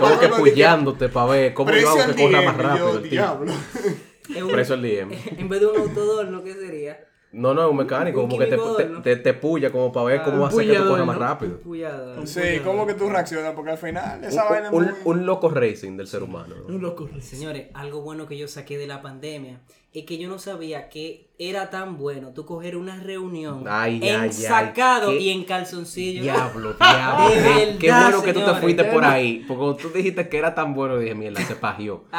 Como 0.00 0.18
que 0.18 0.28
puyándote 0.28 1.08
para 1.08 1.30
ver 1.30 1.54
cómo 1.54 1.70
yo 1.72 1.88
hago 1.90 2.14
que 2.14 2.22
corra 2.24 2.42
más 2.42 2.54
y 2.54 2.58
yo, 2.58 2.62
rápido 2.62 2.98
el 4.34 4.42
un- 4.42 4.50
Preso 4.50 4.74
el 4.74 4.82
DM. 4.82 5.12
En 5.38 5.48
vez 5.48 5.60
de 5.60 5.66
un 5.66 5.76
autodor, 5.78 6.26
¿no? 6.28 6.42
¿Qué 6.42 6.54
sería? 6.54 6.98
No, 7.32 7.52
no, 7.52 7.64
es 7.66 7.70
un 7.70 7.76
mecánico, 7.76 8.22
Un 8.22 8.28
como 8.30 8.38
que 8.38 8.46
te, 8.46 8.56
te, 8.56 8.84
te, 9.02 9.16
te 9.16 9.34
puya 9.34 9.70
como 9.70 9.92
para 9.92 10.06
ver 10.06 10.20
Ah, 10.20 10.24
cómo 10.24 10.36
un 10.44 10.48
hace 10.48 10.66
que 10.66 10.74
tú 10.76 10.88
corras 10.88 11.06
más 11.06 11.18
rápido. 11.18 11.58
Sí, 12.24 12.40
¿cómo 12.64 12.86
que 12.86 12.94
tú 12.94 13.10
reaccionas? 13.10 13.52
Porque 13.54 13.72
al 13.72 13.78
final 13.78 14.24
esa 14.24 14.44
Un, 14.44 14.48
vaina 14.50 14.66
es 14.68 14.72
un, 14.72 14.82
muy... 14.84 14.92
un 15.04 15.26
loco 15.26 15.50
racing 15.50 15.96
del 15.98 16.06
ser 16.06 16.22
humano. 16.22 16.54
¿no? 16.66 16.74
Un 16.74 16.80
loco. 16.80 17.10
Señores, 17.20 17.66
algo 17.74 18.00
bueno 18.00 18.26
que 18.26 18.38
yo 18.38 18.48
saqué 18.48 18.78
de 18.78 18.86
la 18.86 19.02
pandemia 19.02 19.60
es 19.92 20.04
que 20.04 20.16
yo 20.18 20.28
no 20.28 20.38
sabía 20.38 20.88
que 20.88 21.28
era 21.38 21.68
tan 21.68 21.98
bueno 21.98 22.32
tú 22.32 22.46
coger 22.46 22.76
una 22.76 22.96
reunión 23.02 23.64
Ay, 23.66 23.98
ay, 24.02 24.08
en 24.08 24.20
ay, 24.20 24.32
sacado 24.32 25.14
y 25.14 25.28
en 25.30 25.44
calzoncillo. 25.44 26.22
Diablo, 26.22 26.74
diablo. 26.78 27.28
De 27.34 27.76
qué- 27.78 27.90
bueno 27.90 28.22
que 28.22 28.32
tú 28.32 28.40
te 28.44 28.54
fuiste 28.54 28.84
por 28.84 29.04
ahí. 29.04 29.44
Porque 29.46 29.58
cuando 29.58 29.76
tú 29.76 29.90
dijiste 29.90 30.28
que 30.28 30.38
era 30.38 30.54
tan 30.54 30.74
bueno, 30.74 30.96
dije, 30.98 31.14
mierda, 31.14 31.42
se 31.44 31.56
pagió. 31.56 32.04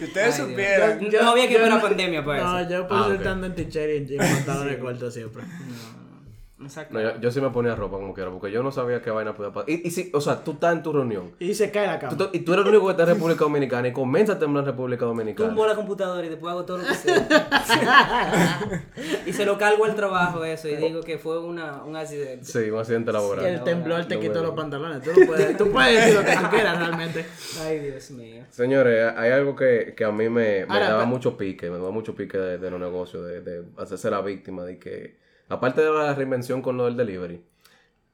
Si 0.00 0.06
ustedes 0.06 0.40
Ay, 0.40 0.46
supieran... 0.48 0.98
Yo- 1.10 1.22
no 1.22 1.30
había 1.32 1.46
que 1.46 1.52
yo 1.54 1.66
no- 1.68 1.80
pandemia 1.82 2.24
para 2.24 2.42
No, 2.42 2.58
eso. 2.60 2.70
yo 2.70 2.88
por 2.88 2.96
Ah, 2.96 3.02
ser 3.04 3.12
ok. 3.12 3.18
estando 3.20 3.46
en 3.48 3.54
teacher 3.54 3.90
y 3.90 4.14
en 4.14 4.18
pantalones 4.18 4.76
cortos 4.80 5.12
siempre. 5.12 5.42
Exacto. 6.62 6.94
No, 6.94 7.00
yo, 7.00 7.20
yo 7.20 7.30
sí 7.30 7.40
me 7.40 7.50
ponía 7.50 7.74
ropa 7.74 7.96
como 7.96 8.12
quiera, 8.12 8.30
porque 8.30 8.50
yo 8.50 8.62
no 8.62 8.70
sabía 8.70 9.00
qué 9.00 9.10
vaina 9.10 9.34
podía 9.34 9.52
pasar. 9.52 9.70
Y, 9.70 9.86
y 9.86 9.90
sí, 9.90 10.10
o 10.12 10.20
sea, 10.20 10.44
tú 10.44 10.52
estás 10.52 10.74
en 10.74 10.82
tu 10.82 10.92
reunión. 10.92 11.32
Y 11.38 11.54
se 11.54 11.70
cae 11.70 11.86
la 11.86 11.98
cama. 11.98 12.16
y 12.32 12.40
tú 12.40 12.52
eres 12.52 12.64
el 12.64 12.70
único 12.70 12.86
que 12.86 12.90
está 12.92 13.02
en 13.04 13.08
República 13.10 13.40
Dominicana 13.40 13.88
y 13.88 13.92
comienza 13.92 14.34
a 14.34 14.38
temblar 14.38 14.64
en 14.64 14.70
República 14.70 15.04
Dominicana. 15.06 15.48
Tumbo 15.48 15.66
la 15.66 15.74
computadora 15.74 16.26
y 16.26 16.28
después 16.28 16.50
hago 16.50 16.64
todo 16.64 16.78
lo 16.78 16.86
que 16.86 16.94
sea. 16.94 18.60
y 19.26 19.32
se 19.32 19.46
lo 19.46 19.56
cargo 19.56 19.84
al 19.84 19.94
trabajo 19.94 20.44
eso 20.44 20.68
y 20.68 20.76
digo 20.76 21.00
que 21.00 21.18
fue 21.18 21.38
una, 21.40 21.82
un 21.82 21.96
accidente. 21.96 22.44
Sí, 22.44 22.70
un 22.70 22.78
accidente 22.78 23.12
laboral. 23.12 23.46
El 23.46 23.64
temblor 23.64 24.06
te 24.06 24.16
No 24.16 24.20
quitó 24.20 24.42
los 24.42 24.54
pantalones. 24.54 25.02
Tú, 25.02 25.18
no 25.18 25.26
puedes, 25.26 25.56
tú 25.56 25.70
puedes 25.70 25.94
decir 25.94 26.14
lo 26.14 26.24
que 26.24 26.36
tú 26.36 26.50
quieras 26.50 26.78
realmente. 26.78 27.24
Ay, 27.62 27.78
Dios 27.78 28.10
mío. 28.10 28.44
Señores, 28.50 29.12
hay 29.16 29.30
algo 29.30 29.56
que, 29.56 29.94
que 29.96 30.04
a 30.04 30.12
mí 30.12 30.28
me, 30.28 30.66
me 30.66 30.74
Ahora, 30.74 30.90
daba 30.90 31.04
mucho 31.06 31.36
pique, 31.36 31.70
me 31.70 31.78
daba 31.78 31.90
mucho 31.90 32.14
pique 32.14 32.36
de, 32.36 32.58
de 32.58 32.70
los 32.70 32.80
negocios, 32.80 33.26
de, 33.26 33.40
de 33.40 33.64
hacerse 33.78 34.10
la 34.10 34.20
víctima, 34.20 34.64
de 34.64 34.78
que, 34.78 35.18
aparte 35.50 35.82
de 35.82 35.90
la 35.90 36.14
reinvención 36.14 36.62
con 36.62 36.76
lo 36.76 36.86
del 36.86 36.96
delivery, 36.96 37.42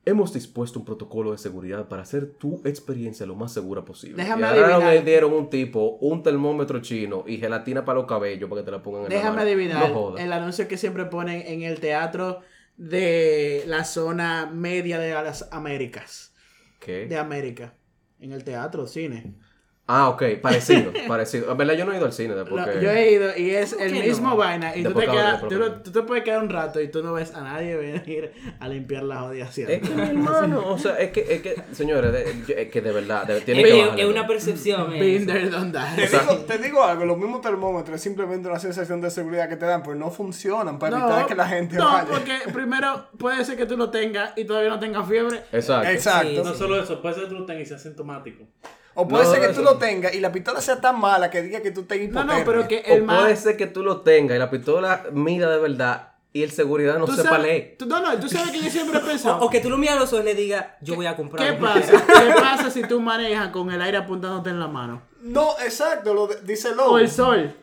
hemos 0.05 0.33
dispuesto 0.33 0.79
un 0.79 0.85
protocolo 0.85 1.33
de 1.33 1.39
seguridad 1.39 1.89
para 1.89 2.03
hacer 2.03 2.27
tu 2.27 2.61
experiencia 2.65 3.27
lo 3.27 3.35
más 3.35 3.53
segura 3.53 3.85
posible. 3.85 4.23
Déjame 4.23 4.43
y 4.43 4.45
adivinar. 4.45 4.97
y 4.97 5.01
dieron 5.03 5.33
un 5.33 5.51
tipo, 5.51 5.99
un 6.01 6.23
termómetro 6.23 6.81
chino 6.81 7.25
y 7.27 7.39
gelatina 7.39 7.85
para 7.85 7.99
los 7.99 8.07
cabellos 8.09 8.49
para 8.49 8.63
que 8.63 8.65
te 8.67 8.71
la 8.71 8.83
pongan 8.83 9.03
en 9.05 9.09
la 9.09 9.15
Déjame 9.17 9.37
mano. 9.37 9.49
adivinar 9.49 9.91
No 9.91 10.17
el 10.17 10.33
anuncio 10.33 10.69
que 10.69 10.77
siempre 10.77 11.07
ponen 11.07 11.43
en 11.47 11.63
el 11.63 11.81
teatro 11.81 12.41
de 12.77 13.65
la 13.67 13.85
zona 13.85 14.51
media 14.53 14.99
de 14.99 15.13
las 15.13 15.49
Américas. 15.53 16.35
¿Qué? 16.79 17.07
De 17.07 17.17
América. 17.19 17.75
En 18.21 18.33
el 18.33 18.45
teatro, 18.45 18.87
cine. 18.87 19.35
Ah, 19.89 20.09
ok, 20.09 20.23
parecido, 20.43 20.91
parecido. 21.07 21.53
En 21.53 21.57
verdad 21.59 21.75
yo 21.75 21.85
no 21.85 21.93
he 21.93 21.97
ido 21.97 22.07
al 22.07 22.13
cine 22.13 22.35
después 22.35 22.67
Lo- 22.67 22.73
que- 22.73 22.81
yo 22.85 22.91
he 22.91 23.13
ido 23.13 23.37
y 23.37 23.51
es 23.51 23.73
el 23.79 23.93
mismo 23.93 24.31
no? 24.31 24.37
vaina. 24.37 24.77
Y 24.77 24.83
tú 24.83 24.89
te, 24.93 24.95
Después 24.95 25.07
que 25.07 25.13
quedas, 25.13 25.35
hable, 25.39 25.49
tú, 25.49 25.49
después 25.61 25.71
no- 25.77 25.83
tú 25.85 25.91
te 25.93 26.03
puedes 26.03 26.25
quedar 26.25 26.43
un 26.43 26.49
rato 26.51 26.81
y 26.81 26.89
tú 26.89 27.03
no 27.05 27.13
ves 27.13 27.33
a 27.37 27.41
nadie 27.43 27.77
venir 27.77 28.33
a 28.59 28.67
limpiar 28.69 29.05
la 29.05 29.21
jodida 29.21 29.45
Es 29.45 29.55
que, 29.55 29.95
mi 29.95 30.03
hermano, 30.09 30.67
o 30.67 30.77
sea, 30.77 30.99
es 30.99 31.13
que, 31.13 31.21
es 31.35 31.41
que 31.41 31.55
señores, 31.71 32.11
de- 32.13 32.63
es 32.63 32.69
que 32.69 32.81
de 32.81 32.91
verdad, 32.91 33.27
de- 33.29 33.41
tiene 33.43 33.61
Es, 33.61 33.67
que 33.69 33.73
es- 33.79 33.85
bajarle. 33.85 34.03
es 34.03 34.09
una 34.11 34.27
percepción. 34.27 34.93
eh, 34.93 35.49
done 35.51 35.73
that. 35.73 35.95
Te 35.95 36.09
digo, 36.09 36.35
te 36.49 36.59
digo 36.59 36.83
algo, 36.83 37.05
los 37.05 37.17
mismos 37.19 37.41
termómetros 37.41 37.95
es 37.95 38.03
simplemente 38.03 38.49
una 38.49 38.59
sensación 38.59 39.01
de 39.01 39.09
seguridad 39.11 39.49
que 39.49 39.55
te 39.57 39.67
dan, 39.67 39.85
pues 39.85 39.97
no 39.97 40.11
funcionan 40.11 40.81
para 40.81 40.99
evitar 40.99 41.27
que 41.29 41.35
la 41.37 41.47
gente 41.47 41.77
no, 41.77 41.85
vaya. 41.93 42.09
porque 42.11 42.33
primero 42.53 43.07
puede 43.19 43.45
ser 43.45 43.57
que 43.57 43.67
tú 43.67 43.77
lo 43.77 43.89
tengas 43.91 44.33
y 44.37 44.45
todavía 44.47 44.71
no 44.71 44.81
tengas 44.81 45.07
fiebre. 45.09 45.43
Exacto. 45.53 45.89
Exacto. 45.91 46.43
No 46.43 46.55
solo 46.55 46.83
eso, 46.83 47.01
puede 47.01 47.15
ser 47.15 47.25
que 47.25 47.29
tú 47.31 47.37
lo 47.39 47.47
tengas 47.47 47.63
y 47.63 47.67
sea 47.67 47.77
asintomático. 47.77 48.45
O 48.99 49.07
puede 49.07 49.25
No, 49.25 49.31
ser 49.31 49.41
que 49.47 49.49
tú 49.55 49.63
lo 49.63 49.77
tengas 49.77 50.15
y 50.15 50.21
la 50.21 50.33
pistola 50.33 50.61
sea 50.61 50.81
tan 50.81 50.99
mala 50.99 51.31
que 51.31 51.43
diga 51.43 51.61
que 51.61 51.71
tú 51.71 51.83
estés 51.83 51.99
No, 51.99 52.05
hipotermia. 52.05 52.39
no, 52.39 52.45
pero 52.45 52.67
que 52.67 52.83
O 52.89 52.95
el 52.95 53.03
más... 53.05 53.21
puede 53.21 53.37
ser 53.37 53.57
que 53.57 53.67
tú 53.67 53.83
lo 53.83 54.01
tengas 54.01 54.35
y 54.37 54.39
la 54.39 54.51
pistola 54.51 55.05
mida 55.13 55.51
de 55.51 55.59
verdad 55.59 56.09
y 56.33 56.43
el 56.43 56.51
seguridad 56.51 56.99
no 56.99 57.07
sepa 57.07 57.39
leer. 57.39 57.77
tú- 57.79 57.87
no, 57.87 58.01
no, 58.01 58.19
tú 58.19 58.29
sabes 58.29 58.51
que 58.53 58.61
yo 58.61 58.71
siempre 58.71 58.99
he 58.99 59.03
O, 59.05 59.07
pensado... 59.07 59.39
o 59.41 59.49
que 59.51 59.61
tú 59.61 59.71
lo 59.71 59.79
miras 59.79 59.97
a 59.97 60.01
los 60.01 60.13
ojos 60.13 60.23
y 60.25 60.29
le 60.29 60.35
digas, 60.35 60.67
yo 60.81 60.95
voy 60.97 61.07
a 61.07 61.15
comprar. 61.17 61.47
¿Qué 61.47 61.53
pasa? 61.61 61.93
¿Qué 62.07 62.33
pasa 62.41 62.71
si 62.71 62.83
tú 62.83 63.01
manejas 63.01 63.49
con 63.49 63.71
el 63.71 63.81
aire 63.83 63.99
apuntándote 63.99 64.51
en 64.51 64.61
la 64.61 64.69
mano? 64.69 65.03
No, 65.23 65.53
exacto, 65.65 66.13
lo 66.15 66.27
de- 66.27 66.41
dice 66.43 66.71
O 66.71 66.75
Lobo. 66.75 66.99
el 66.99 67.11
sol. 67.11 67.55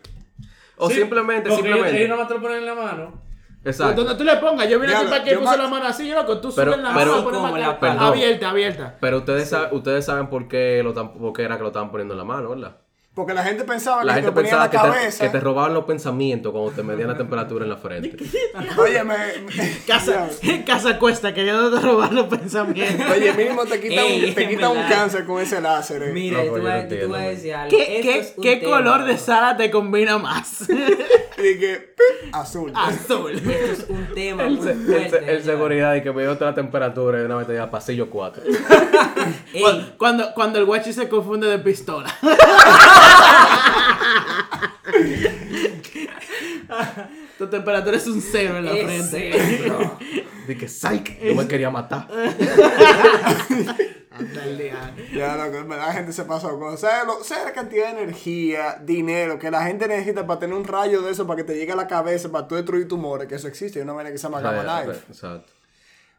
O 0.78 0.90
Sí, 0.90 0.96
simplemente, 0.98 1.50
porque 1.50 1.62
ellos- 1.68 1.76
simplemente. 1.78 1.98
Ellos 1.98 2.10
nada 2.10 2.22
más 2.22 2.28
te 2.28 2.34
lo 2.36 2.42
ponen 2.42 2.58
en 2.60 2.66
la 2.66 2.76
mano. 2.76 3.23
Exacto. 3.66 4.04
Donde 4.04 4.16
tú 4.18 4.24
le 4.24 4.36
pongas, 4.38 4.68
yo 4.70 4.80
vine 4.80 4.92
aquí 4.94 5.06
Diablo, 5.06 5.10
para 5.10 5.24
que 5.24 5.36
puse 5.38 5.46
ma- 5.58 5.64
la 5.64 5.70
mano 5.70 5.86
así, 5.88 6.08
yo 6.08 6.16
loco, 6.16 6.40
tú 6.40 6.52
Pero- 6.56 6.74
subes 6.74 6.84
la 6.84 6.92
mano, 6.92 7.12
pones 7.24 7.40
Como 7.40 7.58
la 7.58 8.08
abierta, 8.08 8.50
abierta. 8.50 8.98
Pero 9.00 9.18
ustedes, 9.20 9.50
saben, 9.50 9.70
ustedes 9.72 10.06
saben 10.06 10.28
por 10.28 10.48
qué, 10.48 10.82
lo 10.84 10.94
tan- 10.94 11.14
por 11.14 11.32
qué 11.34 11.44
era 11.44 11.56
que 11.56 11.62
lo 11.64 11.68
estaban 11.70 11.90
poniendo 11.90 12.14
en 12.14 12.18
la 12.18 12.24
mano, 12.26 12.50
¿verdad? 12.50 12.76
Porque 13.16 13.36
la 13.36 13.44
gente 13.44 13.64
pensaba 13.64 14.04
La 14.04 14.16
que 14.16 14.22
gente 14.24 14.32
te 14.32 14.36
ponía 14.36 14.52
en 14.54 14.58
pensaba 14.58 14.66
la 14.66 14.72
que 14.72 14.78
te, 14.98 15.00
cabeza. 15.00 15.24
que 15.26 15.30
te 15.30 15.40
robaban 15.40 15.74
los 15.76 15.86
pensamientos 15.86 16.52
cuando 16.52 16.72
te 16.72 16.82
medían 16.82 17.10
la 17.10 17.16
temperatura 17.16 17.64
en 17.64 17.70
la 17.70 17.78
frente. 17.78 18.18
Oye, 18.78 19.04
me, 19.04 19.16
Casa, 19.88 20.30
casa 20.66 20.98
cuesta, 20.98 21.32
queriendo 21.32 21.80
robar 21.80 22.12
los 22.12 22.26
pensamientos. 22.26 23.06
Oye, 23.16 23.32
mínimo 23.34 23.66
te 23.66 23.80
quita, 23.80 24.02
Ey, 24.02 24.30
un, 24.30 24.34
te 24.34 24.50
quita 24.50 24.70
un 24.70 24.82
cáncer 24.90 25.26
con 25.26 25.40
ese 25.40 25.62
láser. 25.62 26.02
eh. 26.02 26.12
Mira, 26.12 26.40
No, 26.40 26.44
yo 26.46 26.54
te 26.54 26.60
pues 26.60 26.64
voy 26.64 26.72
yo 26.72 26.76
a- 26.76 26.84
no 26.84 26.90
yo 26.90 27.00
te 27.02 27.08
man. 27.08 27.22
decir 27.26 27.54
algo. 27.54 27.70
¿Qué, 27.78 27.84
Esto 28.00 28.02
qué, 28.12 28.18
es 28.20 28.34
un 28.36 28.44
qué 28.44 28.56
tema. 28.58 28.78
color 28.78 29.04
de 29.06 29.18
sala 29.20 29.58
te 29.58 29.70
combina 29.70 30.18
más? 30.18 30.62
Y 30.68 31.60
que, 31.60 31.94
¡pip! 31.96 32.34
azul. 32.34 32.72
Azul. 32.76 33.32
Esto 33.34 33.74
es 33.74 33.86
un 33.90 34.08
tema 34.16 34.44
El, 34.46 34.58
muy 34.58 34.68
el, 34.68 34.86
fuerte. 34.86 35.32
el 35.36 35.44
seguridad 35.44 35.94
y 35.96 36.02
que 36.02 36.12
me 36.12 36.24
dio 36.24 36.32
otra 36.32 36.56
temperatura 36.56 37.20
y 37.22 37.26
una 37.26 37.36
vez 37.36 37.46
te 37.46 37.54
diga 37.54 37.70
pasillo 37.70 38.10
4. 38.10 38.42
Ey, 39.54 39.94
Cuando, 40.00 40.34
cuando 40.34 40.58
el 40.58 40.66
guachi 40.66 40.94
se 40.94 41.08
confunde 41.10 41.48
de 41.48 41.60
pistola. 41.60 42.12
Tu 47.38 47.48
temperatura 47.48 47.98
es 47.98 48.08
un 48.08 48.22
cero 48.22 48.58
en 48.58 48.66
la 48.66 48.72
frente. 48.72 49.64
bro. 49.68 49.98
Dije, 50.48 50.68
psych, 50.68 51.20
yo 51.22 51.36
me 51.36 51.48
quería 51.48 51.70
matar. 51.70 52.08
Hasta 54.12 54.44
el 54.46 54.58
día. 54.60 54.94
Ya, 55.14 55.36
verdad 55.48 55.78
la 55.88 55.94
gente 55.94 56.14
se 56.14 56.24
pasó 56.26 56.60
con. 56.60 56.78
¿Sabes 56.78 57.08
lo- 57.08 57.24
sabes 57.24 57.46
la 57.46 57.54
cantidad 57.54 57.94
de 57.94 58.04
energía, 58.04 58.78
dinero 58.84 59.40
que 59.40 59.50
la 59.50 59.64
gente 59.66 59.88
necesita 59.88 60.28
para 60.28 60.40
tener 60.42 60.56
un 60.56 60.66
rayo 60.66 61.02
de 61.02 61.12
eso 61.12 61.26
para 61.26 61.38
que 61.38 61.44
te 61.46 61.56
llegue 61.56 61.72
a 61.72 61.76
la 61.76 61.88
cabeza, 61.88 62.30
para 62.32 62.48
tú 62.48 62.56
destruir 62.56 62.88
tumores? 62.88 63.28
Que 63.28 63.36
eso 63.36 63.48
existe, 63.48 63.80
hay 63.80 63.84
una 63.84 63.94
manera 63.94 64.12
que 64.14 64.20
se 64.20 64.24
llama 64.24 64.42
Gamma 64.42 64.84
Knife. 64.84 65.00
Exacto. 65.10 65.53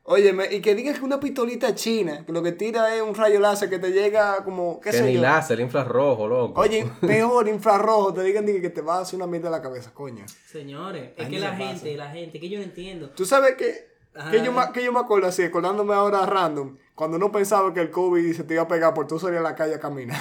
Óyeme, 0.06 0.52
y 0.54 0.60
que 0.60 0.74
digas 0.74 0.98
que 0.98 1.04
una 1.04 1.18
pistolita 1.18 1.74
china, 1.74 2.24
que 2.26 2.32
lo 2.32 2.42
que 2.42 2.52
tira 2.52 2.94
es 2.94 3.00
un 3.00 3.14
rayo 3.14 3.40
láser 3.40 3.70
que 3.70 3.78
te 3.78 3.90
llega 3.90 4.44
como, 4.44 4.78
qué 4.78 4.90
Que 4.90 4.98
sé 4.98 5.04
ni 5.06 5.14
yo. 5.14 5.22
láser, 5.22 5.60
infrarrojo, 5.60 6.28
loco. 6.28 6.60
Oye, 6.60 6.84
peor 7.00 7.48
infrarrojo, 7.48 8.12
te 8.12 8.22
digan 8.22 8.44
que 8.44 8.68
te 8.68 8.82
va 8.82 8.98
a 8.98 9.00
hacer 9.00 9.16
una 9.16 9.26
mierda 9.26 9.48
a 9.48 9.52
la 9.52 9.62
cabeza, 9.62 9.92
coño. 9.94 10.26
Señores, 10.46 11.12
es 11.16 11.28
que 11.28 11.38
la 11.38 11.52
pasa. 11.52 11.64
gente, 11.64 11.96
la 11.96 12.10
gente, 12.10 12.38
que 12.38 12.50
yo 12.50 12.58
no 12.58 12.64
entiendo. 12.64 13.08
Tú 13.10 13.24
sabes 13.24 13.54
que, 13.54 13.88
que, 14.30 14.42
yo, 14.44 14.52
me- 14.52 14.70
que 14.74 14.84
yo 14.84 14.92
me 14.92 15.00
acuerdo 15.00 15.26
así, 15.26 15.42
acordándome 15.42 15.94
ahora 15.94 16.26
random, 16.26 16.76
cuando 16.94 17.16
uno 17.16 17.32
pensaba 17.32 17.72
que 17.72 17.80
el 17.80 17.90
COVID 17.90 18.34
se 18.34 18.44
te 18.44 18.52
iba 18.54 18.64
a 18.64 18.68
pegar 18.68 18.92
por 18.92 19.06
tú 19.06 19.18
salir 19.18 19.38
a 19.38 19.42
la 19.42 19.54
calle 19.54 19.76
a 19.76 19.80
caminar. 19.80 20.20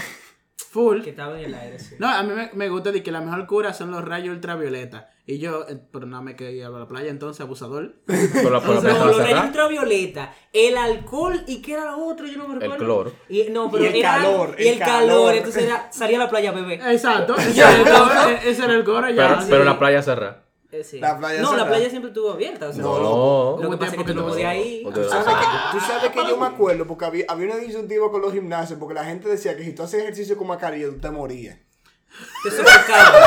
Full. 0.70 1.02
Que 1.04 1.10
estaba 1.10 1.38
en 1.38 1.46
el 1.48 1.54
aire, 1.54 1.78
sí. 1.78 1.96
No, 2.00 2.08
a 2.08 2.24
mí 2.24 2.34
me, 2.34 2.50
me 2.54 2.70
gusta 2.70 2.92
de 2.94 3.04
que 3.04 3.12
la 3.12 3.20
mejor 3.22 3.46
cura 3.48 3.74
son 3.74 3.92
los 3.92 4.04
rayos 4.04 4.34
ultravioleta. 4.34 5.10
Y 5.26 5.38
yo, 5.40 5.66
eh, 5.70 5.80
pero 5.92 6.06
no 6.06 6.22
me 6.22 6.36
quería 6.36 6.52
ir 6.60 6.66
a 6.66 6.70
la 6.70 6.86
playa 6.86 7.10
entonces, 7.10 7.40
abusador. 7.42 7.96
Por 8.06 8.52
la, 8.52 8.60
por 8.60 8.84
la 8.84 8.94
No, 8.94 9.14
playa 9.16 9.44
ultravioleta, 9.46 10.34
el 10.52 10.76
alcohol 10.78 11.44
y 11.48 11.62
qué 11.62 11.74
era 11.74 11.86
lo 11.92 12.06
otro, 12.08 12.28
yo 12.28 12.38
no 12.38 12.50
me 12.50 12.56
recuerdo. 12.60 12.84
cloro. 12.84 13.14
Y, 13.30 13.44
no, 13.50 13.72
pero 13.72 13.86
Y 13.86 13.88
el 13.88 13.96
era- 13.96 14.16
calor, 14.18 14.56
Y 14.60 14.68
el 14.68 14.74
el 14.74 14.80
calor, 14.80 15.00
calor. 15.08 15.34
entonces 15.36 15.64
era, 15.64 15.90
salía 15.94 16.18
a 16.18 16.20
la 16.26 16.30
playa 16.30 16.50
a 16.50 16.54
beber. 16.54 16.82
Exacto. 16.92 17.36
Ese 17.38 17.62
era 17.62 17.72
el 17.78 17.84
coro, 17.86 18.30
e- 18.30 18.50
ese 18.50 18.64
era 18.66 18.74
el 18.74 18.84
coro 18.84 19.10
ya. 19.12 19.28
Pero, 19.30 19.42
sí. 19.42 19.48
pero 19.50 19.64
la 19.64 19.80
playa 19.80 20.02
cerrada. 20.02 20.44
Eh, 20.74 20.84
sí. 20.84 21.00
La 21.00 21.18
playa 21.18 21.38
no, 21.40 21.44
la 21.44 21.50
cerrada. 21.52 21.70
playa 21.70 21.90
siempre 21.90 22.10
estuvo 22.10 22.32
abierta. 22.32 22.68
O 22.68 22.74
sea, 22.74 22.82
No. 22.84 23.58
Lo 23.62 23.70
que 23.70 23.78
pasa 23.78 23.92
es 23.92 23.98
que 24.00 24.04
tú 24.04 24.16
no 24.16 24.28
podías 24.28 24.56
no- 24.56 24.62
ir. 24.62 24.84
¿Tú 24.94 25.04
sabes, 25.10 25.26
que, 25.26 25.78
tú 25.78 25.86
sabes 25.86 26.12
que 26.12 26.20
yo 26.30 26.38
me 26.38 26.48
acuerdo 26.54 26.86
porque 26.86 27.06
había, 27.06 27.26
había 27.30 27.46
una 27.46 27.58
disyuntiva 27.58 28.12
con 28.12 28.22
los 28.22 28.34
gimnasios 28.34 28.78
porque 28.78 28.96
la 28.96 29.06
gente 29.06 29.30
decía 29.30 29.56
que 29.56 29.64
si 29.64 29.74
tú 29.74 29.84
hacías 29.84 30.02
ejercicio 30.02 30.36
con 30.38 30.48
mascarilla 30.48 30.88
tú 30.88 31.00
te 31.00 31.10
morías. 31.12 31.58
Te 32.44 32.52
sofocaba. 32.52 33.20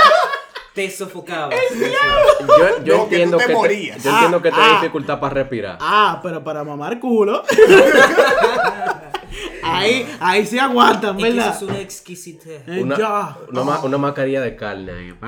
Te 0.77 0.91
sofocaba. 0.91 1.51
Yo, 1.74 2.85
yo 2.85 2.97
No, 2.99 3.09
que 3.09 3.22
entiendo 3.22 3.39
tú 3.39 3.41
te 3.41 3.47
que, 3.47 3.53
te, 3.53 3.55
morías. 3.55 4.05
yo 4.05 4.11
entiendo 4.11 4.43
que 4.43 4.51
te 4.51 4.57
Ah, 4.57 4.68
ah. 4.68 4.79
dificultad 4.81 5.18
para 5.18 5.35
respirar. 5.35 5.79
Ah, 5.81 6.20
pero 6.22 6.45
para 6.45 6.62
mamar 6.62 7.01
culo. 7.01 7.43
ahí, 9.62 10.07
ahí 10.20 10.47
sí 10.47 10.59
aguantan, 10.59 11.16
que 11.16 11.22
¿verdad? 11.24 11.57
es 11.57 11.62
una 11.62 11.81
exquisitez. 11.81 12.62
Eh, 12.68 12.83
Una, 12.83 12.97
ya. 12.99 13.37
una, 13.51 13.64
ma- 13.64 13.81
una 13.81 13.99
mascarilla 13.99 14.41
de 14.43 14.55
carne. 14.55 14.93
ahí. 14.93 15.14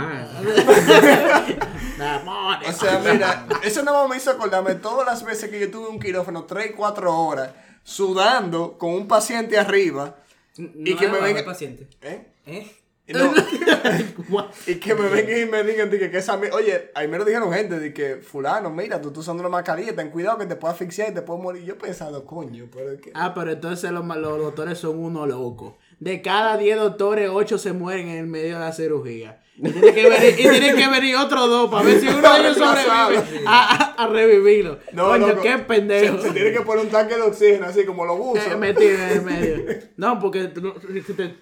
O 2.68 2.72
sea, 2.72 2.98
mira, 3.00 3.46
eso 3.64 3.82
no 3.82 4.06
me 4.06 4.16
hizo 4.16 4.30
acordarme 4.30 4.74
todas 4.76 5.04
las 5.06 5.24
veces 5.24 5.50
que 5.50 5.58
yo 5.58 5.68
tuve 5.70 5.88
un 5.88 5.98
quirófano 5.98 6.44
3, 6.44 6.72
4 6.76 7.12
horas 7.12 7.50
sudando 7.82 8.76
con 8.78 8.90
un 8.92 9.08
paciente 9.08 9.58
arriba 9.58 10.14
No 10.58 10.68
y 10.84 10.94
que 10.94 11.08
me 11.08 11.20
venga... 11.20 11.44
paciente. 11.44 11.88
¿Eh? 12.02 12.28
¿Eh? 12.46 12.70
No. 13.08 13.32
y 14.66 14.74
que 14.74 14.94
me 14.94 15.08
vengan 15.08 15.40
y 15.40 15.46
me 15.46 15.62
digan 15.62 15.88
de 15.88 15.98
que, 15.98 16.10
que 16.10 16.18
esa 16.18 16.38
Oye, 16.52 16.90
ahí 16.94 17.08
me 17.08 17.16
lo 17.16 17.24
dijeron 17.24 17.50
gente, 17.52 17.78
de 17.80 17.94
que 17.94 18.16
fulano, 18.16 18.70
mira, 18.70 19.00
tú 19.00 19.08
estás 19.08 19.22
usando 19.22 19.40
una 19.40 19.48
mascarilla, 19.48 19.96
ten 19.96 20.10
cuidado 20.10 20.38
que 20.38 20.46
te 20.46 20.56
puede 20.56 20.74
asfixiar 20.74 21.10
y 21.10 21.14
te 21.14 21.22
puede 21.22 21.40
morir. 21.40 21.64
Yo 21.64 21.78
pensando, 21.78 22.24
coño, 22.26 22.66
pero 22.70 22.92
es 22.92 23.00
que... 23.00 23.10
Ah, 23.14 23.32
pero 23.34 23.52
entonces 23.52 23.90
los, 23.92 24.04
los 24.04 24.38
doctores 24.38 24.78
son 24.78 24.98
unos 24.98 25.26
locos. 25.26 25.74
De 26.00 26.20
cada 26.20 26.58
10 26.58 26.76
doctores, 26.76 27.30
8 27.32 27.58
se 27.58 27.72
mueren 27.72 28.08
en 28.08 28.18
el 28.18 28.26
medio 28.26 28.54
de 28.54 28.60
la 28.60 28.72
cirugía. 28.72 29.40
Y 29.60 29.70
tiene 29.70 29.92
que 29.92 30.08
venir, 30.08 30.34
y 30.38 30.42
tienen 30.48 30.76
que 30.76 30.88
venir 30.88 31.16
otros 31.16 31.48
dos 31.48 31.70
para 31.70 31.84
ver 31.84 32.00
si 32.00 32.06
uno 32.08 32.20
de 32.32 32.40
ellos 32.40 32.56
sobrevive 32.58 33.42
a, 33.46 33.94
a- 33.96 34.04
a 34.04 34.06
revivirlo. 34.06 34.78
Coño, 34.96 35.26
loco, 35.28 35.42
qué 35.42 35.58
pendejo. 35.58 36.16
Se, 36.18 36.28
se 36.28 36.30
tiene 36.34 36.52
que 36.52 36.60
poner 36.60 36.84
un 36.84 36.90
tanque 36.90 37.16
de 37.16 37.22
oxígeno 37.22 37.66
así 37.66 37.84
como 37.84 38.04
los 38.04 38.16
buzos. 38.18 38.46
Eh, 38.46 38.56
metido 38.56 38.90
en 38.94 39.08
el 39.10 39.22
medio. 39.22 39.56
No, 39.96 40.18
porque 40.20 40.50
no, 40.62 40.74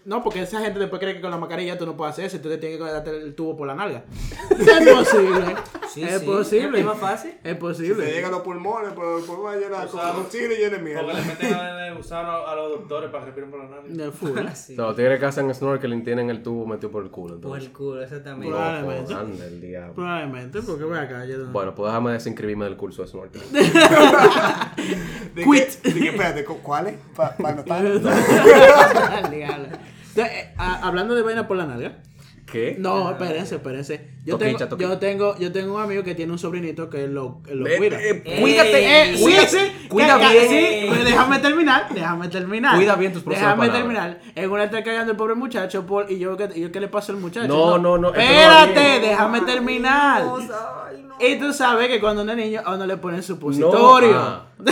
no, 0.06 0.22
porque 0.22 0.40
esa 0.42 0.60
gente 0.60 0.78
después 0.78 0.98
cree 1.00 1.14
que 1.14 1.20
con 1.20 1.30
la 1.30 1.36
mascarilla 1.36 1.76
tú 1.76 1.84
no 1.84 1.96
puedes 1.96 2.14
hacer 2.14 2.24
eso, 2.24 2.36
entonces 2.36 2.58
tienes 2.60 2.78
que 2.78 2.84
darte 2.84 3.10
el 3.10 3.34
tubo 3.34 3.56
por 3.56 3.66
la 3.66 3.74
nalga. 3.74 4.04
Es 4.50 4.88
posible. 4.88 5.54
Sí, 5.96 6.04
es 6.04 6.20
sí. 6.20 6.26
posible. 6.26 6.78
Es 6.80 6.84
más 6.86 6.98
fácil. 6.98 7.30
Es 7.32 7.42
te 7.42 7.54
posible. 7.56 8.06
llegan 8.12 8.30
los 8.30 8.42
pulmones, 8.42 8.90
pero 8.94 9.16
los 9.18 9.26
pulmones 9.26 9.60
llenan 9.60 9.88
con 9.88 10.00
oxígeno 10.00 10.54
y 10.54 10.56
llenan 10.58 10.84
de 10.84 10.92
Porque 10.94 11.06
le 11.06 11.12
mierda. 11.14 11.24
meten 11.40 11.54
a, 11.54 11.94
gusano 11.96 12.46
a 12.46 12.54
los 12.54 12.70
doctores 12.72 13.10
para 13.10 13.20
que 13.20 13.26
respiren 13.26 13.50
por 13.50 13.64
la 13.64 13.68
nariz. 13.76 13.96
De 13.96 14.10
full. 14.12 14.38
Sí. 14.54 14.72
O 14.74 14.76
sea, 14.76 14.84
los 14.86 14.96
tigres 14.96 15.18
que 15.20 15.26
hacen 15.26 15.54
snorkeling 15.54 16.04
tienen 16.04 16.30
el 16.30 16.42
tubo 16.42 16.66
metido 16.66 16.90
por 16.90 17.02
el 17.02 17.10
culo. 17.10 17.28
Por 17.28 17.36
Entonces. 17.36 17.64
el 17.66 17.72
culo, 17.72 18.02
exactamente. 18.02 18.48
Probablemente. 18.54 19.12
Loco, 19.14 19.24
anda 19.24 19.44
el 19.46 19.60
diablo. 19.60 19.94
Probablemente, 19.94 20.62
porque 20.62 20.84
voy 20.84 20.98
acá. 20.98 21.24
Yo 21.24 21.38
no- 21.38 21.52
Bueno, 21.52 21.74
pues 21.74 21.90
déjame 21.90 22.12
desinscribirme 22.12 22.64
del 22.66 22.76
curso 22.76 23.02
de 23.02 23.08
snorkeling. 23.08 23.52
De 23.52 23.62
Quit. 25.44 25.80
Que, 25.82 25.92
de 25.92 26.00
que, 26.00 26.08
espérate, 26.08 26.44
¿cu- 26.44 26.58
¿cuáles? 26.62 26.94
Para 27.14 27.34
anotar. 27.48 27.82
Diablo. 29.30 29.68
Entonces, 30.08 30.32
eh, 30.32 30.54
a- 30.56 30.86
hablando 30.86 31.14
de 31.14 31.22
vaina 31.22 31.46
por 31.48 31.56
la 31.56 31.66
nalga. 31.66 31.98
¿Qué? 32.46 32.76
No, 32.78 33.10
espérense, 33.10 33.56
espérense. 33.56 34.15
Yo 34.26 34.36
tengo, 34.38 34.58
yo 34.76 34.98
tengo, 34.98 35.38
yo 35.38 35.52
tengo 35.52 35.76
un 35.76 35.80
amigo 35.82 36.02
que 36.02 36.14
tiene 36.16 36.32
un 36.32 36.38
sobrinito 36.38 36.90
que 36.90 37.06
lo, 37.06 37.40
cuida. 37.44 38.00
eh, 38.00 38.22
Eh, 38.24 38.38
cuídate, 38.40 39.12
Eh, 39.12 39.16
sí, 39.16 39.86
cuida 39.88 40.16
bien. 40.18 40.48
Sí, 40.48 40.86
pues 40.88 41.04
déjame 41.04 41.38
terminar, 41.38 41.86
déjame 41.94 42.28
terminar. 42.28 42.76
Cuida 42.76 42.96
bien 42.96 43.12
tus 43.12 43.22
próximas 43.22 43.56
Déjame 43.56 43.68
palabras. 43.68 44.16
terminar. 44.18 44.32
En 44.34 44.50
una 44.50 44.64
está 44.64 44.82
cagando 44.82 45.12
el 45.12 45.16
pobre 45.16 45.36
muchacho 45.36 45.86
por, 45.86 46.10
y 46.10 46.18
yo, 46.18 46.36
¿qué, 46.36 46.48
y 46.56 46.60
yo, 46.62 46.72
¿qué 46.72 46.80
le 46.80 46.88
pasa 46.88 47.12
al 47.12 47.18
muchacho? 47.18 47.46
No, 47.46 47.78
no, 47.78 47.96
no, 47.98 48.08
Espérate, 48.08 49.00
déjame 49.00 49.40
terminar. 49.42 50.22
Ay, 50.24 51.02
no. 51.06 51.14
Y 51.24 51.38
tú 51.38 51.52
sabes 51.52 51.88
que 51.88 52.00
cuando 52.00 52.22
uno 52.22 52.32
es 52.32 52.38
niño, 52.38 52.60
a 52.64 52.74
uno 52.74 52.84
le 52.84 52.96
ponen 52.96 53.22
supositorio. 53.22 54.12
No, 54.12 54.18
ah. 54.18 54.42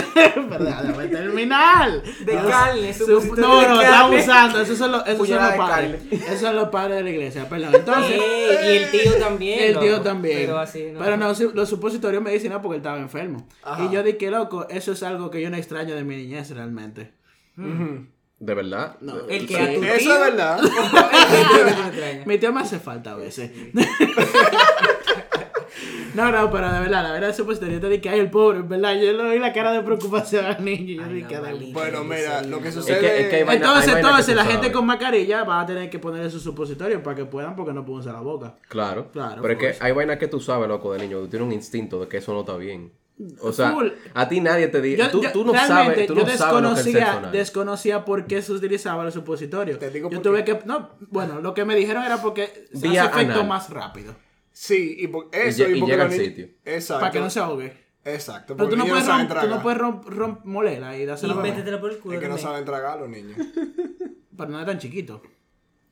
Verdad, 0.49 0.83
déjame 0.83 1.07
terminar. 1.07 2.01
De 2.03 2.33
carne, 2.35 2.93
su- 2.93 3.05
supositorio 3.05 3.47
No, 3.47 3.75
no, 3.75 3.81
está 3.81 3.99
abusando. 4.01 4.61
Esos 4.61 4.77
son 4.77 4.91
los, 4.91 5.07
esos 5.07 5.27
son 5.27 5.37
los 5.43 5.53
padres. 5.53 6.01
Esos 6.11 6.39
son 6.41 6.55
los 6.55 6.69
padres 6.69 6.97
de 6.97 7.03
la 7.03 7.09
iglesia, 7.09 7.47
perdón. 7.49 7.73
Entonces. 7.73 8.21
Y 8.63 8.67
el 8.77 8.91
tío 8.91 9.13
también. 9.19 9.44
El 9.53 9.79
tío 9.79 9.91
loco. 9.91 10.03
también. 10.03 10.37
Pero 10.39 10.57
así, 10.59 10.85
¿no? 10.91 10.99
Pero 10.99 11.17
no, 11.17 11.33
su- 11.35 11.51
los 11.53 11.69
supositorios 11.69 12.21
medicinales 12.23 12.61
porque 12.61 12.75
él 12.77 12.81
estaba 12.81 12.97
enfermo. 12.99 13.47
Ajá. 13.63 13.83
Y 13.85 13.89
yo 13.93 14.03
dije, 14.03 14.29
loco, 14.31 14.67
eso 14.69 14.91
es 14.93 15.03
algo 15.03 15.29
que 15.31 15.41
yo 15.41 15.49
no 15.49 15.57
extraño 15.57 15.95
de 15.95 16.03
mi 16.03 16.15
niñez 16.17 16.49
realmente. 16.51 17.13
¿De 18.37 18.53
verdad? 18.53 18.97
No. 19.01 19.15
El 19.29 19.47
que 19.47 19.55
Sí. 19.55 19.61
a 19.61 19.73
tu 19.75 19.83
Eso 19.83 20.13
es 20.13 20.19
verdad. 20.19 20.59
Mi 22.25 22.37
tío 22.37 22.51
me 22.51 22.61
hace 22.61 22.79
falta 22.79 23.11
a 23.11 23.15
veces. 23.15 23.49
No, 26.15 26.31
no, 26.31 26.49
pero 26.51 26.71
de 26.71 26.79
verdad, 26.79 27.03
la 27.03 27.11
verdad, 27.11 27.29
el 27.29 27.35
supositorio 27.35 27.79
te 27.79 27.89
dije, 27.89 28.09
ay, 28.09 28.19
el 28.19 28.29
pobre, 28.31 28.59
en 28.59 28.69
verdad. 28.69 28.93
Yo 28.95 29.13
le 29.13 29.33
vi 29.33 29.39
la 29.39 29.53
cara 29.53 29.71
de 29.71 29.81
preocupación 29.81 30.45
al 30.45 30.63
niño. 30.63 30.85
y 30.93 30.95
Yo 30.95 31.03
Ay, 31.05 31.13
dije, 31.13 31.35
"Ay". 31.35 31.41
maldita 31.41 31.79
Bueno, 31.79 32.03
mira, 32.03 32.41
lo 32.43 32.61
que 32.61 32.69
Es 32.69 32.73
sucede... 32.75 32.99
que, 32.99 33.21
es 33.21 33.27
que 33.29 33.35
hay 33.37 33.43
vaina- 33.43 33.51
hay 33.51 33.57
Entonces, 33.69 33.93
que 33.93 33.99
entonces, 33.99 34.35
la 34.35 34.43
gente 34.43 34.57
sabes. 34.57 34.71
con 34.71 34.85
mascarilla 34.85 35.43
va 35.43 35.61
a 35.61 35.65
tener 35.65 35.89
que 35.89 35.99
ponerle 35.99 36.29
su 36.29 36.39
supositorio 36.39 37.03
para 37.03 37.15
que 37.15 37.25
puedan, 37.25 37.55
porque 37.55 37.73
no 37.73 37.85
pueden 37.85 38.01
usar 38.01 38.13
la 38.13 38.21
boca. 38.21 38.55
Claro. 38.67 39.09
Claro, 39.11 39.41
Pero 39.41 39.53
es 39.53 39.59
que 39.77 39.83
hay 39.83 39.91
vainas 39.91 40.17
que 40.17 40.27
tú 40.27 40.39
sabes, 40.39 40.67
loco, 40.67 40.93
de 40.93 40.99
niño. 40.99 41.19
Tú 41.19 41.27
tienes 41.27 41.45
un 41.47 41.53
instinto 41.53 41.99
de 41.99 42.07
que 42.07 42.17
eso 42.17 42.33
no 42.33 42.39
está 42.41 42.55
bien. 42.57 42.91
O 43.39 43.53
sea, 43.53 43.71
Full. 43.71 43.87
a 44.13 44.27
ti 44.27 44.41
nadie 44.41 44.67
te 44.67 44.81
dice. 44.81 44.97
Yo, 45.03 45.09
Tú, 45.09 45.21
tú 45.31 45.45
no 45.45 45.53
sabes, 45.53 46.05
tú 46.05 46.15
yo 46.15 46.25
no 46.25 46.27
sabes 46.27 46.27
que 46.27 46.31
es 46.33 46.39
desconocía, 46.39 47.13
anal. 47.17 47.31
desconocía 47.31 48.03
por 48.03 48.25
qué 48.27 48.41
se 48.41 48.51
utilizaba 48.51 49.05
el 49.05 49.11
supositorio. 49.13 49.77
Te 49.77 49.89
digo 49.89 50.09
yo 50.09 50.19
tuve 50.21 50.43
que, 50.43 50.59
no, 50.65 50.89
bueno, 51.11 51.39
lo 51.39 51.53
que 51.53 51.63
me 51.63 51.75
dijeron 51.77 52.03
era 52.03 52.21
porque 52.21 52.67
se 52.73 52.87
hace 52.89 52.97
efecto 52.99 53.33
anal. 53.35 53.47
más 53.47 53.69
rápido. 53.69 54.13
Sí, 54.57 54.95
y 54.99 55.07
por 55.07 55.27
eso... 55.33 55.63
lle- 55.65 55.75
y 55.75 55.79
porque 55.81 55.91
llega 55.91 56.05
al 56.05 56.11
sitio. 56.13 56.47
Exacto. 56.63 57.01
Para 57.01 57.11
que 57.11 57.19
no 57.19 57.29
se 57.29 57.39
ahogue. 57.41 57.73
Exacto. 58.05 58.55
Pero 58.55 58.69
tú 58.69 58.75
porque 58.77 58.89
no, 58.89 58.93
puedes 58.95 59.07
romp, 59.07 59.41
tú 59.41 59.47
no 59.49 59.61
puedes 59.61 59.79
romp, 59.79 60.07
romp 60.07 60.45
molela 60.45 60.97
y 60.97 61.05
dársela 61.05 61.33
Y 61.33 61.37
a 61.73 61.81
por 61.81 61.91
el 61.91 61.99
culo. 61.99 62.13
Es 62.15 62.21
que 62.21 62.29
no 62.29 62.37
saben 62.37 62.63
tragar 62.63 62.99
los 63.01 63.09
niños. 63.09 63.37
Pero 64.37 64.49
no 64.49 64.59
es 64.59 64.65
tan 64.65 64.77
chiquito. 64.79 65.21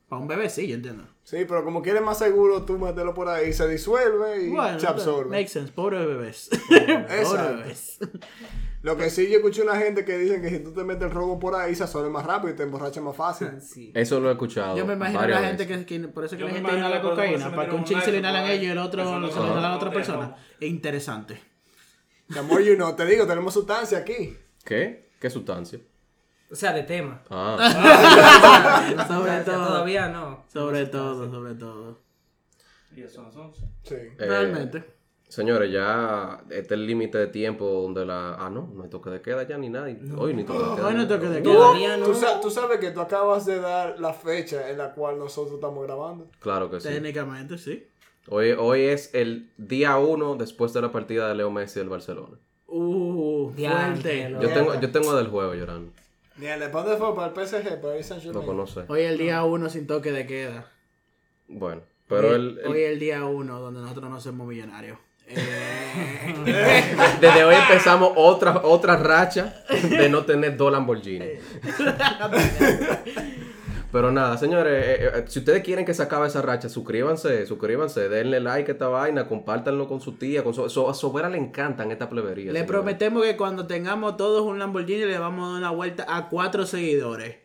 Para 0.08 0.22
un 0.22 0.28
bebé 0.28 0.48
sí, 0.48 0.66
yo 0.66 0.76
entiendo. 0.76 1.06
Sí, 1.24 1.44
pero 1.48 1.64
como 1.64 1.80
quieres 1.82 2.02
más 2.02 2.18
seguro, 2.18 2.62
tú 2.64 2.78
mételo 2.78 3.14
por 3.14 3.26
ahí, 3.28 3.52
se 3.54 3.66
disuelve 3.66 4.42
y 4.44 4.50
Bueno, 4.50 4.78
se 4.78 4.86
absorbe. 4.86 5.30
makes 5.30 5.48
sense. 5.48 5.72
Pobre 5.72 6.04
bebés. 6.06 6.50
Pobre 6.68 6.92
Exacto. 7.20 7.56
bebés. 7.56 7.98
Lo 8.84 8.98
que 8.98 9.08
sí, 9.08 9.30
yo 9.30 9.36
escuché 9.38 9.62
una 9.62 9.76
gente 9.76 10.04
que 10.04 10.18
dicen 10.18 10.42
que 10.42 10.50
si 10.50 10.58
tú 10.58 10.72
te 10.74 10.84
metes 10.84 11.04
el 11.04 11.10
robo 11.10 11.38
por 11.38 11.54
ahí, 11.54 11.74
se 11.74 11.84
absorbe 11.84 12.10
más 12.10 12.26
rápido 12.26 12.52
y 12.52 12.56
te 12.56 12.64
emborracha 12.64 13.00
más 13.00 13.16
fácil. 13.16 13.48
Sí. 13.62 13.90
Eso 13.94 14.20
lo 14.20 14.28
he 14.28 14.32
escuchado. 14.32 14.76
Yo 14.76 14.84
me 14.84 14.92
imagino 14.92 15.26
la 15.26 15.38
gente 15.40 15.64
veces. 15.64 15.86
que, 15.86 16.00
que- 16.02 16.08
por 16.08 16.24
eso 16.26 16.36
que 16.36 16.42
Yo 16.42 16.48
la 16.48 16.52
gente 16.54 16.72
inhala 16.76 17.00
cocaína, 17.00 17.50
para 17.54 17.70
que 17.70 17.74
un 17.76 17.84
chico 17.84 18.00
se 18.02 18.12
le 18.12 18.18
un 18.18 18.24
inhalan 18.24 18.44
ellos 18.50 18.64
y 18.64 18.70
el 18.70 18.78
otro 18.78 19.02
se 19.02 19.32
se 19.32 19.40
inhalan 19.40 19.64
a 19.64 19.68
lo 19.70 19.76
otra 19.76 19.90
persona. 19.90 20.36
Es 20.60 20.68
interesante. 20.68 21.40
The 22.32 22.42
more 22.42 22.62
you 22.64 22.74
know, 22.76 22.94
te 22.94 23.06
digo, 23.06 23.26
tenemos 23.26 23.54
sustancia 23.54 23.98
aquí. 23.98 24.36
¿Qué? 24.64 25.08
¿Qué 25.18 25.30
sustancia? 25.30 25.78
O 26.50 26.54
sea, 26.54 26.72
de 26.74 26.82
tema. 26.82 27.22
Ah, 27.30 27.56
sobre 29.08 29.30
O 29.32 29.34
sea, 29.34 29.44
todo. 29.44 29.66
Todavía 29.66 30.08
no. 30.08 30.44
Sobre 30.52 30.86
todo, 30.86 31.30
sobre 31.30 31.54
todo. 31.54 32.02
Y 32.94 33.02
eso 33.02 33.14
son 33.14 33.24
las 33.26 33.36
11. 33.36 33.60
Sí. 33.82 33.94
eh, 33.94 34.14
Realmente. 34.18 34.93
Señores, 35.28 35.72
ya 35.72 36.42
este 36.50 36.60
es 36.74 36.80
el 36.80 36.86
límite 36.86 37.18
de 37.18 37.26
tiempo 37.26 37.64
donde 37.64 38.04
la. 38.06 38.34
Ah, 38.34 38.50
no, 38.50 38.70
no 38.72 38.84
hay 38.84 38.88
toque 38.90 39.10
de 39.10 39.20
queda 39.20 39.42
ya 39.48 39.58
ni 39.58 39.68
nada. 39.68 39.86
Hoy 40.16 40.32
ni 40.34 40.44
toque 40.44 40.58
de 40.58 40.74
queda. 40.76 40.86
Hoy 40.86 40.94
no 40.94 41.00
hay 41.00 41.08
toque 41.08 41.26
de 41.26 41.40
Tú, 41.40 41.50
queda. 41.50 41.96
No. 41.96 42.04
tú 42.06 42.14
sa- 42.14 42.40
tú 42.40 42.50
sabes 42.50 42.78
que 42.78 42.90
tú 42.92 43.00
acabas 43.00 43.44
de 43.46 43.58
dar 43.58 43.98
la 43.98 44.12
fecha 44.12 44.70
en 44.70 44.78
la 44.78 44.92
cual 44.94 45.18
nosotros 45.18 45.54
estamos 45.54 45.82
grabando. 45.84 46.28
Claro 46.38 46.70
que 46.70 46.80
sí. 46.80 46.88
Técnicamente, 46.88 47.58
sí. 47.58 47.84
Hoy, 48.28 48.52
hoy 48.52 48.82
es 48.82 49.12
el 49.14 49.50
día 49.56 49.98
uno 49.98 50.36
después 50.36 50.72
de 50.72 50.82
la 50.82 50.92
partida 50.92 51.28
de 51.28 51.34
Leo 51.34 51.50
Messi 51.50 51.80
del 51.80 51.88
Barcelona. 51.88 52.36
Uh, 52.68 53.50
fuerte. 53.50 54.36
Yo 54.40 54.48
tengo, 54.50 54.80
yo 54.80 54.90
tengo 54.92 55.14
del 55.16 55.28
juego 55.28 55.54
llorando. 55.54 55.92
Ni 56.36 56.46
el 56.46 56.58
¿para 56.70 56.84
dónde 56.84 56.96
fue? 56.98 57.14
Para 57.14 57.28
el 57.28 57.46
PSG, 57.48 57.80
para 57.80 57.96
el 57.96 58.04
San 58.04 58.18
Lo 58.18 58.22
Germain. 58.24 58.46
conoce. 58.46 58.80
Hoy 58.88 59.02
el 59.02 59.18
día 59.18 59.42
uno 59.44 59.68
sin 59.68 59.86
toque 59.86 60.10
de 60.12 60.26
queda. 60.26 60.70
Bueno, 61.48 61.82
pero 62.08 62.28
hoy, 62.28 62.34
el, 62.34 62.58
el- 62.60 62.66
hoy 62.66 62.82
el 62.82 62.98
día 62.98 63.24
uno 63.24 63.60
donde 63.60 63.80
nosotros 63.80 64.08
no 64.10 64.20
somos 64.20 64.46
millonarios. 64.46 64.98
Desde 67.20 67.44
hoy 67.44 67.54
empezamos 67.54 68.12
otra, 68.16 68.60
otra 68.64 68.96
racha 68.96 69.62
de 69.88 70.08
no 70.08 70.24
tener 70.24 70.56
dos 70.56 70.70
Lamborghini. 70.72 71.24
Pero 73.90 74.10
nada, 74.10 74.36
señores, 74.36 74.84
eh, 74.84 75.10
eh, 75.18 75.24
si 75.28 75.38
ustedes 75.38 75.62
quieren 75.62 75.84
que 75.84 75.94
se 75.94 76.02
acabe 76.02 76.26
esa 76.26 76.42
racha, 76.42 76.68
suscríbanse, 76.68 77.46
suscríbanse, 77.46 78.08
denle 78.08 78.40
like 78.40 78.72
a 78.72 78.74
esta 78.74 78.88
vaina, 78.88 79.28
compártanlo 79.28 79.86
con 79.86 80.00
su 80.00 80.16
tía, 80.16 80.42
con 80.42 80.52
su, 80.52 80.68
so- 80.68 80.90
a 80.90 80.94
Sobera 80.94 81.28
le 81.30 81.38
encantan 81.38 81.92
esta 81.92 82.08
plebería. 82.08 82.46
Le 82.46 82.58
señores. 82.58 82.66
prometemos 82.66 83.22
que 83.22 83.36
cuando 83.36 83.68
tengamos 83.68 84.16
todos 84.16 84.42
un 84.42 84.58
Lamborghini 84.58 85.04
le 85.04 85.16
vamos 85.18 85.46
a 85.46 85.52
dar 85.52 85.58
una 85.60 85.70
vuelta 85.70 86.04
a 86.08 86.28
cuatro 86.28 86.66
seguidores. 86.66 87.36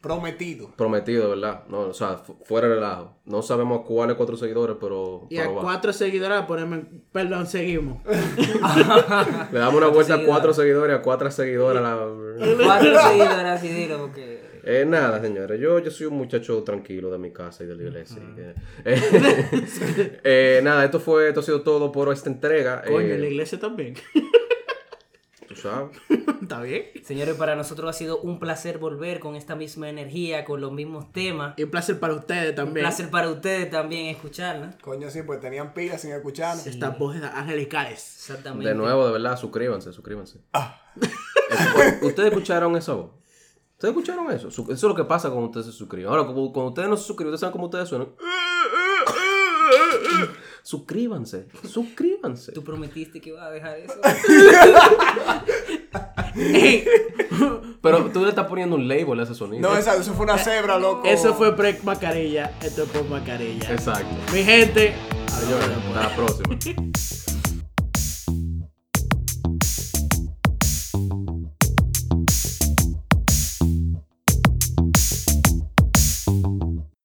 Prometido. 0.00 0.70
Prometido, 0.76 1.30
¿verdad? 1.30 1.64
No, 1.68 1.80
o 1.80 1.94
sea, 1.94 2.18
fu- 2.18 2.36
fuera 2.44 2.68
de 2.68 2.74
relajo. 2.76 3.16
No 3.24 3.42
sabemos 3.42 3.82
cuáles 3.86 4.14
cuatro 4.16 4.36
seguidores, 4.36 4.76
pero, 4.80 5.26
Y 5.30 5.38
a 5.38 5.42
pero 5.48 5.60
cuatro 5.60 5.92
seguidores 5.92 6.42
ponemos... 6.42 6.80
Perdón, 7.12 7.46
seguimos. 7.46 7.98
le 9.52 9.58
damos 9.58 9.74
una 9.74 9.88
vuelta 9.88 10.14
a 10.14 10.24
cuatro 10.24 10.52
seguidores, 10.52 10.96
a 10.96 11.02
cuatro 11.02 11.30
seguidoras. 11.30 11.82
la- 11.82 12.06
Cuatro 12.64 13.00
seguidores 13.00 13.44
así, 13.46 13.68
dilo, 13.68 13.98
porque. 13.98 14.44
Eh, 14.68 14.84
nada, 14.86 15.20
señores, 15.20 15.60
yo, 15.60 15.78
yo 15.78 15.90
soy 15.92 16.06
un 16.08 16.14
muchacho 16.14 16.62
tranquilo 16.64 17.10
de 17.10 17.18
mi 17.18 17.32
casa 17.32 17.62
y 17.62 17.68
de 17.68 17.76
la 17.76 17.82
iglesia. 17.84 18.20
y 18.20 18.40
eh, 18.40 18.54
eh, 20.24 20.60
nada, 20.62 20.84
esto 20.84 20.98
fue, 20.98 21.28
esto 21.28 21.38
ha 21.40 21.42
sido 21.44 21.62
todo 21.62 21.92
por 21.92 22.12
esta 22.12 22.28
entrega. 22.28 22.82
Coño, 22.84 22.98
eh, 23.00 23.14
en 23.14 23.20
la 23.20 23.26
iglesia 23.28 23.58
también. 23.60 23.94
Sabes. 25.60 25.96
¿Está 26.42 26.60
bien? 26.60 26.86
Señores, 27.04 27.34
para 27.36 27.56
nosotros 27.56 27.90
ha 27.90 27.92
sido 27.92 28.20
un 28.20 28.38
placer 28.38 28.78
volver 28.78 29.20
con 29.20 29.36
esta 29.36 29.56
misma 29.56 29.88
energía, 29.88 30.44
con 30.44 30.60
los 30.60 30.72
mismos 30.72 31.12
temas. 31.12 31.54
Y 31.56 31.64
un 31.64 31.70
placer 31.70 31.98
para 31.98 32.14
ustedes 32.14 32.50
Un 32.50 32.56
también. 32.56 32.84
placer 32.84 33.10
para 33.10 33.30
ustedes 33.30 33.70
también 33.70 34.06
escucharla. 34.06 34.76
Coño, 34.82 35.10
sí, 35.10 35.22
pues 35.22 35.40
tenían 35.40 35.72
pilas 35.74 36.00
sin 36.02 36.12
escucharnos. 36.12 36.66
Estas 36.66 36.98
voces 36.98 37.22
angelicales. 37.22 38.14
Exactamente. 38.16 38.68
De 38.68 38.74
nuevo, 38.74 39.06
de 39.06 39.12
verdad, 39.12 39.36
suscríbanse, 39.38 39.92
suscríbanse. 39.92 40.40
Ah. 40.52 40.80
¿Ustedes 42.02 42.30
escucharon 42.30 42.76
esa 42.76 42.94
voz? 42.94 43.10
¿Ustedes 43.74 43.92
escucharon 43.94 44.30
eso? 44.30 44.48
Eso 44.48 44.72
es 44.72 44.82
lo 44.82 44.94
que 44.94 45.04
pasa 45.04 45.28
cuando 45.30 45.46
ustedes 45.46 45.66
se 45.66 45.72
suscriben. 45.72 46.08
Ahora, 46.08 46.24
cuando 46.24 46.66
ustedes 46.68 46.88
no 46.88 46.96
se 46.96 47.04
suscriben, 47.04 47.32
ustedes 47.34 47.40
saben 47.40 47.52
cómo 47.52 47.66
ustedes 47.66 47.88
suenan. 47.88 48.08
Suscríbanse, 50.66 51.46
suscríbanse. 51.62 52.50
Tú 52.50 52.64
prometiste 52.64 53.20
que 53.20 53.28
ibas 53.28 53.44
a 53.44 53.50
dejar 53.52 53.78
eso. 53.78 53.94
Pero 57.80 58.10
tú 58.10 58.24
le 58.24 58.30
estás 58.30 58.48
poniendo 58.48 58.74
un 58.74 58.88
label 58.88 59.20
a 59.20 59.22
ese 59.22 59.36
sonido. 59.36 59.62
No, 59.70 59.76
esa- 59.76 59.94
eso 59.94 60.12
fue 60.14 60.24
una 60.24 60.38
cebra, 60.38 60.76
loco. 60.76 61.06
Eso 61.06 61.34
fue 61.34 61.54
pre 61.54 61.78
Macarilla. 61.84 62.50
Esto 62.60 62.82
es 62.82 62.88
por 62.90 63.08
Macarilla. 63.08 63.70
Exacto. 63.72 64.08
Mi 64.32 64.42
gente. 64.42 64.92
Señores, 65.38 65.68
hasta 65.68 66.08
la 66.08 66.16
próxima. 66.16 66.58